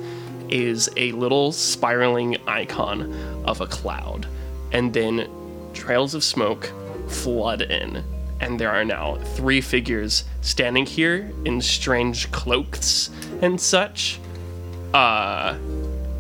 is 0.51 0.91
a 0.99 1.13
little 1.13 1.53
spiraling 1.53 2.37
icon 2.47 3.13
of 3.47 3.63
a 3.63 3.67
cloud, 3.67 4.27
and 4.73 4.93
then 4.93 5.27
trails 5.73 6.15
of 6.15 6.23
smoke 6.23 6.71
flood 7.09 7.63
in, 7.63 8.05
and 8.41 8.59
there 8.59 8.71
are 8.71 8.85
now 8.85 9.17
three 9.17 9.61
figures 9.61 10.25
standing 10.41 10.87
here 10.87 11.33
in 11.45 11.61
strange 11.61 12.31
cloaks 12.33 13.11
and 13.41 13.61
such. 13.61 14.19
Uh, 14.93 15.57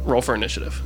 roll 0.05 0.21
for 0.23 0.35
initiative. 0.35 0.83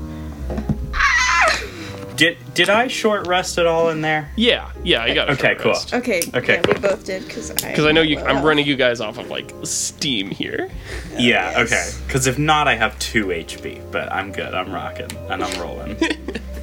did 2.16 2.36
did 2.54 2.68
I 2.68 2.88
short 2.88 3.26
rest 3.26 3.58
at 3.58 3.66
all 3.66 3.88
in 3.90 4.00
there? 4.00 4.30
Yeah, 4.36 4.70
yeah, 4.82 5.02
I 5.02 5.14
got 5.14 5.30
it. 5.30 5.32
Okay, 5.32 5.54
cool. 5.54 5.76
Okay. 5.92 6.20
Okay, 6.34 6.54
Yeah, 6.54 6.62
we 6.66 6.80
both 6.80 7.04
did 7.04 7.24
because 7.26 7.50
I. 7.50 7.68
Because 7.70 7.86
I 7.86 7.92
know 7.92 8.02
you, 8.02 8.18
I'm 8.18 8.44
running 8.44 8.66
you 8.66 8.76
guys 8.76 9.00
off 9.00 9.18
of 9.18 9.30
like 9.30 9.54
steam 9.62 10.30
here. 10.30 10.68
Yeah. 11.16 11.54
Okay. 11.64 11.90
Because 12.06 12.26
if 12.26 12.38
not, 12.38 12.68
I 12.68 12.74
have 12.74 12.98
two 12.98 13.26
HP, 13.26 13.90
but 13.90 14.12
I'm 14.12 14.32
good. 14.32 14.52
I'm 14.52 14.72
rocking 14.72 15.10
and 15.30 15.42
I'm 15.42 15.60
rolling. 15.60 15.96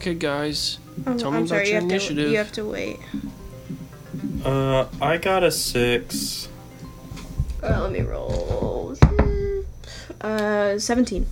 Okay, 0.00 0.14
guys. 0.14 0.78
Oh, 1.06 1.18
Tell 1.18 1.30
me 1.30 1.36
I'm 1.36 1.42
about 1.42 1.48
sorry, 1.50 1.66
you 1.66 1.72
your 1.72 1.80
have 1.82 1.90
initiative. 1.90 2.24
To, 2.24 2.30
you 2.30 2.38
have 2.38 2.52
to 2.52 2.64
wait. 2.64 3.00
Uh, 4.42 4.86
I 4.98 5.18
got 5.18 5.44
a 5.44 5.50
six. 5.50 6.48
Uh, 7.62 7.82
let 7.82 7.92
me 7.92 8.00
roll. 8.00 8.96
Uh, 10.22 10.78
17. 10.78 11.26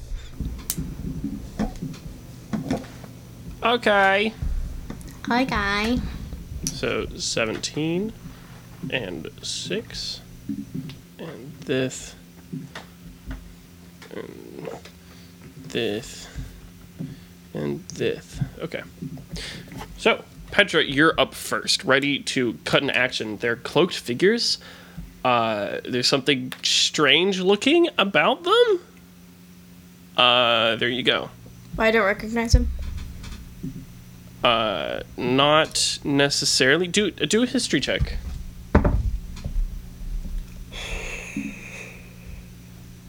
Okay. 3.62 4.35
Hi, 5.29 5.45
guy. 5.45 5.97
So 6.66 7.07
17 7.16 8.12
and 8.91 9.31
6 9.41 10.21
and 11.19 11.53
this 11.64 12.14
and 14.14 14.69
this 15.69 16.29
and 17.55 17.87
this. 17.89 18.41
Okay. 18.61 18.83
So, 19.97 20.25
Petra, 20.51 20.83
you're 20.83 21.19
up 21.19 21.35
first, 21.35 21.85
ready 21.85 22.21
to 22.21 22.59
cut 22.65 22.83
an 22.83 22.91
action. 22.91 23.37
They're 23.39 23.57
cloaked 23.57 23.97
figures. 23.99 24.59
Uh, 25.25 25.81
there's 25.85 26.09
something 26.09 26.53
strange 26.63 27.41
looking 27.41 27.89
about 27.99 28.45
them. 28.45 28.81
Uh, 30.17 30.77
there 30.77 30.89
you 30.89 31.03
go. 31.03 31.31
I 31.79 31.91
don't 31.91 32.05
recognize 32.05 32.55
him. 32.55 32.69
Uh, 34.43 35.01
not 35.17 35.99
necessarily. 36.05 36.87
Do 36.87 37.11
do 37.11 37.43
a 37.43 37.47
history 37.47 37.81
check. 37.81 38.19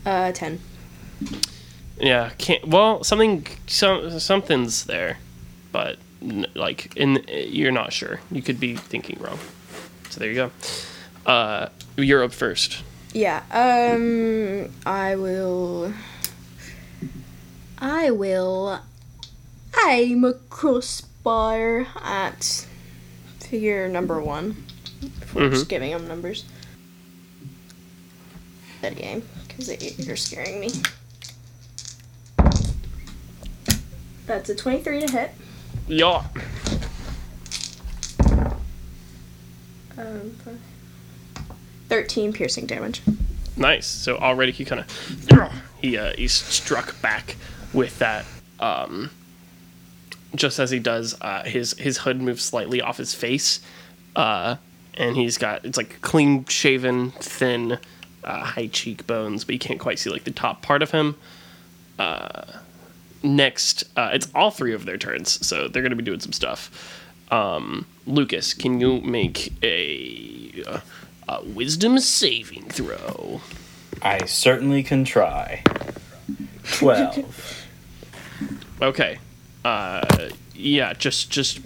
Uh, 0.06 0.32
10. 0.32 0.60
Yeah, 2.00 2.30
can't. 2.38 2.66
Well, 2.68 3.04
something, 3.04 3.46
some 3.68 4.20
something's 4.20 4.86
there, 4.86 5.18
but 5.72 5.98
n- 6.22 6.46
like 6.56 6.96
in 6.96 7.24
you're 7.28 7.72
not 7.72 7.92
sure. 7.94 8.20
You 8.32 8.42
could 8.42 8.60
be 8.60 8.76
thinking 8.76 9.18
wrong. 9.20 9.40
So 10.10 10.20
there 10.20 10.30
you 10.30 10.36
go. 10.36 10.52
Uh, 11.26 11.68
you're 11.98 12.24
up 12.24 12.32
first. 12.34 12.84
Yeah, 13.14 13.42
um, 13.52 14.72
I 14.86 15.16
will. 15.16 15.94
I 17.80 18.12
will 18.12 18.80
aim 19.88 20.24
a 20.24 20.34
crossbar 20.50 21.88
at 22.04 22.68
figure 23.40 23.88
number 23.90 24.22
one. 24.22 24.64
Mhm. 25.34 25.52
just 25.52 25.70
giving 25.70 25.92
them 25.92 26.08
numbers. 26.08 26.44
That 28.82 28.96
game, 28.96 29.24
because 29.48 29.98
you're 30.00 30.16
scaring 30.16 30.60
me. 30.60 30.72
That's 34.30 34.48
a 34.48 34.54
23 34.56 35.08
to 35.08 35.12
hit. 35.12 35.32
Yeah. 35.88 36.24
Um, 39.98 40.38
13 41.88 42.32
piercing 42.32 42.68
damage. 42.68 43.02
Nice. 43.58 43.88
So 43.88 44.18
already 44.18 44.52
he 44.52 44.66
kind 44.66 44.82
of 44.82 45.52
he 45.82 45.98
uh, 45.98 46.14
he's 46.16 46.32
struck 46.32 47.02
back 47.02 47.38
with 47.74 47.98
that. 47.98 48.24
Um, 48.60 49.10
just 50.36 50.60
as 50.60 50.70
he 50.70 50.78
does, 50.78 51.20
uh, 51.22 51.42
his 51.46 51.74
his 51.80 51.98
hood 51.98 52.22
moves 52.22 52.44
slightly 52.44 52.84
off 52.84 52.98
his 52.98 53.16
face, 53.16 53.62
uh, 54.16 54.58
and 54.94 55.16
he's 55.16 55.40
got 55.40 55.66
it's 55.66 55.76
like 55.76 56.02
clean 56.02 56.46
shaven, 56.46 57.10
thin, 57.14 57.80
uh, 58.24 58.44
high 58.44 58.68
cheekbones, 58.68 59.44
but 59.44 59.54
you 59.54 59.60
can't 59.60 59.80
quite 59.80 59.98
see 59.98 60.12
like 60.12 60.26
the 60.26 60.30
top 60.30 60.62
part 60.62 60.84
of 60.84 60.92
him. 60.92 61.16
Next, 63.22 63.84
uh, 63.98 64.10
it's 64.14 64.30
all 64.34 64.52
three 64.52 64.74
of 64.74 64.86
their 64.86 64.98
turns, 64.98 65.46
so 65.46 65.68
they're 65.68 65.82
going 65.82 65.90
to 65.92 65.96
be 65.96 66.04
doing 66.04 66.20
some 66.20 66.34
stuff. 66.34 66.72
Um, 67.32 67.86
Lukas, 68.08 68.54
can 68.54 68.80
you 68.80 69.02
make 69.02 69.54
a, 69.64 70.64
uh, 70.66 70.80
a 71.28 71.44
wisdom 71.44 72.00
saving 72.00 72.70
throw? 72.70 73.42
I 74.02 74.26
certainly 74.26 74.84
can 74.84 75.04
try. 75.04 75.64
Twelve. 76.64 77.66
Okay. 78.82 79.20
Uh, 79.66 80.30
yeah, 80.56 80.94
just 80.94 81.30
just 81.30 81.60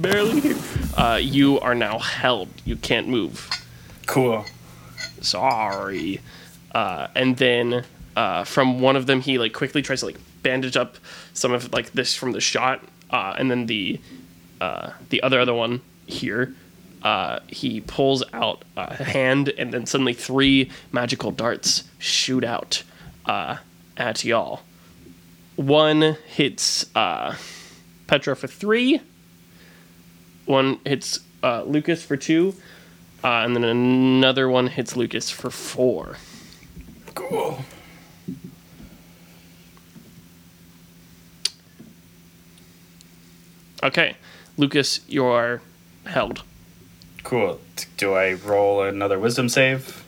barely. 0.00 0.52
Uh, 0.96 1.18
you 1.20 1.58
are 1.58 1.74
now 1.74 1.98
held. 1.98 2.48
You 2.64 2.76
can't 2.76 3.08
move. 3.08 3.50
cool. 4.06 4.44
Sorry. 5.20 6.20
Uh, 6.72 7.08
and 7.16 7.36
then 7.38 7.84
uh, 8.14 8.44
from 8.44 8.78
one 8.78 8.94
of 8.94 9.06
them, 9.06 9.20
he 9.20 9.36
like 9.38 9.52
quickly 9.52 9.82
tries 9.82 9.98
to 10.00 10.06
like 10.06 10.18
bandage 10.44 10.76
up 10.76 10.96
some 11.32 11.52
of 11.52 11.72
like 11.72 11.90
this 11.90 12.14
from 12.14 12.30
the 12.30 12.40
shot, 12.40 12.84
uh, 13.10 13.34
and 13.36 13.50
then 13.50 13.66
the 13.66 13.98
uh, 14.60 14.90
the 15.08 15.20
other 15.24 15.40
other 15.40 15.54
one 15.54 15.80
here. 16.06 16.54
Uh, 17.02 17.40
he 17.48 17.82
pulls 17.82 18.22
out 18.32 18.64
a 18.76 19.02
hand, 19.02 19.50
and 19.58 19.74
then 19.74 19.84
suddenly 19.84 20.14
three 20.14 20.70
magical 20.90 21.32
darts 21.32 21.84
shoot 21.98 22.44
out 22.44 22.82
uh, 23.26 23.56
at 23.96 24.24
y'all. 24.24 24.62
One 25.56 26.16
hits 26.26 26.86
uh, 26.96 27.34
Petra 28.06 28.34
for 28.34 28.46
three. 28.46 29.00
One 30.46 30.80
hits 30.84 31.20
uh, 31.42 31.62
Lukas 31.64 32.02
for 32.02 32.16
two, 32.16 32.54
uh, 33.22 33.44
and 33.44 33.54
then 33.54 33.64
another 33.64 34.48
one 34.48 34.68
hits 34.68 34.96
Lukas 34.96 35.30
for 35.30 35.50
four. 35.50 36.16
Cool. 37.14 37.64
Okay, 43.84 44.16
Lukas, 44.56 45.00
you 45.06 45.24
are 45.26 45.60
held. 46.06 46.42
Cool. 47.22 47.60
Do 47.98 48.14
I 48.14 48.32
roll 48.32 48.82
another 48.82 49.18
wisdom 49.18 49.48
save? 49.48 50.04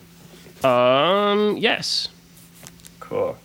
Um, 0.65 1.57
yes. 1.59 2.09
Cool. 3.01 3.37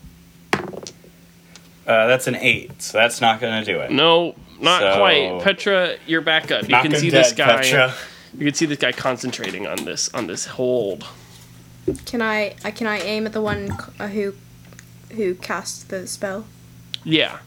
Uh, 0.53 2.07
that's 2.07 2.27
an 2.27 2.35
eight, 2.35 2.81
so 2.81 2.97
that's 2.97 3.19
not 3.19 3.41
gonna 3.41 3.65
do 3.65 3.79
it. 3.81 3.91
No, 3.91 4.35
not 4.61 4.81
So- 4.81 4.97
quite. 4.97 5.41
Petra, 5.43 5.95
you're 6.07 6.21
back 6.21 6.49
up. 6.51 6.63
You 6.63 6.75
can 6.77 6.95
see 6.95 7.09
dead, 7.09 7.25
this 7.25 7.33
guy. 7.33 7.61
Petra. 7.61 7.93
You 8.37 8.45
can 8.45 8.53
see 8.53 8.65
this 8.65 8.77
guy 8.77 8.93
concentrating 8.93 9.67
on 9.67 9.83
this 9.83 10.09
on 10.13 10.27
this 10.27 10.45
hold. 10.45 11.05
Can 12.05 12.21
I, 12.21 12.55
I 12.63 12.71
can 12.71 12.87
I 12.87 12.99
aim 12.99 13.25
at 13.25 13.33
the 13.33 13.41
one 13.41 13.71
uh, 13.99 14.07
who 14.07 14.35
who 15.11 15.35
cast 15.35 15.89
the 15.89 16.07
spell? 16.07 16.45
Yeah. 17.03 17.39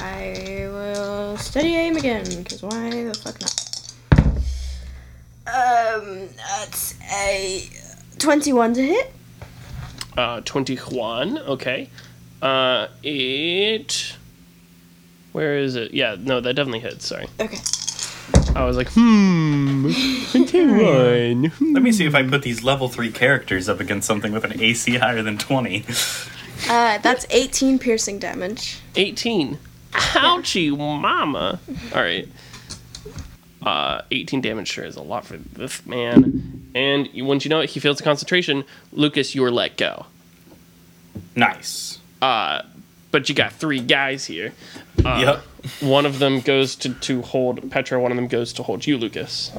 I 0.00 0.66
will 0.70 1.36
steady 1.36 1.74
aim 1.76 1.96
again, 1.96 2.24
because 2.42 2.62
why 2.62 2.90
the 3.04 3.14
fuck 3.14 3.40
not? 3.40 3.56
Um, 5.46 6.28
that's 6.36 6.94
a 7.12 7.68
21 8.18 8.74
to 8.74 8.82
hit. 8.82 9.12
Uh, 10.16 10.40
twenty 10.44 10.76
Juan. 10.76 11.38
Okay. 11.38 11.88
Uh, 12.42 12.88
it. 13.02 14.16
Where 15.32 15.56
is 15.58 15.76
it? 15.76 15.94
Yeah, 15.94 16.16
no, 16.18 16.40
that 16.40 16.54
definitely 16.54 16.80
hits. 16.80 17.06
Sorry. 17.06 17.26
Okay. 17.38 17.58
I 18.56 18.64
was 18.64 18.76
like, 18.76 18.88
hmm, 18.90 19.90
twenty-one. 20.32 21.52
Let 21.72 21.82
me 21.82 21.92
see 21.92 22.06
if 22.06 22.14
I 22.14 22.22
put 22.26 22.42
these 22.42 22.64
level 22.64 22.88
three 22.88 23.12
characters 23.12 23.68
up 23.68 23.78
against 23.80 24.06
something 24.08 24.32
with 24.32 24.44
an 24.44 24.60
AC 24.60 24.96
higher 24.96 25.22
than 25.22 25.38
twenty. 25.38 25.84
Uh, 26.68 26.98
that's 26.98 27.26
18 27.30 27.78
piercing 27.78 28.18
damage. 28.18 28.80
18. 28.96 29.58
Ouchie, 29.92 30.76
mama. 30.76 31.60
All 31.94 32.00
right. 32.00 32.28
Uh, 33.62 34.00
18 34.10 34.40
damage 34.40 34.68
sure 34.68 34.84
is 34.84 34.96
a 34.96 35.02
lot 35.02 35.26
for 35.26 35.36
this 35.36 35.84
man. 35.84 36.70
And 36.74 37.08
you, 37.12 37.24
once 37.24 37.44
you 37.44 37.48
know 37.50 37.60
it, 37.60 37.70
he 37.70 37.80
fails 37.80 37.98
the 37.98 38.04
concentration. 38.04 38.64
Lukas, 38.92 39.34
you're 39.34 39.50
let 39.50 39.76
go. 39.76 40.06
Nice. 41.36 41.98
Uh, 42.22 42.62
but 43.10 43.28
you 43.28 43.34
got 43.34 43.52
three 43.52 43.80
guys 43.80 44.24
here. 44.26 44.52
Uh, 45.04 45.18
yep. 45.20 45.36
One 45.80 46.06
of 46.06 46.18
them 46.20 46.40
goes 46.40 46.74
to, 46.76 46.94
to 46.94 47.22
hold 47.22 47.70
Petra. 47.70 48.00
One 48.00 48.12
of 48.12 48.16
them 48.16 48.28
goes 48.28 48.52
to 48.54 48.62
hold 48.62 48.86
you, 48.86 48.96
Lukas. 48.96 49.52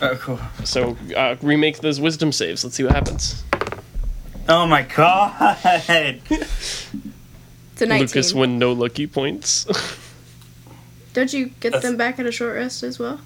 Oh, 0.00 0.16
cool. 0.20 0.40
So 0.64 0.96
uh, 1.16 1.36
remake 1.42 1.78
those 1.78 2.00
wisdom 2.00 2.32
saves. 2.32 2.64
Let's 2.64 2.76
see 2.76 2.82
what 2.82 2.92
happens. 2.92 3.44
Oh 4.48 4.66
my 4.66 4.82
god. 4.82 6.20
It's 7.74 7.82
a 7.82 7.86
19. 7.86 8.06
Lukas 8.06 8.32
win 8.32 8.58
no 8.60 8.72
lucky 8.72 9.06
points. 9.08 9.66
Don't 11.12 11.32
you 11.32 11.46
get 11.46 11.72
That's- 11.72 11.82
them 11.82 11.96
back 11.96 12.18
at 12.20 12.26
a 12.26 12.30
short 12.32 12.54
rest 12.54 12.82
as 12.84 12.98
well? 13.00 13.20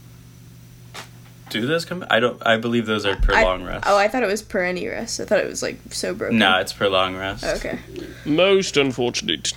Do 1.51 1.67
those 1.67 1.85
come? 1.87 2.05
I 2.11 2.21
don't. 2.21 2.43
I 2.47 2.59
believe 2.59 2.85
those 2.85 3.07
are 3.07 3.17
per 3.17 3.35
I- 3.35 3.43
long 3.43 3.65
rest. 3.65 3.85
Oh, 3.87 3.97
I 3.97 4.09
thought 4.09 4.23
it 4.23 4.27
was 4.27 4.43
per 4.43 4.63
any 4.65 4.87
rest. 4.87 5.19
I 5.21 5.25
thought 5.25 5.39
it 5.39 5.47
was 5.47 5.63
like 5.63 5.79
so 5.91 6.13
broken. 6.15 6.37
no, 6.39 6.59
it's 6.59 6.73
per 6.75 6.89
long 6.89 7.17
rest. 7.17 7.43
Okay. 7.45 7.79
Most 8.27 8.77
unfortunate. 8.77 9.53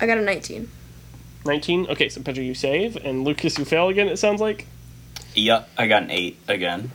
I 0.00 0.06
got 0.06 0.18
a 0.18 0.22
19. 0.22 0.68
19. 1.44 1.86
Okay, 1.90 2.08
so 2.08 2.20
Petra, 2.22 2.44
you 2.44 2.54
save, 2.54 2.94
and 2.96 3.24
Lukas, 3.24 3.58
you 3.58 3.64
fail 3.64 3.88
again, 3.88 4.06
it 4.06 4.18
sounds 4.18 4.40
like. 4.40 4.66
Yep, 5.34 5.68
I 5.76 5.88
got 5.88 6.04
an 6.04 6.10
eight 6.12 6.38
again. 6.46 6.92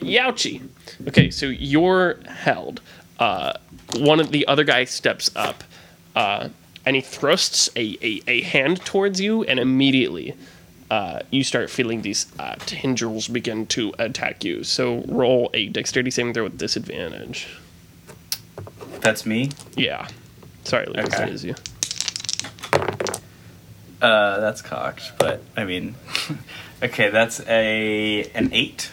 Youchie. 0.00 0.68
Okay, 1.08 1.30
so 1.30 1.46
you're 1.46 2.18
held. 2.26 2.80
Uh, 3.18 3.54
one 3.96 4.20
of 4.20 4.30
the 4.30 4.46
other 4.46 4.64
guy 4.64 4.84
steps 4.84 5.30
up 5.36 5.64
uh, 6.14 6.48
and 6.84 6.96
he 6.96 7.02
thrusts 7.02 7.68
a, 7.76 7.98
a, 8.02 8.22
a 8.26 8.40
hand 8.42 8.84
towards 8.84 9.20
you, 9.20 9.44
and 9.44 9.58
immediately 9.60 10.34
uh, 10.90 11.20
you 11.30 11.44
start 11.44 11.68
feeling 11.70 12.00
these 12.02 12.26
uh, 12.38 12.54
tendrils 12.66 13.28
begin 13.28 13.66
to 13.66 13.92
attack 13.98 14.42
you. 14.44 14.64
So 14.64 15.02
roll 15.06 15.50
a 15.52 15.68
dexterity 15.68 16.10
saving 16.10 16.32
throw 16.34 16.44
with 16.44 16.56
disadvantage. 16.56 17.46
That's 19.00 19.26
me. 19.26 19.50
Yeah. 19.76 20.08
Sorry, 20.64 20.86
Lukas, 20.86 21.04
Okay. 21.14 21.16
that 21.24 21.28
is 21.28 21.44
you. 21.44 21.54
Uh, 24.00 24.40
that's 24.40 24.62
cocked, 24.62 25.12
but 25.18 25.42
I 25.56 25.64
mean, 25.64 25.94
okay, 26.82 27.10
that's 27.10 27.40
a 27.48 28.30
an 28.34 28.50
eight. 28.52 28.90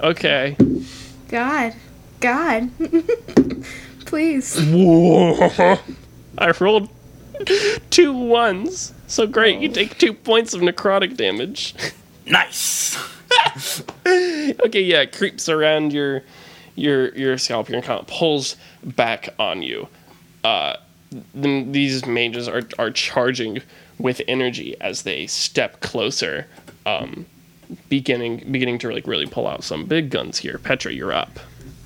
Okay. 0.00 0.56
God. 1.28 1.74
God. 2.24 2.70
Please. 4.06 4.56
I 6.38 6.54
rolled 6.58 6.88
two 7.90 8.14
ones. 8.14 8.94
So 9.06 9.26
great, 9.26 9.60
you 9.60 9.68
take 9.68 9.98
two 9.98 10.14
points 10.14 10.54
of 10.54 10.62
necrotic 10.62 11.18
damage. 11.18 11.74
Nice. 12.24 12.96
okay, 14.06 14.80
yeah, 14.80 15.02
it 15.02 15.12
creeps 15.12 15.50
around 15.50 15.92
your 15.92 16.22
your 16.76 17.14
your 17.14 17.36
scalp 17.36 17.66
here 17.66 17.76
and 17.76 17.84
kind 17.84 18.00
of 18.00 18.06
pulls 18.06 18.56
back 18.82 19.28
on 19.38 19.60
you. 19.60 19.86
Uh, 20.44 20.76
then 21.34 21.72
these 21.72 22.06
mages 22.06 22.48
are 22.48 22.62
are 22.78 22.90
charging 22.90 23.60
with 23.98 24.22
energy 24.26 24.80
as 24.80 25.02
they 25.02 25.26
step 25.26 25.82
closer, 25.82 26.46
um, 26.86 27.26
beginning 27.90 28.50
beginning 28.50 28.78
to 28.78 28.90
like 28.90 29.06
really 29.06 29.26
pull 29.26 29.46
out 29.46 29.62
some 29.62 29.84
big 29.84 30.08
guns 30.08 30.38
here. 30.38 30.56
Petra, 30.56 30.90
you're 30.90 31.12
up. 31.12 31.38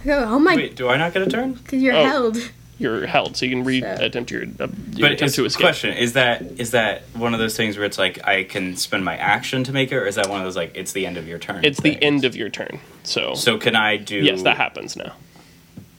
Oh, 0.07 0.11
oh 0.35 0.39
my. 0.39 0.55
Wait, 0.57 0.77
do 0.77 0.89
I 0.89 0.97
not 0.97 1.13
get 1.13 1.23
a 1.23 1.27
turn? 1.31 1.57
Cause 1.57 1.81
you're 1.81 1.95
Oh. 1.97 2.05
held. 2.05 2.37
You're 2.81 3.07
held, 3.07 3.37
so 3.37 3.45
you 3.45 3.51
can 3.51 3.65
re 3.65 3.81
So- 3.81 3.97
attempt 4.01 4.31
your, 4.31 4.43
uh, 4.43 4.47
your 4.47 4.69
But 5.01 5.13
attempt 5.13 5.23
it's 5.23 5.35
to 5.35 5.43
a 5.43 5.47
escape. 5.47 5.61
question: 5.65 5.97
Is 5.97 6.13
that 6.13 6.43
is 6.59 6.71
that 6.71 7.03
one 7.15 7.35
of 7.35 7.41
those 7.41 7.57
things 7.57 7.77
where 7.77 7.85
it's 7.85 7.99
like 7.99 8.25
I 8.27 8.45
can 8.45 8.77
spend 8.77 9.05
my 9.05 9.17
action 9.17 9.65
to 9.65 9.73
make 9.73 9.91
it, 9.91 9.97
or 9.97 10.07
is 10.07 10.15
that 10.15 10.29
one 10.29 10.39
of 10.41 10.45
those 10.47 10.55
like 10.55 10.71
it's 10.77 10.93
the 10.93 11.05
end 11.05 11.17
of 11.17 11.27
your 11.27 11.39
turn? 11.39 11.65
It's 11.65 11.79
the 11.81 11.91
things? 11.91 11.99
end 12.03 12.25
of 12.25 12.37
your 12.37 12.49
turn. 12.49 12.79
So, 13.03 13.35
So 13.35 13.59
can 13.59 13.75
I 13.75 13.97
do? 13.97 14.19
yes, 14.19 14.43
that 14.43 14.57
happens 14.59 14.95
now. 14.95 15.15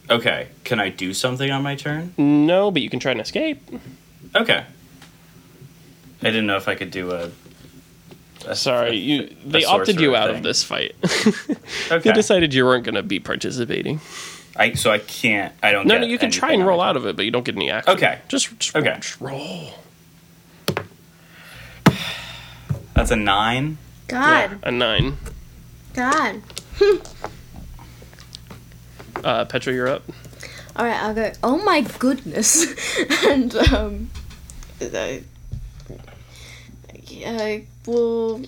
Okay, 0.09 0.47
can 0.63 0.79
I 0.79 0.87
do 0.87 1.13
something 1.13 1.51
on 1.51 1.61
my 1.63 1.75
turn? 1.75 2.13
No, 2.17 2.71
but 2.71 2.81
you 2.81 2.89
can 2.89 2.99
try 3.01 3.11
and 3.11 3.19
escape. 3.19 3.61
Okay. 4.33 4.63
I 6.21 6.25
didn't 6.25 6.47
know 6.47 6.55
if 6.57 6.67
I 6.69 6.75
could 6.75 6.91
do 6.91 7.11
a. 7.11 7.29
a 8.47 8.55
Sorry, 8.55 8.97
you 8.97 9.35
they 9.45 9.65
opted 9.65 9.99
you 9.99 10.11
sorcerer 10.11 10.17
out 10.17 10.29
of 10.29 10.43
this 10.43 10.63
fight. 10.63 10.95
Okay. 11.91 12.09
they 12.09 12.13
decided 12.13 12.53
you 12.53 12.65
weren't 12.65 12.83
going 12.83 12.95
to 12.95 13.03
be 13.03 13.19
participating. 13.19 13.99
I 14.55 14.73
so 14.73 14.91
I 14.91 14.99
can't. 14.99 15.53
I 15.63 15.71
don't. 15.71 15.87
No, 15.87 15.95
get 15.95 16.01
no, 16.01 16.07
you 16.07 16.19
can 16.19 16.29
try 16.29 16.51
and 16.51 16.65
roll 16.65 16.81
out 16.81 16.95
of 16.97 17.05
it, 17.05 17.15
but 17.15 17.25
you 17.25 17.31
don't 17.31 17.43
get 17.45 17.55
any 17.55 17.71
action. 17.71 17.95
Okay. 17.95 18.19
Just, 18.27 18.59
just 18.59 18.75
Okay. 18.75 18.95
Just 18.99 19.19
roll. 19.19 19.73
That's 22.93 23.11
a 23.11 23.15
nine. 23.15 23.77
God. 24.07 24.51
Yeah, 24.51 24.57
a 24.63 24.71
nine. 24.71 25.17
God. 25.93 26.41
Uh, 29.21 29.43
Petra, 29.43 29.73
you're 29.73 29.89
up. 29.89 30.03
All 30.77 30.85
right, 30.85 30.95
I'll 31.01 31.13
go. 31.13 31.31
Oh 31.43 31.57
my 31.63 31.81
goodness, 31.81 32.65
and 33.25 33.53
um, 33.53 34.09
I, 34.79 35.23
I 37.25 37.65
will 37.89 38.41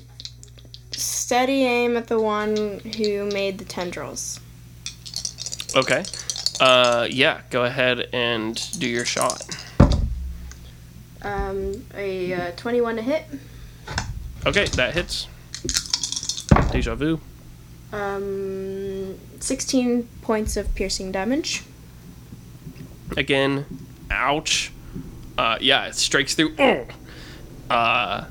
steady 0.92 1.64
aim 1.64 1.98
at 1.98 2.08
the 2.08 2.20
one 2.20 2.80
who 2.98 3.26
made 3.32 3.58
the 3.58 3.66
tendrils. 3.66 4.40
Okay. 5.76 6.04
Uh, 6.60 7.08
yeah, 7.10 7.42
go 7.50 7.64
ahead 7.64 8.08
and 8.14 8.62
do 8.80 8.88
your 8.88 9.06
shot. 9.06 9.44
Um, 11.24 11.86
a 11.96 12.34
uh, 12.34 12.52
twenty-one 12.56 12.96
to 12.98 13.02
hit. 13.02 13.26
Okay, 14.46 14.66
that 14.66 14.94
hits. 14.94 15.28
Deja 16.72 16.96
vu. 16.96 17.20
Um, 17.92 19.18
sixteen 19.40 20.08
points 20.22 20.58
of 20.58 20.74
piercing 20.76 21.12
damage. 21.12 21.64
Again, 23.18 23.66
ouch. 24.10 24.72
Uh, 25.38 25.58
yeah, 25.62 25.88
it 25.88 25.96
strikes 25.96 26.36
through. 26.36 26.56
Ugh. 26.58 26.92
Uh, 27.70 28.26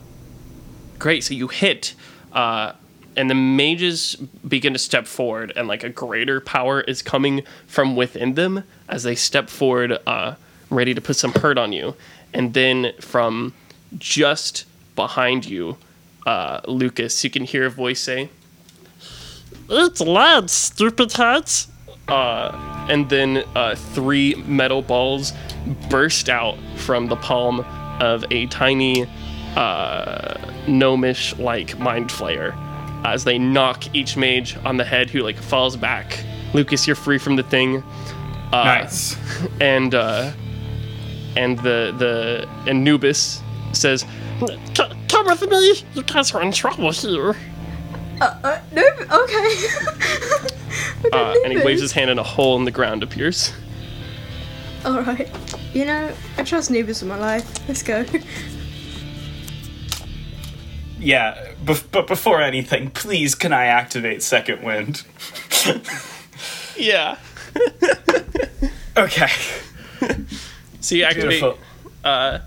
great. 1.01 1.25
So 1.25 1.35
you 1.35 1.49
hit, 1.49 1.95
uh, 2.33 2.75
and 3.17 3.29
the 3.29 3.35
mages 3.35 4.15
begin 4.47 4.73
to 4.75 4.79
step 4.79 5.09
forward, 5.09 5.53
and 5.57 5.67
like 5.67 5.83
a 5.83 5.89
greater 5.89 6.41
power 6.41 6.81
is 6.81 7.03
coming 7.03 7.43
from 7.67 7.97
within 7.97 8.35
them 8.35 8.63
as 8.89 9.03
they 9.03 9.17
step 9.17 9.51
forward, 9.51 9.99
uh, 10.07 10.37
ready 10.71 10.95
to 10.95 11.01
put 11.01 11.17
some 11.17 11.33
hurt 11.33 11.59
on 11.59 11.73
you. 11.73 11.97
And 12.33 12.55
then 12.55 12.93
from 13.01 13.53
just 13.99 14.65
behind 14.95 15.45
you, 15.45 15.77
uh, 16.25 16.61
Lukas, 16.69 17.25
you 17.25 17.31
can 17.31 17.45
hear 17.45 17.67
a 17.67 17.71
voice 17.71 18.01
say, 18.01 18.29
"It's 19.69 20.01
lad, 20.01 20.49
stupid 20.49 21.13
heads." 21.15 21.67
uh, 22.11 22.87
and 22.91 23.09
then 23.09 23.45
uh, 23.55 23.75
three 23.75 24.35
metal 24.47 24.83
balls 24.83 25.33
burst 25.89 26.29
out 26.29 26.59
from 26.77 27.07
the 27.07 27.17
palm 27.17 27.61
of 28.01 28.25
a 28.31 28.47
tiny 28.47 29.07
uh, 29.57 30.35
gnomish 30.67 31.37
like 31.39 31.79
mind 31.79 32.11
flayer 32.11 32.55
as 33.05 33.25
they 33.25 33.39
knock 33.39 33.95
each 33.95 34.17
mage 34.17 34.57
on 34.65 34.77
the 34.77 34.85
head 34.85 35.11
who 35.11 35.21
like 35.21 35.37
falls 35.37 35.77
back 35.77 36.23
lukas 36.55 36.87
you're 36.87 36.97
free 36.97 37.19
from 37.19 37.37
the 37.37 37.43
thing 37.43 37.83
uh, 38.53 38.65
nice. 38.65 39.17
and 39.61 39.95
uh, 39.95 40.31
and 41.37 41.59
the 41.59 41.95
the 41.99 42.49
anubis 42.69 43.43
says 43.73 44.05
"C- 44.41 44.85
come 45.09 45.27
with 45.27 45.49
me 45.49 45.83
you 45.95 46.03
guys 46.03 46.33
are 46.35 46.43
in 46.43 46.53
trouble 46.53 46.91
here 46.93 47.37
Uh, 48.21 48.39
uh 48.45 48.61
no, 48.73 48.83
okay. 49.11 49.57
Okay, 51.05 51.19
uh, 51.19 51.35
and 51.45 51.53
he 51.53 51.59
waves 51.65 51.81
his 51.81 51.93
hand 51.93 52.11
and 52.11 52.21
a 52.21 52.23
hole 52.23 52.57
in 52.57 52.65
the 52.65 52.71
ground 52.71 53.03
appears 53.03 53.53
All 54.85 55.03
right. 55.03 55.29
You 55.75 55.85
know, 55.85 56.13
I 56.37 56.43
trust 56.43 56.71
Nubis 56.71 57.01
with 57.03 57.09
my 57.09 57.17
life. 57.19 57.69
Let's 57.69 57.83
go. 57.83 58.05
Yeah, 61.01 61.53
bef- 61.65 61.91
but 61.91 62.07
before 62.07 62.43
anything, 62.43 62.91
please 62.91 63.35
can 63.35 63.53
I 63.53 63.65
activate 63.67 64.23
second 64.23 64.63
wind? 64.63 65.03
yeah 66.77 67.17
Okay. 68.97 69.29
So 70.81 70.95
you 70.95 71.05
activate 71.05 71.43
uh, 72.05 72.39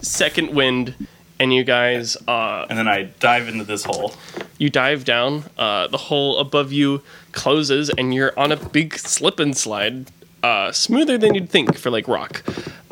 second 0.00 0.54
wind, 0.54 0.94
and 1.38 1.52
you 1.54 1.64
guys 1.64 2.16
uh, 2.28 2.66
And 2.68 2.78
then 2.78 2.88
I 2.88 3.04
dive 3.20 3.48
into 3.48 3.64
this 3.64 3.84
hole. 3.84 4.14
you 4.58 4.68
dive 4.70 5.04
down. 5.04 5.44
Uh, 5.58 5.88
the 5.88 5.96
hole 5.98 6.38
above 6.38 6.72
you 6.72 7.02
closes, 7.32 7.88
and 7.90 8.12
you're 8.14 8.38
on 8.38 8.52
a 8.52 8.56
big 8.56 8.98
slip 8.98 9.38
and 9.40 9.56
slide, 9.56 10.10
uh, 10.42 10.70
smoother 10.72 11.16
than 11.18 11.34
you'd 11.34 11.48
think 11.50 11.76
for 11.78 11.90
like 11.90 12.08
rock. 12.08 12.42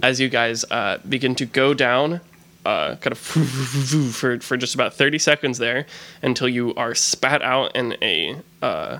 As 0.02 0.18
you 0.20 0.28
guys 0.28 0.64
uh, 0.70 0.98
begin 1.08 1.34
to 1.36 1.46
go 1.46 1.74
down, 1.74 2.20
uh, 2.64 2.96
kind 2.96 3.12
of 3.12 3.18
for 4.14 4.38
for 4.40 4.56
just 4.56 4.74
about 4.74 4.94
thirty 4.94 5.18
seconds 5.18 5.58
there, 5.58 5.86
until 6.22 6.48
you 6.48 6.74
are 6.74 6.94
spat 6.94 7.42
out 7.42 7.74
in 7.74 7.96
a 8.02 8.40
uh, 8.62 8.98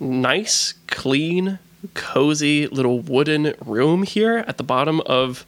nice, 0.00 0.74
clean, 0.86 1.58
cozy 1.94 2.66
little 2.68 3.00
wooden 3.00 3.54
room 3.64 4.02
here 4.02 4.44
at 4.46 4.56
the 4.56 4.62
bottom 4.62 5.00
of 5.02 5.44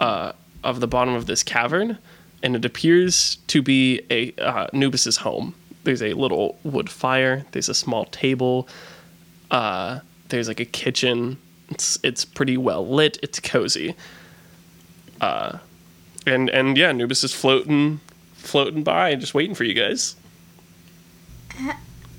uh, 0.00 0.32
of 0.64 0.80
the 0.80 0.86
bottom 0.88 1.14
of 1.14 1.26
this 1.26 1.42
cavern, 1.42 1.98
and 2.42 2.56
it 2.56 2.64
appears 2.64 3.36
to 3.48 3.62
be 3.62 4.00
a 4.10 4.32
uh, 4.40 4.66
Nubis's 4.72 5.18
home. 5.18 5.54
There's 5.84 6.02
a 6.02 6.14
little 6.14 6.58
wood 6.64 6.90
fire. 6.90 7.44
There's 7.52 7.68
a 7.68 7.74
small 7.74 8.06
table. 8.06 8.68
Uh, 9.50 10.00
there's 10.28 10.48
like 10.48 10.60
a 10.60 10.64
kitchen. 10.64 11.38
It's 11.68 11.98
it's 12.02 12.24
pretty 12.24 12.56
well 12.56 12.86
lit. 12.86 13.18
It's 13.22 13.38
cozy. 13.40 13.94
Uh, 15.20 15.58
and 16.26 16.48
and 16.50 16.76
yeah, 16.76 16.92
Nubis 16.92 17.24
is 17.24 17.32
floating 17.32 18.00
floating 18.34 18.82
by, 18.82 19.14
just 19.14 19.34
waiting 19.34 19.54
for 19.54 19.64
you 19.64 19.74
guys. 19.74 20.16
Uh, 21.58 21.72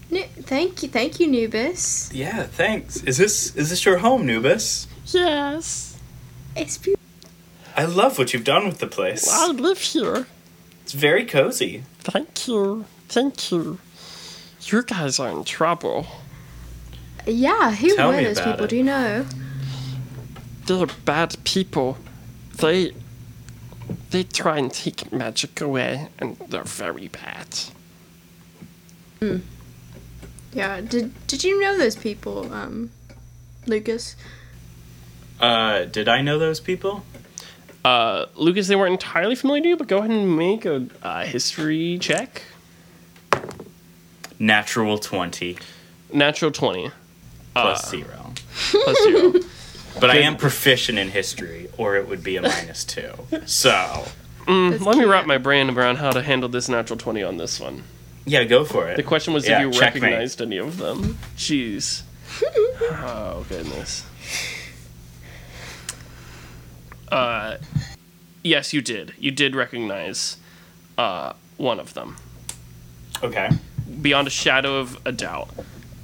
nu- 0.10 0.24
thank 0.42 0.82
you, 0.84 0.90
thank 0.90 1.20
you, 1.20 1.28
Nubis. 1.28 2.12
Yeah, 2.14 2.44
thanks. 2.44 2.98
Is 3.04 3.18
this 3.18 3.56
is 3.56 3.70
this 3.70 3.86
your 3.86 3.98
home, 4.00 4.26
Nubis? 4.26 4.88
Yes, 5.08 5.98
It's 6.56 6.78
beautiful. 6.78 7.04
I 7.78 7.86
love 7.86 8.18
what 8.18 8.34
you've 8.34 8.44
done 8.44 8.66
with 8.68 8.80
the 8.80 8.88
place. 8.88 9.28
I 9.32 9.48
live 9.52 9.78
here. 9.80 10.26
It's 10.84 10.94
very 10.94 11.26
cozy. 11.26 11.84
Thank 12.00 12.48
you, 12.48 12.86
thank 13.08 13.52
you. 13.52 13.78
You 14.62 14.84
guys 14.84 15.20
are 15.20 15.30
in 15.30 15.44
trouble. 15.46 16.08
Yeah, 17.26 17.72
who 17.72 17.96
Tell 17.96 18.10
were 18.12 18.22
those 18.24 18.40
people? 18.42 18.66
it. 18.66 18.70
Do 18.70 18.76
you 18.78 18.84
know? 18.84 19.26
they're 20.66 20.88
bad 21.06 21.36
people. 21.46 21.98
They 22.58 22.92
they 24.12 24.24
try 24.24 24.58
and 24.58 24.72
take 24.72 25.12
magic 25.12 25.60
away, 25.62 26.08
and 26.20 26.38
they're 26.50 26.64
very 26.64 27.08
bad. 27.08 27.48
Hmm. 29.20 29.38
Yeah. 30.54 30.82
Did 30.82 31.12
Did 31.28 31.44
you 31.44 31.60
know 31.62 31.78
those 31.78 31.96
people, 31.96 32.52
um, 32.54 32.92
Lukas? 33.66 34.16
Uh, 35.40 35.86
did 35.86 36.08
I 36.08 36.22
know 36.22 36.40
those 36.40 36.60
people? 36.60 37.04
Uh, 37.86 38.26
Lukas, 38.36 38.68
they 38.68 38.76
weren't 38.76 38.92
entirely 38.92 39.36
familiar 39.36 39.64
to 39.64 39.70
you, 39.70 39.78
but 39.78 39.88
go 39.88 40.00
ahead 40.00 40.10
and 40.12 40.36
make 40.36 40.66
a 40.66 40.88
uh, 41.04 41.24
history 41.26 41.98
check. 42.00 42.42
Natural 44.40 44.98
20 44.98 45.58
Natural 46.14 46.52
20 46.52 46.92
plus 47.54 47.90
zero. 47.90 48.34
plus 48.72 49.04
0. 49.04 49.34
But 50.00 50.10
I 50.12 50.18
am 50.18 50.38
proficient 50.38 50.98
in 51.00 51.10
history, 51.10 51.70
or 51.78 51.96
it 51.96 52.08
would 52.08 52.24
be 52.24 52.38
a 52.38 52.42
minus 52.42 52.84
two. 52.84 53.12
So, 53.46 54.06
That's 54.48 54.82
Let 54.82 54.98
me 54.98 55.06
wrap 55.06 55.26
my 55.26 55.38
brain 55.38 55.70
around 55.70 55.98
how 55.98 56.12
to 56.12 56.22
handle 56.22 56.50
this 56.50 56.70
natural 56.70 56.98
20 56.98 57.24
on 57.24 57.38
this 57.38 57.60
one. 57.60 57.84
yeah, 58.26 58.44
go 58.44 58.64
for 58.66 58.88
it. 58.90 58.96
The 58.98 59.04
question 59.04 59.34
was 59.34 59.48
Yeah, 59.48 59.58
if 59.60 59.62
you 59.66 59.72
checkmate. 59.80 60.04
recognized 60.04 60.42
any 60.42 60.58
of 60.58 60.78
them. 60.78 61.18
Jeez. 61.36 62.04
oh, 62.44 63.46
goodness. 63.50 64.06
Uh, 67.12 67.58
yes, 68.44 68.74
you 68.74 68.82
did. 68.82 69.14
You 69.18 69.32
did 69.32 69.56
recognize 69.56 70.38
uh, 70.98 71.34
one 71.58 71.80
of 71.80 71.94
them. 71.94 72.18
Okay. 73.24 73.50
beyond 74.02 74.28
a 74.28 74.32
shadow 74.32 74.78
of 74.80 75.00
a 75.06 75.12
doubt, 75.12 75.50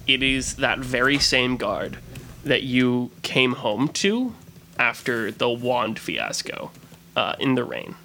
it 0.07 0.23
is 0.23 0.55
that 0.55 0.79
very 0.79 1.19
same 1.19 1.57
guard 1.57 1.97
that 2.43 2.63
you 2.63 3.11
came 3.21 3.53
home 3.53 3.87
to 3.87 4.33
after 4.77 5.31
the 5.31 5.49
wand 5.49 5.99
fiasco 5.99 6.71
uh, 7.15 7.35
in 7.39 7.55
the 7.55 7.63
rain. 7.63 7.95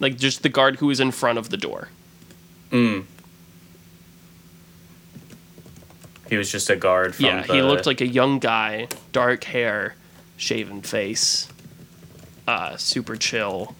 Like 0.00 0.16
just 0.16 0.42
the 0.42 0.48
guard 0.48 0.76
who 0.76 0.86
was 0.86 1.00
in 1.00 1.10
front 1.10 1.38
of 1.38 1.50
the 1.50 1.56
door. 1.56 1.88
Mm. 2.70 3.04
He 6.28 6.36
was 6.36 6.52
just 6.52 6.68
a 6.68 6.76
guard 6.76 7.14
from 7.14 7.24
yeah, 7.24 7.42
the... 7.42 7.54
he 7.54 7.62
looked 7.62 7.86
like 7.86 8.00
a 8.00 8.06
young 8.06 8.38
guy, 8.38 8.88
dark 9.12 9.44
hair, 9.44 9.94
shaven 10.36 10.82
face, 10.82 11.48
uh, 12.46 12.76
super 12.76 13.16
chill, 13.16 13.74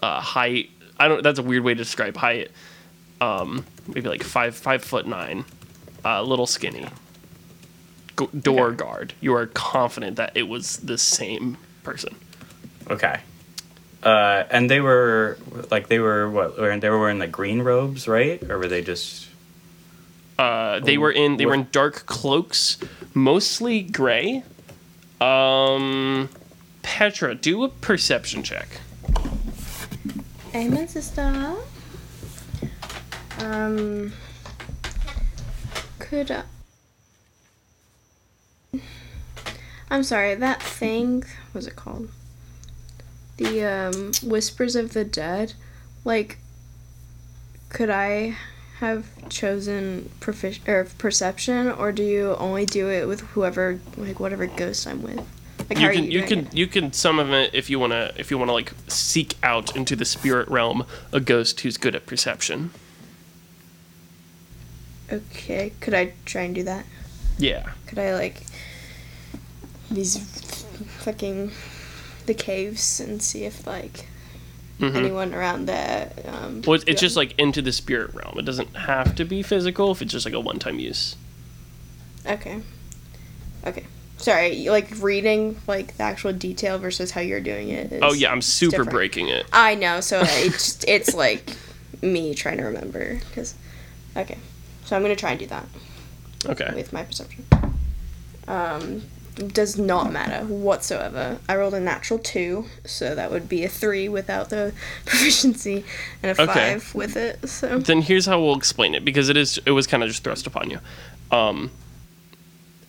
uh, 0.00 0.20
height. 0.20 0.70
I 0.98 1.08
don't. 1.08 1.22
That's 1.22 1.38
a 1.38 1.42
weird 1.42 1.62
way 1.62 1.74
to 1.74 1.78
describe 1.78 2.16
height. 2.16 2.50
Um, 3.20 3.64
maybe 3.86 4.08
like 4.08 4.24
five 4.24 4.56
five 4.56 4.82
foot 4.82 5.06
nine, 5.06 5.44
a 6.04 6.22
little 6.24 6.46
skinny. 6.46 6.88
Go- 8.20 8.38
door 8.38 8.66
Okay. 8.68 8.76
guard. 8.76 9.14
You 9.20 9.34
are 9.34 9.46
confident 9.46 10.16
that 10.16 10.32
it 10.34 10.48
was 10.48 10.76
the 10.78 10.98
same 10.98 11.56
person. 11.82 12.14
Okay. 12.90 13.20
Uh, 14.02 14.44
and 14.50 14.70
they 14.70 14.80
were 14.80 15.36
like 15.70 15.88
they 15.88 15.98
were 15.98 16.28
what? 16.30 16.58
wearing- 16.58 16.80
They 16.80 16.88
were 16.90 16.98
wearing 16.98 17.18
like 17.18 17.32
green 17.32 17.62
robes, 17.62 18.06
right? 18.08 18.42
Or 18.50 18.58
were 18.58 18.68
they 18.68 18.82
just? 18.82 19.28
Uh, 20.38 20.80
they 20.80 20.96
were 20.96 21.10
in 21.12 21.36
they 21.36 21.44
were 21.46 21.54
in 21.54 21.68
dark 21.70 22.06
cloaks, 22.06 22.78
mostly 23.12 23.82
gray. 23.82 24.42
Um, 25.20 26.30
Petra, 26.82 27.34
do 27.34 27.62
a 27.64 27.68
perception 27.68 28.42
check. 28.42 28.68
Amen, 30.54 30.88
sister. 30.88 31.54
Um, 33.38 34.12
could 35.98 36.30
I... 36.30 36.42
I'm 39.90 40.04
sorry. 40.04 40.34
That 40.34 40.62
thing. 40.62 41.24
What's 41.52 41.66
it 41.66 41.76
called? 41.76 42.08
The 43.36 43.64
um, 43.64 44.12
whispers 44.22 44.76
of 44.76 44.92
the 44.92 45.04
dead. 45.04 45.54
Like, 46.04 46.38
could 47.68 47.90
I 47.90 48.36
have 48.78 49.06
chosen 49.28 50.10
profic- 50.20 50.66
or 50.66 50.84
perception, 50.98 51.70
or 51.70 51.92
do 51.92 52.02
you 52.02 52.36
only 52.36 52.64
do 52.64 52.88
it 52.88 53.06
with 53.06 53.20
whoever, 53.20 53.80
like 53.96 54.20
whatever 54.20 54.46
ghost 54.46 54.86
I'm 54.86 55.02
with? 55.02 55.26
Like, 55.68 55.78
you 55.78 55.90
can 55.90 56.04
you, 56.04 56.20
you, 56.20 56.26
can 56.26 56.38
it? 56.46 56.54
you 56.54 56.66
can 56.66 56.92
summon 56.92 57.32
it 57.32 57.50
if 57.54 57.70
you 57.70 57.78
wanna 57.78 58.10
if 58.16 58.30
you 58.30 58.38
wanna 58.38 58.52
like 58.52 58.72
seek 58.88 59.36
out 59.42 59.76
into 59.76 59.94
the 59.94 60.04
spirit 60.04 60.48
realm 60.48 60.84
a 61.12 61.20
ghost 61.20 61.60
who's 61.60 61.76
good 61.76 61.94
at 61.94 62.06
perception. 62.06 62.70
Okay. 65.12 65.72
Could 65.80 65.94
I 65.94 66.14
try 66.24 66.42
and 66.42 66.54
do 66.54 66.62
that? 66.64 66.86
Yeah. 67.38 67.70
Could 67.86 67.98
I 67.98 68.14
like 68.14 68.42
these 69.90 70.16
fucking 70.98 71.50
the 72.26 72.34
caves 72.34 73.00
and 73.00 73.22
see 73.22 73.44
if 73.44 73.66
like 73.66 74.06
Mhm. 74.78 74.94
anyone 74.96 75.34
around 75.34 75.66
there? 75.66 76.10
Um, 76.26 76.62
Well, 76.66 76.80
it's, 76.86 77.00
just 77.00 77.16
like 77.16 77.34
into 77.38 77.60
the 77.60 77.72
spirit 77.72 78.14
realm. 78.14 78.38
It 78.38 78.44
doesn't 78.46 78.74
have 78.76 79.14
to 79.16 79.24
be 79.26 79.42
physical 79.42 79.92
if 79.92 80.00
it's 80.00 80.12
just 80.12 80.24
like 80.24 80.32
a 80.34 80.40
one 80.40 80.58
time 80.58 80.78
use. 80.78 81.16
okay. 82.26 82.60
Okay. 83.66 83.84
Sorry, 84.16 84.68
like 84.68 84.88
reading 85.00 85.60
like 85.66 85.96
the 85.96 86.02
actual 86.02 86.32
detail 86.32 86.78
versus 86.78 87.10
how 87.10 87.20
you're 87.22 87.40
doing 87.40 87.68
it. 87.70 87.92
Is 87.92 88.00
Oh 88.02 88.12
yeah, 88.12 88.30
I'm 88.32 88.42
super 88.42 88.70
different. 88.70 88.90
breaking 88.90 89.28
it. 89.28 89.46
I 89.52 89.74
know, 89.74 90.00
so 90.00 90.20
it's 90.24 90.82
it's 90.86 91.14
like 91.14 91.56
me 92.02 92.34
trying 92.34 92.58
to 92.58 92.64
remember 92.64 93.18
because. 93.28 93.54
Okay, 94.16 94.36
so 94.84 94.96
I'm 94.96 95.02
gonna 95.02 95.14
try 95.16 95.30
and 95.32 95.38
do 95.40 95.46
that. 95.46 95.66
Okay. 96.46 96.70
with 96.74 96.92
my 96.92 97.02
perception. 97.02 97.44
Um, 98.48 99.02
does 99.34 99.78
not 99.78 100.12
matter 100.12 100.44
whatsoever. 100.46 101.38
I 101.48 101.56
rolled 101.56 101.74
a 101.74 101.80
natural 101.80 102.18
two, 102.18 102.66
so 102.84 103.14
that 103.14 103.30
would 103.30 103.48
be 103.48 103.64
a 103.64 103.68
three 103.68 104.08
without 104.08 104.50
the 104.50 104.72
proficiency, 105.06 105.84
and 106.22 106.38
a 106.38 106.42
Okay. 106.42 106.52
five 106.52 106.94
with 106.94 107.16
it. 107.16 107.48
So 107.48 107.78
Then 107.78 108.02
here's 108.02 108.26
how 108.26 108.40
we'll 108.40 108.56
explain 108.56 108.94
it 108.94 109.04
because 109.04 109.28
it 109.28 109.36
is 109.36 109.58
it 109.66 109.70
was 109.72 109.86
kind 109.86 110.02
of 110.02 110.08
just 110.08 110.24
thrust 110.24 110.46
upon 110.46 110.70
you. 110.70 110.78
Um, 111.30 111.70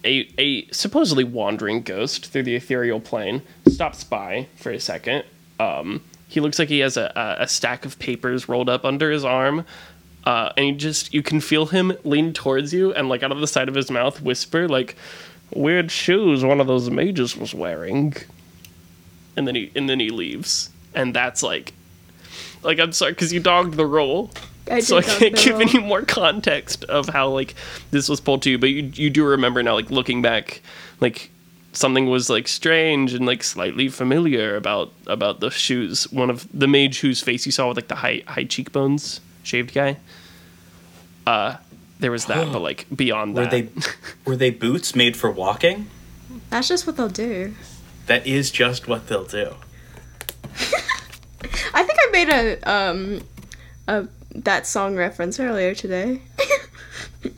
a 0.04 0.28
a 0.38 0.66
supposedly 0.72 1.24
wandering 1.24 1.82
ghost 1.84 2.28
through 2.28 2.44
the 2.44 2.56
ethereal 2.56 3.00
plane 3.00 3.42
stops 3.68 4.04
by 4.04 4.48
for 4.56 4.72
a 4.72 4.80
second. 4.80 5.24
Um, 5.60 6.02
he 6.28 6.40
looks 6.40 6.58
like 6.58 6.70
he 6.70 6.80
has 6.80 6.98
a, 6.98 7.12
a, 7.16 7.44
a 7.44 7.48
stack 7.48 7.86
of 7.86 8.00
papers 8.00 8.50
rolled 8.50 8.70
up 8.70 8.84
under 8.86 9.12
his 9.12 9.24
arm. 9.26 9.66
Uh, 10.24 10.52
and 10.56 10.68
you 10.68 10.74
just 10.76 11.14
you 11.16 11.24
can 11.24 11.42
feel 11.42 11.66
him 11.66 11.92
lean 12.04 12.32
towards 12.32 12.72
you 12.74 12.94
and 12.94 13.10
like 13.10 13.24
out 13.24 13.32
of 13.32 13.40
the 13.40 13.48
side 13.48 13.68
of 13.68 13.74
his 13.74 13.90
mouth 13.90 14.22
whisper 14.22 14.68
like 14.68 14.96
weird 15.54 15.92
shoes 15.92 16.44
one 16.44 16.62
of 16.62 16.68
those 16.68 16.90
mages 16.90 17.36
was 17.36 17.54
wearing 17.54 18.14
and 19.36 19.48
then 19.48 19.56
he 19.56 19.72
and 19.76 19.90
then 19.90 20.00
he 20.00 20.10
leaves 20.10 20.70
and 20.94 21.14
that's 21.14 21.44
like 21.44 21.74
like 22.64 22.80
i'm 22.80 22.92
sorry 22.92 23.12
because 23.12 23.32
you 23.34 23.40
dogged 23.40 23.76
the 23.76 23.86
roll. 23.86 24.32
I 24.70 24.80
so 24.80 24.98
I 24.98 25.02
can't 25.02 25.36
give 25.36 25.60
any 25.60 25.80
more 25.80 26.04
context 26.04 26.84
of 26.86 27.10
how 27.10 27.30
like 27.30 27.56
this 27.90 28.08
was 28.08 28.22
pulled 28.22 28.44
to 28.44 28.52
you, 28.52 28.58
but 28.58 28.70
you 28.70 28.84
you 28.94 29.10
do 29.10 29.26
remember 29.26 29.64
now, 29.64 29.74
like 29.74 29.90
looking 29.90 30.22
back, 30.22 30.62
like 31.00 31.32
something 31.74 32.10
was 32.10 32.30
like 32.30 32.48
strange 32.48 33.14
and 33.14 33.26
like 33.26 33.44
slightly 33.44 33.90
familiar 33.90 34.56
about 34.56 34.94
about 35.08 35.40
the 35.40 35.50
shoes. 35.50 36.10
One 36.12 36.30
of 36.30 36.48
the 36.54 36.68
mage 36.68 37.00
whose 37.00 37.22
face 37.22 37.46
you 37.46 37.52
saw 37.52 37.68
with 37.70 37.78
like 37.78 37.88
the 37.88 37.96
high 37.96 38.24
high 38.28 38.44
cheekbones, 38.44 39.20
shaved 39.44 39.74
guy. 39.74 39.98
Uh, 41.26 41.58
there 42.02 42.12
was 42.12 42.26
that, 42.26 42.52
but 42.52 42.62
like 42.62 42.86
beyond 42.94 43.36
Were 43.36 43.44
that, 43.44 43.52
they 43.52 43.70
were 44.26 44.36
they 44.36 44.50
boots 44.50 44.96
made 44.96 45.16
for 45.16 45.32
walking? 45.32 45.88
that's 46.50 46.68
just 46.68 46.86
what 46.86 46.98
they'll 46.98 47.08
do. 47.08 47.54
That 48.08 48.28
is 48.28 48.52
just 48.52 48.88
what 48.88 49.08
they'll 49.08 49.24
do. 49.24 49.56
I 51.74 51.84
think 51.84 51.98
I 52.00 52.10
made 52.12 52.30
a 52.30 52.70
um 52.70 53.22
a 53.88 54.08
that 54.36 54.68
song 54.68 54.96
reference 54.98 55.40
earlier 55.40 55.74
today. 55.76 56.22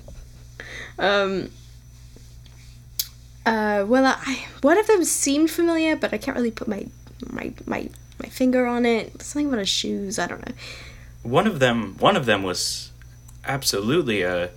um. 1.00 1.50
Uh, 3.46 3.84
well, 3.86 4.06
I 4.06 4.46
one 4.62 4.78
of 4.78 4.88
them 4.88 5.04
seemed 5.04 5.52
familiar, 5.52 5.98
but 5.98 6.14
I 6.14 6.18
can't 6.18 6.38
really 6.38 6.52
put 6.52 6.70
my 6.70 6.88
my 7.30 7.54
my 7.68 7.90
my 8.22 8.30
finger 8.30 8.66
on 8.66 8.86
it. 8.86 9.22
Something 9.22 9.48
about 9.48 9.60
his 9.60 9.68
shoes. 9.70 10.18
I 10.18 10.28
don't 10.28 10.48
know. 10.48 10.54
One 11.24 11.46
of 11.46 11.60
them 11.60 11.98
one 12.00 12.16
of 12.16 12.26
them 12.26 12.44
was 12.44 12.93
absolutely 13.46 14.22
a 14.22 14.50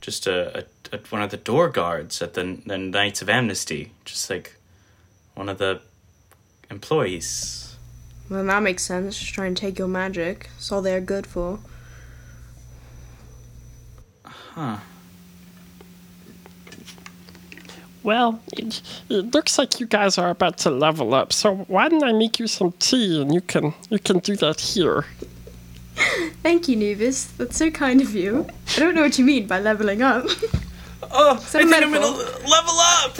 just 0.00 0.26
a, 0.26 0.58
a, 0.58 0.96
a 0.96 0.98
one 1.10 1.22
of 1.22 1.30
the 1.30 1.36
door 1.36 1.68
guards 1.68 2.20
at 2.22 2.34
the 2.34 2.60
the 2.66 2.78
Knights 2.78 3.22
of 3.22 3.28
Amnesty, 3.28 3.92
just 4.04 4.28
like 4.30 4.56
one 5.34 5.48
of 5.48 5.58
the 5.58 5.80
employees. 6.70 7.76
Well, 8.28 8.44
that 8.44 8.62
makes 8.62 8.82
sense. 8.82 9.18
Just 9.18 9.34
trying 9.34 9.54
to 9.54 9.60
take 9.60 9.78
your 9.78 9.88
magic. 9.88 10.48
That's 10.54 10.72
all 10.72 10.82
they're 10.82 11.00
good 11.00 11.26
for. 11.26 11.58
Huh. 14.24 14.78
Well, 18.02 18.40
it, 18.52 18.82
it 19.08 19.32
looks 19.32 19.58
like 19.58 19.78
you 19.78 19.86
guys 19.86 20.18
are 20.18 20.30
about 20.30 20.58
to 20.58 20.70
level 20.70 21.14
up. 21.14 21.32
So 21.32 21.56
why 21.68 21.88
don't 21.88 22.02
I 22.02 22.12
make 22.12 22.38
you 22.40 22.46
some 22.46 22.72
tea 22.72 23.22
and 23.22 23.32
you 23.32 23.40
can 23.40 23.74
you 23.90 23.98
can 23.98 24.18
do 24.18 24.34
that 24.36 24.60
here. 24.60 25.04
Thank 26.42 26.68
you, 26.68 26.76
Nubis. 26.76 27.36
That's 27.36 27.56
so 27.56 27.70
kind 27.70 28.00
of 28.00 28.14
you. 28.14 28.46
I 28.76 28.80
don't 28.80 28.94
know 28.94 29.02
what 29.02 29.18
you 29.18 29.24
mean 29.24 29.46
by 29.46 29.60
leveling 29.60 30.02
up. 30.02 30.24
Oh, 31.14 31.34
that 31.34 31.54
a 31.54 31.58
I 31.58 31.62
think 31.64 31.74
I'm 31.74 31.92
gonna 31.92 32.06
level 32.48 32.78
up. 32.78 33.16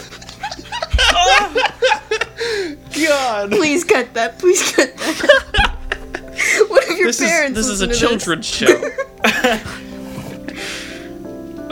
God, 3.06 3.50
Please 3.50 3.84
cut 3.84 4.14
that. 4.14 4.38
Please 4.38 4.72
cut 4.72 4.96
that. 4.96 5.72
what 6.68 6.84
if 6.88 6.98
your 6.98 7.08
this 7.08 7.20
is 7.20 7.28
parents? 7.28 7.56
this 7.56 7.66
is 7.68 7.80
a 7.80 7.86
to 7.88 7.94
children's 7.94 8.46
show. 8.46 8.90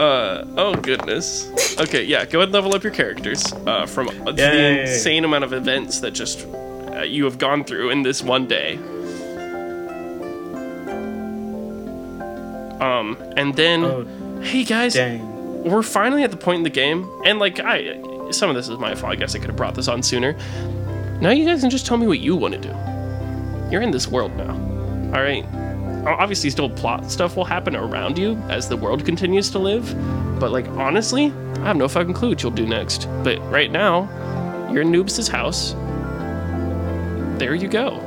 Uh 0.01 0.45
oh 0.57 0.73
goodness. 0.73 1.47
Okay, 1.79 2.03
yeah. 2.03 2.25
Go 2.25 2.39
ahead 2.39 2.47
and 2.47 2.53
level 2.53 2.73
up 2.73 2.81
your 2.83 2.91
characters 2.91 3.53
uh, 3.67 3.85
from 3.85 4.07
Yay. 4.07 4.33
the 4.33 4.81
insane 4.81 5.23
amount 5.25 5.43
of 5.43 5.53
events 5.53 5.99
that 5.99 6.11
just 6.11 6.47
uh, 6.47 7.03
you 7.03 7.23
have 7.25 7.37
gone 7.37 7.63
through 7.63 7.91
in 7.91 8.01
this 8.01 8.23
one 8.23 8.47
day. 8.47 8.79
Um, 12.81 13.15
and 13.37 13.55
then, 13.55 13.83
Oh, 13.85 14.41
hey 14.41 14.63
guys, 14.63 14.95
Dang. 14.95 15.63
we're 15.63 15.83
finally 15.83 16.23
at 16.23 16.31
the 16.31 16.37
point 16.37 16.57
in 16.57 16.63
the 16.63 16.69
game, 16.69 17.07
and 17.25 17.37
like 17.39 17.59
I, 17.59 18.01
some 18.31 18.49
of 18.49 18.55
this 18.55 18.67
is 18.69 18.77
my 18.79 18.95
fault. 18.95 19.13
I 19.13 19.15
guess 19.15 19.35
I 19.35 19.39
could 19.39 19.47
have 19.47 19.55
brought 19.55 19.75
this 19.75 19.87
on 19.87 20.01
sooner. 20.01 20.33
Now 21.21 21.29
you 21.29 21.45
guys 21.45 21.61
can 21.61 21.69
just 21.69 21.85
tell 21.85 21.97
me 21.97 22.07
what 22.07 22.19
you 22.19 22.35
want 22.35 22.55
to 22.55 22.59
do. 22.59 22.69
You're 23.71 23.81
in 23.83 23.91
this 23.91 24.07
world 24.07 24.35
now. 24.35 24.51
All 25.15 25.21
right. 25.21 25.45
Obviously, 26.07 26.49
still 26.49 26.69
plot 26.69 27.11
stuff 27.11 27.35
will 27.37 27.45
happen 27.45 27.75
around 27.75 28.17
you 28.17 28.35
as 28.49 28.67
the 28.67 28.75
world 28.75 29.05
continues 29.05 29.51
to 29.51 29.59
live. 29.59 29.85
But 30.39 30.51
like 30.51 30.67
honestly, 30.69 31.25
I 31.57 31.65
have 31.67 31.77
no 31.77 31.87
fucking 31.87 32.13
clue 32.15 32.29
what 32.29 32.41
you'll 32.41 32.51
do 32.51 32.65
next. 32.65 33.07
But 33.23 33.37
right 33.51 33.69
now, 33.71 34.09
you're 34.71 34.81
in 34.81 34.91
Noobs' 34.91 35.29
house. 35.29 35.73
There 37.39 37.53
you 37.53 37.67
go. 37.67 37.99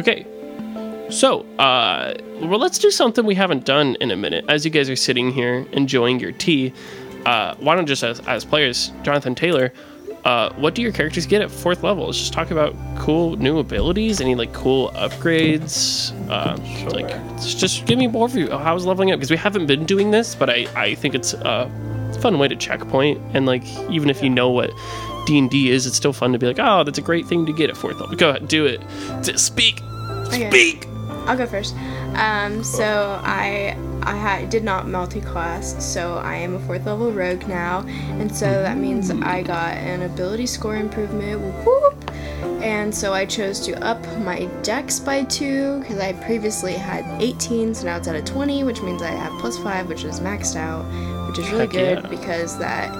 Okay. 0.00 0.26
So, 1.10 1.40
uh, 1.58 2.14
well, 2.40 2.58
let's 2.58 2.78
do 2.78 2.90
something 2.90 3.26
we 3.26 3.34
haven't 3.34 3.64
done 3.66 3.96
in 4.00 4.10
a 4.10 4.16
minute. 4.16 4.44
As 4.48 4.64
you 4.64 4.70
guys 4.70 4.88
are 4.88 4.96
sitting 4.96 5.30
here 5.30 5.66
enjoying 5.72 6.20
your 6.20 6.32
tea, 6.32 6.72
uh, 7.26 7.54
why 7.56 7.74
don't 7.74 7.86
just 7.86 8.02
as, 8.02 8.20
as 8.20 8.44
players, 8.46 8.92
Jonathan 9.02 9.34
Taylor, 9.34 9.72
uh, 10.24 10.52
what 10.54 10.74
do 10.74 10.80
your 10.82 10.92
characters 10.92 11.26
get 11.26 11.42
at 11.42 11.50
fourth 11.50 11.82
level? 11.82 12.06
Let's 12.06 12.18
just 12.18 12.32
talk 12.32 12.50
about 12.50 12.74
cool 12.98 13.36
new 13.36 13.58
abilities, 13.58 14.20
any 14.22 14.34
like 14.34 14.52
cool 14.54 14.90
upgrades. 14.92 16.12
Uh, 16.30 16.56
Like, 16.90 17.08
just- 17.40 17.84
give 17.84 17.98
me 17.98 18.06
more 18.06 18.26
of 18.26 18.34
you. 18.34 18.48
How's 18.50 18.86
leveling 18.86 19.10
up? 19.12 19.18
Because 19.18 19.30
we 19.30 19.36
haven't 19.36 19.66
been 19.66 19.84
doing 19.84 20.10
this, 20.12 20.34
but 20.34 20.48
I, 20.48 20.66
I 20.76 20.94
think 20.94 21.14
it's 21.14 21.34
a 21.34 21.68
fun 22.20 22.38
way 22.38 22.48
to 22.48 22.56
checkpoint. 22.56 23.20
And 23.34 23.44
like, 23.46 23.64
even 23.90 24.08
if 24.08 24.22
you 24.22 24.30
know 24.30 24.48
what 24.48 24.70
D 25.26 25.38
and 25.38 25.50
D 25.50 25.70
is, 25.70 25.86
it's 25.86 25.96
still 25.96 26.12
fun 26.12 26.32
to 26.32 26.38
be 26.38 26.46
like, 26.46 26.58
oh, 26.58 26.84
that's 26.84 26.98
a 26.98 27.02
great 27.02 27.26
thing 27.26 27.46
to 27.46 27.52
get 27.52 27.70
at 27.70 27.76
fourth 27.76 28.00
level. 28.00 28.16
Go 28.16 28.30
ahead, 28.30 28.48
do 28.48 28.66
it. 28.66 28.80
Speak, 29.38 29.80
Okay. 30.28 30.48
speak. 30.50 30.86
I'll 31.26 31.36
go 31.36 31.46
first. 31.46 31.74
Um, 32.14 32.64
so 32.64 33.20
I 33.22 33.76
I 34.02 34.16
ha- 34.16 34.46
did 34.48 34.64
not 34.64 34.88
multi-class, 34.88 35.84
so 35.84 36.14
I 36.14 36.36
am 36.36 36.54
a 36.54 36.58
fourth 36.60 36.86
level 36.86 37.12
rogue 37.12 37.46
now, 37.46 37.80
and 38.18 38.34
so 38.34 38.46
that 38.46 38.78
means 38.78 39.10
I 39.10 39.42
got 39.42 39.74
an 39.74 40.02
ability 40.02 40.46
score 40.46 40.76
improvement. 40.76 41.40
Whoop. 41.64 42.10
And 42.62 42.94
so 42.94 43.12
I 43.12 43.26
chose 43.26 43.60
to 43.66 43.72
up 43.84 44.00
my 44.18 44.46
dex 44.62 44.98
by 44.98 45.24
two 45.24 45.80
because 45.80 45.98
I 45.98 46.14
previously 46.24 46.72
had 46.72 47.04
18, 47.20 47.74
so 47.74 47.86
now 47.86 47.96
it's 47.98 48.08
at 48.08 48.16
a 48.16 48.22
20, 48.22 48.64
which 48.64 48.80
means 48.82 49.02
I 49.02 49.10
have 49.10 49.38
plus 49.40 49.58
five, 49.58 49.88
which 49.88 50.04
is 50.04 50.20
maxed 50.20 50.56
out, 50.56 50.84
which 51.28 51.38
is 51.38 51.46
really 51.50 51.60
Heck 51.66 51.70
good 51.70 51.98
yeah. 52.02 52.08
because 52.08 52.58
that 52.58 52.90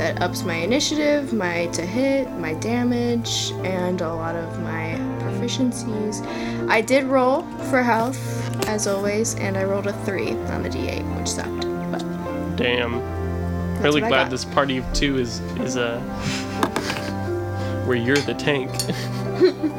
that 0.00 0.22
ups 0.22 0.44
my 0.44 0.54
initiative, 0.54 1.34
my 1.34 1.66
to 1.66 1.82
hit, 1.84 2.26
my 2.38 2.54
damage, 2.54 3.52
and 3.64 4.00
a 4.00 4.14
lot 4.14 4.34
of 4.34 4.58
my 4.62 4.96
proficiencies. 5.20 6.26
I 6.70 6.80
did 6.80 7.04
roll 7.04 7.42
for 7.70 7.82
health, 7.82 8.18
as 8.66 8.86
always, 8.86 9.34
and 9.34 9.58
I 9.58 9.64
rolled 9.64 9.86
a 9.86 9.92
three 10.06 10.30
on 10.30 10.62
the 10.62 10.70
d8, 10.70 11.04
which 11.18 11.28
sucked. 11.28 11.66
But 11.92 12.56
Damn. 12.56 12.94
really 13.82 14.00
glad 14.00 14.30
this 14.30 14.46
party 14.46 14.78
of 14.78 14.90
two 14.94 15.18
is 15.18 15.40
is 15.60 15.76
uh 15.76 16.00
where 17.86 17.96
you're 17.98 18.16
the 18.16 18.34
tank. 18.34 18.70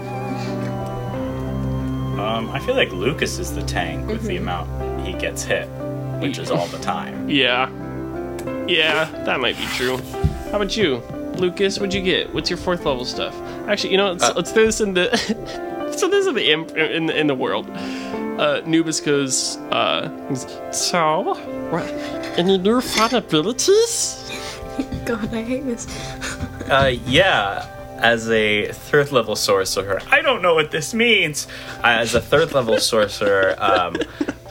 Um, 2.22 2.51
I 2.51 2.59
feel 2.59 2.76
like 2.76 2.91
Lukas 2.91 3.39
is 3.39 3.53
the 3.55 3.63
tank 3.63 4.05
with 4.07 4.17
Mm-hmm. 4.19 4.28
the 4.28 4.38
amount 4.38 5.07
he 5.07 5.13
gets 5.13 5.41
hit, 5.43 5.67
which 6.22 6.38
is 6.38 6.51
all 6.51 6.67
the 6.67 6.78
time. 6.78 7.28
yeah. 7.28 7.67
Yeah, 8.68 9.05
that 9.26 9.39
might 9.39 9.57
be 9.57 9.66
true. 9.76 9.97
How 10.51 10.57
about 10.57 10.76
you? 10.78 10.97
Lukas, 11.36 11.80
what'd 11.80 11.93
you 11.93 12.01
get? 12.01 12.34
What's 12.34 12.49
your 12.49 12.57
fourth 12.57 12.86
level 12.86 13.05
stuff? 13.05 13.36
Actually, 13.68 13.91
you 13.91 13.97
know, 13.97 14.12
let's, 14.12 14.24
Uh, 14.24 14.34
let's 14.36 14.51
throw 14.51 14.66
this 14.66 14.82
in 14.82 14.93
the 14.93 15.16
so 15.97 16.07
this 16.09 16.26
is 16.28 16.34
the 16.34 16.51
imp 16.51 16.72
in 16.76 17.05
the 17.07 17.18
in 17.18 17.28
the 17.28 17.36
world. 17.36 17.68
Uh 18.39 18.62
Nubis 18.66 18.99
goes, 19.03 19.57
uh 19.72 20.09
So, 20.72 21.36
what, 21.72 21.86
any 22.38 22.57
new 22.57 22.82
fun 22.82 23.14
abilities? 23.16 24.32
God, 25.05 25.34
I 25.34 25.41
hate 25.43 25.66
this. 25.66 25.88
Uh, 26.70 26.93
yeah. 27.05 27.66
As 27.97 28.30
a 28.32 28.72
third 28.72 29.12
level 29.12 29.36
sorcerer, 29.36 30.01
I 30.09 30.22
don't 30.24 30.41
know 30.41 30.55
what 30.55 30.72
this 30.72 30.91
means. 30.93 31.47
As 31.84 32.16
a 32.16 32.22
third 32.22 32.51
level 32.51 32.80
sorcerer, 32.91 33.55
um, 33.59 33.95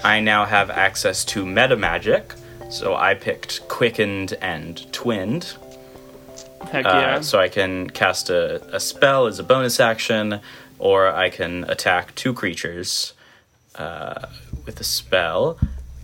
I 0.05 0.21
now 0.21 0.45
have 0.45 0.71
access 0.71 1.25
to 1.27 1.45
meta 1.45 1.75
magic. 1.77 2.35
So 2.71 2.95
I 2.95 3.15
picked 3.15 3.67
quickened 3.69 4.35
and 4.41 4.91
twinned. 4.93 5.55
heck 6.71 6.87
Uh. 6.87 7.21
So 7.23 7.39
I 7.41 7.49
can 7.49 7.91
cast 7.91 8.31
a, 8.31 8.63
a 8.75 8.79
spell 8.79 9.27
as 9.27 9.39
a 9.39 9.43
bonus 9.43 9.81
action, 9.81 10.41
or 10.79 11.09
I 11.09 11.31
can 11.31 11.65
attack 11.65 12.15
two 12.15 12.33
creatures 12.33 13.13
uh, 13.75 14.29
with 14.65 14.81
a 14.81 14.85
spell. 14.85 15.59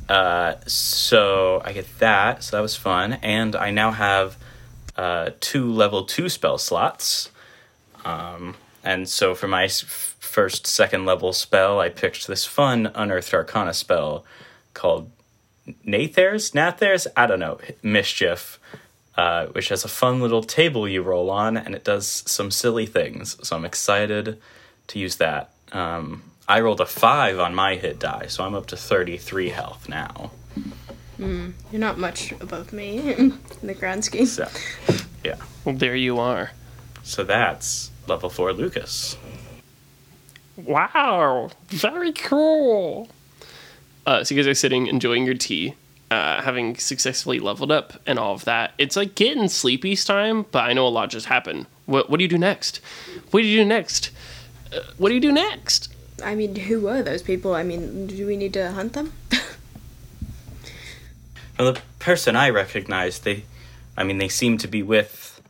Uh, 0.09 0.55
so 0.67 1.63
I 1.65 1.73
get 1.73 1.87
that. 1.99 2.43
So 2.43 2.57
that 2.57 2.63
was 2.63 2.77
fun. 2.77 3.15
And 3.23 3.55
I 3.55 3.71
now 3.71 3.93
have 3.93 4.37
uh, 4.97 5.31
two 5.41 5.71
level 5.71 6.05
two 6.05 6.29
spell 6.29 6.59
slots. 6.59 7.31
Um, 8.05 8.57
and 8.85 9.09
so 9.09 9.35
for 9.35 9.49
my 9.49 9.65
f- 9.65 10.17
first, 10.21 10.67
second 10.67 11.07
level 11.07 11.33
spell, 11.33 11.81
I 11.81 11.89
picked 11.89 12.27
this 12.27 12.45
fun 12.45 12.91
Unearthed 12.95 13.35
Arcana 13.35 13.73
spell 13.73 14.25
called 14.75 15.11
Nathairs? 15.87 16.53
Nathairs? 16.53 17.07
I 17.17 17.27
don't 17.27 17.41
know. 17.41 17.59
Mischief 17.83 18.59
uh, 19.17 19.47
which 19.47 19.69
has 19.71 19.85
a 19.85 19.89
fun 19.89 20.21
little 20.21 20.43
table 20.43 20.87
you 20.87 21.03
roll 21.03 21.31
on, 21.31 21.57
and 21.57 21.75
it 21.75 21.85
does 21.85 22.23
some 22.27 22.51
silly 22.51 22.87
things. 22.87 23.37
So 23.47 23.57
I'm 23.57 23.65
excited 23.65 24.41
to 24.89 24.99
use 24.99 25.17
that. 25.17 25.51
Um, 25.73 26.23
I 26.49 26.61
rolled 26.61 26.81
a 26.81 26.87
five 26.87 27.39
on 27.39 27.55
my 27.55 27.77
hit 27.77 27.99
die, 27.99 28.27
so 28.27 28.45
I'm 28.45 28.55
up 28.55 28.67
to 28.67 28.77
33 28.77 29.49
health 29.49 29.89
now. 29.89 30.33
You're 31.19 31.55
not 31.73 31.99
much 31.99 32.33
above 32.33 32.73
me 32.73 32.99
in 33.17 33.39
the 33.63 33.75
grand 33.75 34.05
scheme. 34.05 34.27
So, 34.27 34.49
yeah. 35.25 35.37
well, 35.65 35.75
there 35.75 35.97
you 35.97 36.19
are. 36.19 36.51
So 37.03 37.25
that's 37.25 37.91
level 38.07 38.29
four 38.29 38.53
Lukas. 38.53 39.17
Wow, 40.57 41.51
very 41.69 42.13
cool. 42.13 43.09
Uh, 44.07 44.23
so 44.23 44.35
you 44.35 44.41
guys 44.41 44.47
are 44.49 44.55
sitting 44.55 44.87
enjoying 44.87 45.27
your 45.27 45.35
tea, 45.35 45.75
uh, 46.11 46.41
having 46.41 46.77
successfully 46.77 47.41
leveled 47.41 47.73
up 47.73 47.95
and 48.07 48.19
all 48.19 48.35
of 48.35 48.45
that. 48.45 48.73
It's 48.79 48.97
like 48.97 49.17
getting 49.17 49.49
sleepy 49.49 49.97
time, 49.97 50.47
but 50.53 50.61
I 50.61 50.73
know 50.73 50.87
a 50.87 50.89
lot 50.89 51.11
just 51.11 51.27
happened. 51.27 51.67
What 51.87 52.09
What 52.09 52.19
do 52.19 52.23
you 52.25 52.29
do 52.29 52.39
next? 52.39 52.81
What 53.33 53.41
do 53.41 53.47
you 53.47 53.63
do 53.63 53.65
next? 53.69 54.11
Uh, 54.73 54.81
what 54.97 55.09
do 55.09 55.15
you 55.15 55.21
do 55.21 55.33
next? 55.33 55.93
I 56.25 56.35
mean, 56.35 56.55
who 56.57 56.81
were 56.81 57.03
those 57.03 57.23
people? 57.23 57.55
I 57.55 57.63
mean, 57.63 58.07
do 58.07 58.27
we 58.27 58.37
need 58.37 58.55
to 58.55 58.71
hunt 58.73 58.95
them? 58.95 59.13
Well, 61.59 61.73
the 61.73 61.81
person 61.99 62.37
I 62.37 62.51
recognize, 62.51 63.21
they, 63.21 63.45
I 63.97 64.05
mean, 64.05 64.19
they 64.19 64.29
seem 64.29 64.59
to 64.59 64.69
be 64.69 64.83
with 64.83 65.41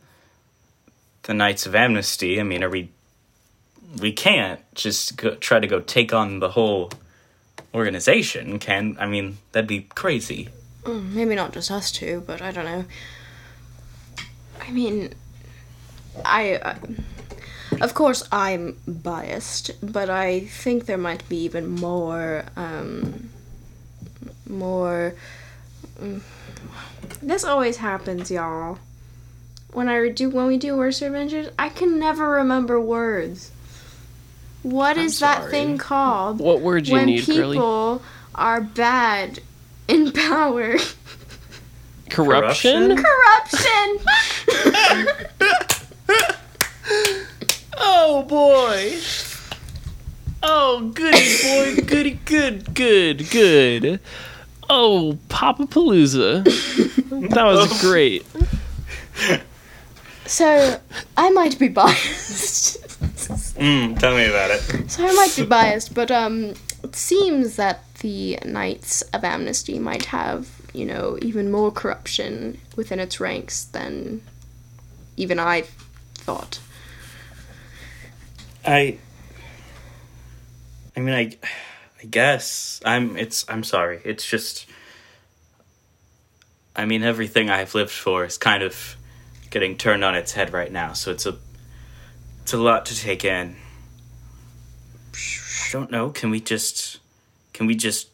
the 1.23 1.33
Knights 1.33 1.65
of 1.65 1.75
Amnesty. 1.75 2.39
I 2.39 2.43
mean, 2.43 2.63
are 2.63 2.69
we? 2.69 2.91
We 3.99 4.13
can't 4.13 4.61
just 4.73 5.17
go, 5.17 5.35
try 5.35 5.59
to 5.59 5.67
go 5.67 5.81
take 5.81 6.13
on 6.13 6.39
the 6.39 6.51
whole 6.51 6.91
organization. 7.77 8.59
Can 8.59 8.97
I 8.99 9.05
mean 9.05 9.37
that'd 9.51 9.67
be 9.67 9.81
crazy. 9.95 10.49
Maybe 10.85 11.35
not 11.35 11.53
just 11.53 11.69
us 11.69 11.91
two, 11.91 12.23
but 12.25 12.41
I 12.41 12.51
don't 12.51 12.65
know. 12.65 12.85
I 14.61 14.71
mean, 14.71 15.13
I. 16.25 16.55
Uh, 16.55 16.75
of 17.81 17.93
course, 17.93 18.23
I'm 18.31 18.77
biased, 18.87 19.71
but 19.83 20.09
I 20.09 20.39
think 20.39 20.85
there 20.85 20.97
might 20.97 21.27
be 21.29 21.37
even 21.43 21.67
more. 21.67 22.45
Um, 22.55 23.29
more. 24.49 25.13
mm, 25.99 26.21
this 27.21 27.43
always 27.43 27.77
happens, 27.77 28.31
y'all. 28.31 28.79
When 29.73 29.89
I 29.89 30.09
do 30.09 30.29
when 30.29 30.47
we 30.47 30.57
do 30.57 30.75
Worser 30.75 31.07
Adventures, 31.07 31.49
I 31.59 31.69
can 31.69 31.99
never 31.99 32.29
remember 32.29 32.79
words. 32.79 33.51
What 34.69 34.97
is 34.97 35.19
that 35.19 35.39
sorry. 35.39 35.51
thing 35.51 35.77
called? 35.77 36.39
What 36.39 36.61
words 36.61 36.89
you 36.89 36.99
need, 37.05 37.27
when 37.27 37.35
people 37.37 37.95
girly? 37.97 38.01
are 38.35 38.61
bad 38.61 39.39
in 39.87 40.11
power. 40.11 40.75
Corruption? 42.09 42.95
Corruption? 42.97 43.99
Corruption. 43.99 45.07
Oh 47.79 48.23
boy! 48.23 48.97
Oh 50.41 50.91
goody 50.93 51.37
boy, 51.43 51.85
goody 51.85 52.19
good, 52.25 52.73
good, 52.73 53.29
good. 53.29 53.99
Oh, 54.69 55.17
Papa 55.29 55.67
Palooza. 55.67 56.43
That 57.29 57.45
was 57.45 57.81
great. 57.81 58.25
so 60.25 60.79
I 61.15 61.29
might 61.31 61.59
be 61.59 61.67
biased. 61.67 62.86
Jesus. 63.17 63.53
Mm, 63.57 63.99
tell 63.99 64.15
me 64.15 64.25
about 64.25 64.51
it. 64.51 64.91
So 64.91 65.05
I 65.05 65.13
might 65.13 65.35
be 65.35 65.45
biased, 65.45 65.93
but 65.93 66.11
um, 66.11 66.53
it 66.83 66.95
seems 66.95 67.55
that 67.55 67.83
the 67.99 68.37
Knights 68.45 69.01
of 69.13 69.23
Amnesty 69.23 69.79
might 69.79 70.05
have, 70.05 70.47
you 70.73 70.85
know, 70.85 71.17
even 71.21 71.51
more 71.51 71.71
corruption 71.71 72.59
within 72.75 72.99
its 72.99 73.19
ranks 73.19 73.65
than 73.65 74.21
even 75.17 75.39
I 75.39 75.63
thought. 76.13 76.59
I. 78.65 78.97
I 80.95 80.99
mean, 80.99 81.13
I. 81.15 81.37
I 82.01 82.05
guess 82.05 82.79
I'm. 82.85 83.17
It's. 83.17 83.45
I'm 83.49 83.63
sorry. 83.63 84.01
It's 84.03 84.25
just. 84.25 84.67
I 86.75 86.85
mean, 86.85 87.01
everything 87.01 87.49
I've 87.49 87.73
lived 87.73 87.91
for 87.91 88.23
is 88.23 88.37
kind 88.37 88.61
of 88.61 88.95
getting 89.49 89.77
turned 89.77 90.03
on 90.03 90.13
its 90.13 90.33
head 90.33 90.53
right 90.53 90.71
now. 90.71 90.93
So 90.93 91.11
it's 91.11 91.25
a. 91.25 91.37
It's 92.47 92.53
a 92.53 92.57
lot 92.57 92.85
to 92.85 92.95
take 92.97 93.25
in. 93.25 93.57
I 95.13 95.69
don't 95.73 95.91
know. 95.91 96.11
Can 96.11 96.29
we 96.29 96.39
just? 96.39 96.99
Can 97.51 97.67
we 97.67 97.75
just? 97.75 98.07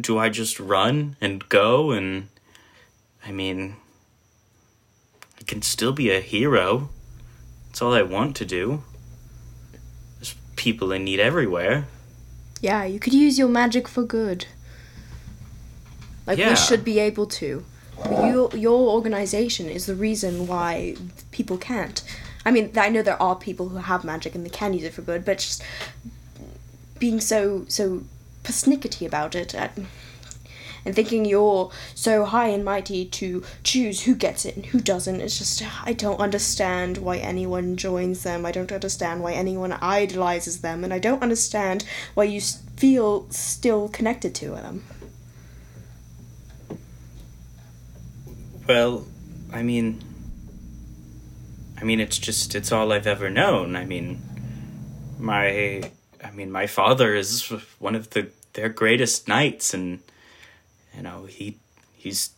Do 0.00 0.16
I 0.16 0.30
just 0.30 0.58
run 0.58 1.16
and 1.20 1.46
go 1.50 1.90
and? 1.90 2.28
I 3.22 3.32
mean. 3.32 3.76
I 5.38 5.42
can 5.42 5.60
still 5.60 5.92
be 5.92 6.10
a 6.10 6.20
hero. 6.20 6.88
That's 7.66 7.82
all 7.82 7.92
I 7.92 8.00
want 8.00 8.34
to 8.36 8.46
do. 8.46 8.82
There's 10.16 10.34
people 10.56 10.90
in 10.90 11.04
need 11.04 11.20
everywhere. 11.20 11.86
Yeah, 12.62 12.84
you 12.84 12.98
could 12.98 13.12
use 13.12 13.38
your 13.38 13.48
magic 13.48 13.88
for 13.88 14.04
good. 14.04 14.46
Like 16.26 16.38
Yeah. 16.38 16.48
we 16.48 16.56
should 16.56 16.82
be 16.82 16.98
able 16.98 17.26
to. 17.26 17.62
Your 18.04 18.50
your 18.54 18.90
organization 18.90 19.68
is 19.68 19.86
the 19.86 19.94
reason 19.94 20.46
why 20.46 20.96
people 21.30 21.56
can't. 21.56 22.02
I 22.44 22.50
mean, 22.50 22.70
I 22.76 22.90
know 22.90 23.02
there 23.02 23.20
are 23.20 23.34
people 23.34 23.70
who 23.70 23.78
have 23.78 24.04
magic 24.04 24.34
and 24.34 24.44
they 24.44 24.50
can 24.50 24.72
use 24.72 24.84
it 24.84 24.94
for 24.94 25.02
good, 25.02 25.24
but 25.24 25.38
just 25.38 25.62
being 26.98 27.20
so 27.20 27.64
so 27.68 28.04
persnickety 28.44 29.06
about 29.06 29.34
it 29.34 29.54
uh, 29.54 29.68
and 30.84 30.94
thinking 30.94 31.24
you're 31.24 31.70
so 31.94 32.24
high 32.24 32.46
and 32.46 32.64
mighty 32.64 33.04
to 33.04 33.42
choose 33.64 34.02
who 34.02 34.14
gets 34.14 34.44
it 34.44 34.54
and 34.54 34.66
who 34.66 34.78
doesn't. 34.78 35.20
It's 35.20 35.38
just 35.38 35.62
I 35.84 35.92
don't 35.92 36.20
understand 36.20 36.98
why 36.98 37.16
anyone 37.16 37.76
joins 37.76 38.22
them. 38.22 38.46
I 38.46 38.52
don't 38.52 38.70
understand 38.70 39.22
why 39.22 39.32
anyone 39.32 39.72
idolizes 39.72 40.60
them, 40.60 40.84
and 40.84 40.94
I 40.94 41.00
don't 41.00 41.22
understand 41.22 41.84
why 42.14 42.24
you 42.24 42.40
feel 42.76 43.28
still 43.30 43.88
connected 43.88 44.34
to 44.36 44.50
them. 44.50 44.84
Well, 48.66 49.06
I 49.52 49.62
mean, 49.62 50.02
I 51.78 51.84
mean, 51.84 52.00
it's 52.00 52.18
just 52.18 52.56
it's 52.56 52.72
all 52.72 52.92
I've 52.92 53.06
ever 53.06 53.30
known. 53.30 53.76
I 53.76 53.84
mean, 53.84 54.20
my, 55.20 55.88
I 56.22 56.30
mean, 56.32 56.50
my 56.50 56.66
father 56.66 57.14
is 57.14 57.48
one 57.78 57.94
of 57.94 58.10
the 58.10 58.30
their 58.54 58.68
greatest 58.68 59.28
knights, 59.28 59.72
and 59.72 60.00
you 60.96 61.02
know 61.02 61.26
he 61.26 61.58
he's 61.94 62.30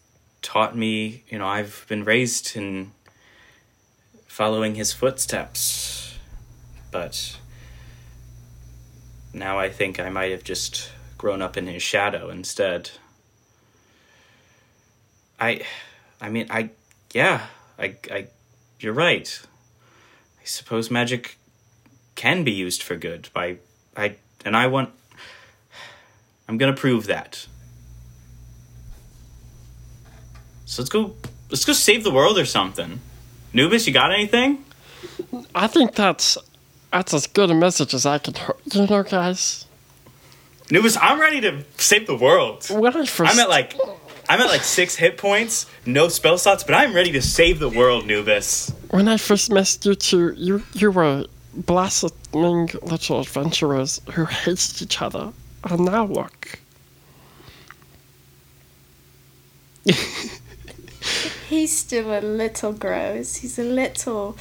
taught 0.42 0.76
me. 0.76 1.24
You 1.30 1.38
know, 1.38 1.46
I've 1.46 1.86
been 1.88 2.04
raised 2.04 2.54
in 2.56 2.92
following 4.26 4.74
his 4.74 4.92
footsteps, 4.92 6.18
but 6.90 7.38
now 9.32 9.58
I 9.58 9.70
think 9.70 9.98
I 9.98 10.10
might 10.10 10.30
have 10.32 10.44
just 10.44 10.90
grown 11.16 11.40
up 11.40 11.56
in 11.56 11.66
his 11.66 11.82
shadow 11.82 12.28
instead. 12.28 12.90
I, 15.40 15.62
I 16.20 16.30
mean, 16.30 16.46
I, 16.50 16.70
yeah, 17.12 17.46
I, 17.78 17.96
I, 18.10 18.26
you're 18.80 18.92
right. 18.92 19.40
I 20.40 20.44
suppose 20.44 20.90
magic 20.90 21.36
can 22.14 22.44
be 22.44 22.52
used 22.52 22.82
for 22.82 22.96
good 22.96 23.28
by, 23.32 23.58
I, 23.96 24.16
and 24.44 24.56
I 24.56 24.66
want, 24.66 24.90
I'm 26.48 26.58
gonna 26.58 26.72
prove 26.72 27.06
that. 27.06 27.46
So 30.64 30.82
let's 30.82 30.90
go, 30.90 31.14
let's 31.50 31.64
go 31.64 31.72
save 31.72 32.04
the 32.04 32.10
world 32.10 32.38
or 32.38 32.44
something. 32.44 33.00
Nubis, 33.52 33.86
you 33.86 33.92
got 33.92 34.12
anything? 34.12 34.64
I 35.54 35.66
think 35.66 35.94
that's 35.94 36.36
that's 36.92 37.14
as 37.14 37.26
good 37.26 37.50
a 37.50 37.54
message 37.54 37.94
as 37.94 38.06
I 38.06 38.18
can. 38.18 38.34
You 38.72 38.86
know, 38.86 39.02
guys. 39.02 39.66
Nubis, 40.70 40.96
I'm 41.00 41.20
ready 41.20 41.40
to 41.42 41.64
save 41.76 42.06
the 42.06 42.16
world. 42.16 42.66
When 42.68 42.94
I 42.96 43.06
first, 43.06 43.32
I'm 43.32 43.38
at 43.38 43.48
like, 43.48 43.74
I'm 44.28 44.40
at 44.40 44.48
like 44.48 44.62
six 44.62 44.96
hit 44.96 45.16
points, 45.16 45.66
no 45.86 46.08
spell 46.08 46.36
slots, 46.38 46.62
but 46.62 46.74
I'm 46.74 46.94
ready 46.94 47.12
to 47.12 47.22
save 47.22 47.58
the 47.60 47.68
world, 47.70 48.06
Nubis. 48.06 48.70
when 48.90 49.08
I 49.08 49.16
first 49.16 49.50
met 49.50 49.78
you 49.84 49.94
two, 49.94 50.34
you 50.36 50.62
you 50.74 50.90
were 50.90 51.24
blossoming 51.54 52.68
little 52.82 53.20
adventurers 53.20 54.00
who 54.12 54.26
hated 54.26 54.82
each 54.82 55.00
other, 55.00 55.32
and 55.64 55.84
now 55.86 56.04
look. 56.04 56.58
He's 61.48 61.76
still 61.78 62.12
a 62.12 62.20
little 62.20 62.72
gross. 62.74 63.36
He's 63.36 63.58
a 63.58 63.64
little, 63.64 64.36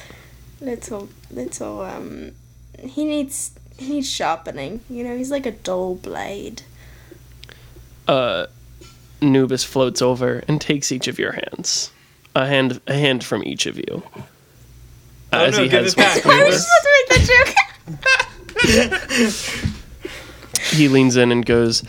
little, 0.60 1.08
little. 1.30 1.80
Um, 1.80 2.32
he 2.78 3.04
needs 3.06 3.52
he 3.78 3.94
needs 3.94 4.10
sharpening. 4.10 4.80
You 4.90 5.04
know, 5.04 5.16
he's 5.16 5.30
like 5.30 5.46
a 5.46 5.52
dull 5.52 5.94
blade. 5.94 6.62
uh, 8.06 8.46
Nubis 9.20 9.64
floats 9.64 10.00
over 10.02 10.44
and 10.48 10.60
takes 10.60 10.92
each 10.92 11.08
of 11.08 11.18
your 11.18 11.32
hands. 11.32 11.90
A 12.34 12.46
hand, 12.46 12.80
a 12.86 12.94
hand 12.94 13.24
from 13.24 13.42
each 13.44 13.66
of 13.66 13.76
you. 13.76 14.02
Oh 15.32 15.44
As 15.44 15.56
no, 15.56 15.64
he 15.64 15.68
give 15.68 15.82
has, 15.84 15.92
it 15.92 15.96
back, 15.96 16.24
I 16.26 16.44
was 16.44 16.66
supposed 16.66 16.82
to 16.82 16.90
make 16.94 17.08
that 17.08 17.54
joke. 19.58 20.64
he 20.72 20.88
leans 20.88 21.16
in 21.16 21.32
and 21.32 21.44
goes, 21.44 21.82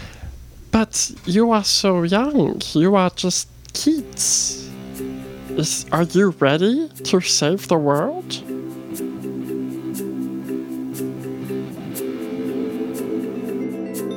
But 0.72 1.12
you 1.26 1.52
are 1.52 1.64
so 1.64 2.04
young. 2.04 2.62
You 2.74 2.96
are 2.96 3.10
just 3.12 3.48
kids. 3.74 4.70
Is, 5.52 5.86
are 5.92 6.04
you 6.04 6.30
ready 6.40 6.90
to 6.90 7.22
save 7.22 7.68
the 7.68 7.78
world? 7.78 8.44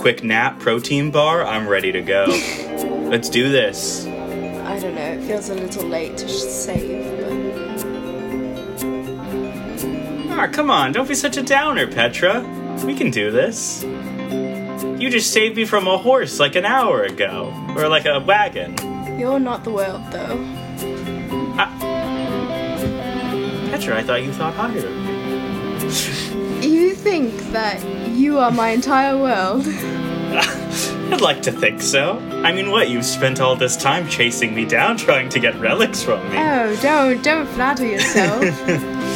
Quick 0.01 0.25
nap, 0.25 0.59
protein 0.59 1.11
bar, 1.13 1.45
I'm 1.45 1.69
ready 1.69 1.93
to 1.93 2.03
go. 2.03 2.27
Let's 3.13 3.29
do 3.29 3.51
this. 3.53 4.07
I 4.07 4.79
don't 4.79 4.95
know. 4.95 5.03
It 5.03 5.21
feels 5.27 5.51
a 5.51 5.55
little 5.55 5.85
late 5.85 6.17
to 6.17 6.27
save, 6.27 7.05
but 7.19 7.53
Ah, 10.33 10.49
come 10.51 10.71
on, 10.71 10.93
don't 10.93 11.07
be 11.07 11.15
such 11.15 11.37
a 11.37 11.43
downer, 11.43 11.87
Petra. 11.87 12.41
We 12.87 12.95
can 12.95 13.11
do 13.11 13.31
this. 13.31 13.83
You 13.83 15.11
just 15.11 15.31
saved 15.31 15.57
me 15.57 15.67
from 15.67 15.87
a 15.87 15.99
horse 15.99 16.41
like 16.41 16.57
an 16.57 16.65
hour 16.65 17.03
ago. 17.03 17.53
Or 17.77 17.87
like 17.87 18.07
a 18.07 18.19
wagon. 18.19 18.77
you're 19.21 19.39
not 19.39 19.65
the 19.65 19.73
world, 19.73 20.01
though. 20.11 20.39
Petra, 23.71 23.99
I 23.99 24.03
thought 24.03 24.23
you 24.23 24.33
thought 24.33 24.55
higher 24.55 24.87
of 24.87 24.97
me. 24.97 26.67
You 26.67 26.95
think 26.95 27.35
that 27.53 27.85
you 28.09 28.39
are 28.39 28.51
my 28.51 28.71
entire 28.71 29.19
world? 29.19 29.67
I'd 31.13 31.21
like 31.21 31.43
to 31.43 31.53
think 31.53 31.83
so. 31.83 32.19
I 32.43 32.53
mean, 32.53 32.71
what, 32.71 32.89
You've 32.89 33.05
spent 33.05 33.41
all 33.41 33.55
this 33.55 33.77
time 33.77 34.09
chasing 34.09 34.55
me 34.55 34.65
down 34.65 34.97
trying 34.97 35.29
to 35.31 35.39
get 35.39 35.59
relics 35.61 36.03
from 36.03 36.21
me? 36.31 36.39
Oh, 36.39 36.77
don't 36.81 37.23
don't 37.23 37.47
flatter 37.49 37.87
yourself. 37.87 38.43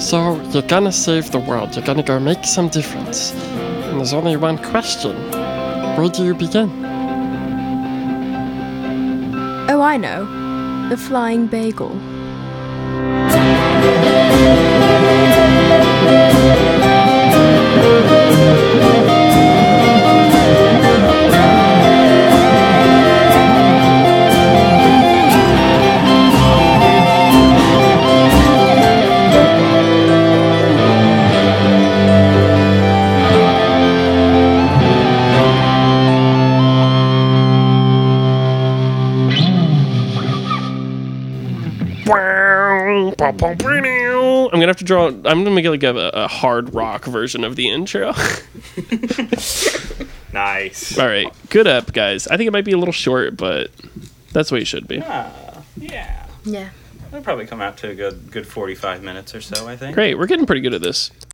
So 0.00 0.42
you're 0.50 0.62
gonna 0.62 0.90
save 0.90 1.30
the 1.30 1.38
world. 1.38 1.76
You're 1.76 1.84
gonna 1.84 2.02
go 2.02 2.18
make 2.18 2.44
some 2.44 2.68
difference. 2.68 3.32
And 3.32 3.98
there's 3.98 4.12
only 4.12 4.36
one 4.36 4.58
question. 4.58 5.14
Where 5.96 6.08
do 6.08 6.24
you 6.24 6.34
begin? 6.34 6.68
oh, 9.70 9.80
I 9.80 9.96
know. 9.96 10.26
The 10.88 10.96
flying 10.96 11.46
bagel. 11.46 11.90
I'm 44.54 44.60
gonna 44.60 44.70
have 44.70 44.76
to 44.76 44.84
draw. 44.84 45.08
I'm 45.08 45.22
gonna 45.22 45.50
make 45.50 45.64
it 45.64 45.70
like 45.70 45.82
a, 45.82 46.10
a 46.14 46.28
hard 46.28 46.72
rock 46.74 47.06
version 47.06 47.42
of 47.42 47.56
the 47.56 47.68
intro. 47.68 48.12
Nice. 50.34 50.98
All 50.98 51.06
right, 51.06 51.32
good 51.48 51.68
up, 51.68 51.92
guys. 51.92 52.26
I 52.26 52.36
think 52.36 52.48
it 52.48 52.50
might 52.50 52.64
be 52.64 52.72
a 52.72 52.76
little 52.76 52.92
short, 52.92 53.36
but 53.36 53.70
that's 54.32 54.50
what 54.50 54.58
you 54.58 54.64
should 54.66 54.88
be. 54.88 55.00
Ah, 55.00 55.62
yeah. 55.76 56.26
Yeah. 56.44 56.70
It'll 57.08 57.22
probably 57.22 57.46
come 57.46 57.60
out 57.60 57.76
to 57.78 57.90
a 57.90 57.94
good 57.94 58.32
good 58.32 58.44
forty 58.44 58.74
five 58.74 59.00
minutes 59.00 59.32
or 59.32 59.40
so. 59.40 59.68
I 59.68 59.76
think. 59.76 59.94
Great, 59.94 60.18
we're 60.18 60.26
getting 60.26 60.44
pretty 60.44 60.60
good 60.60 60.74
at 60.74 60.82
this. 60.82 61.12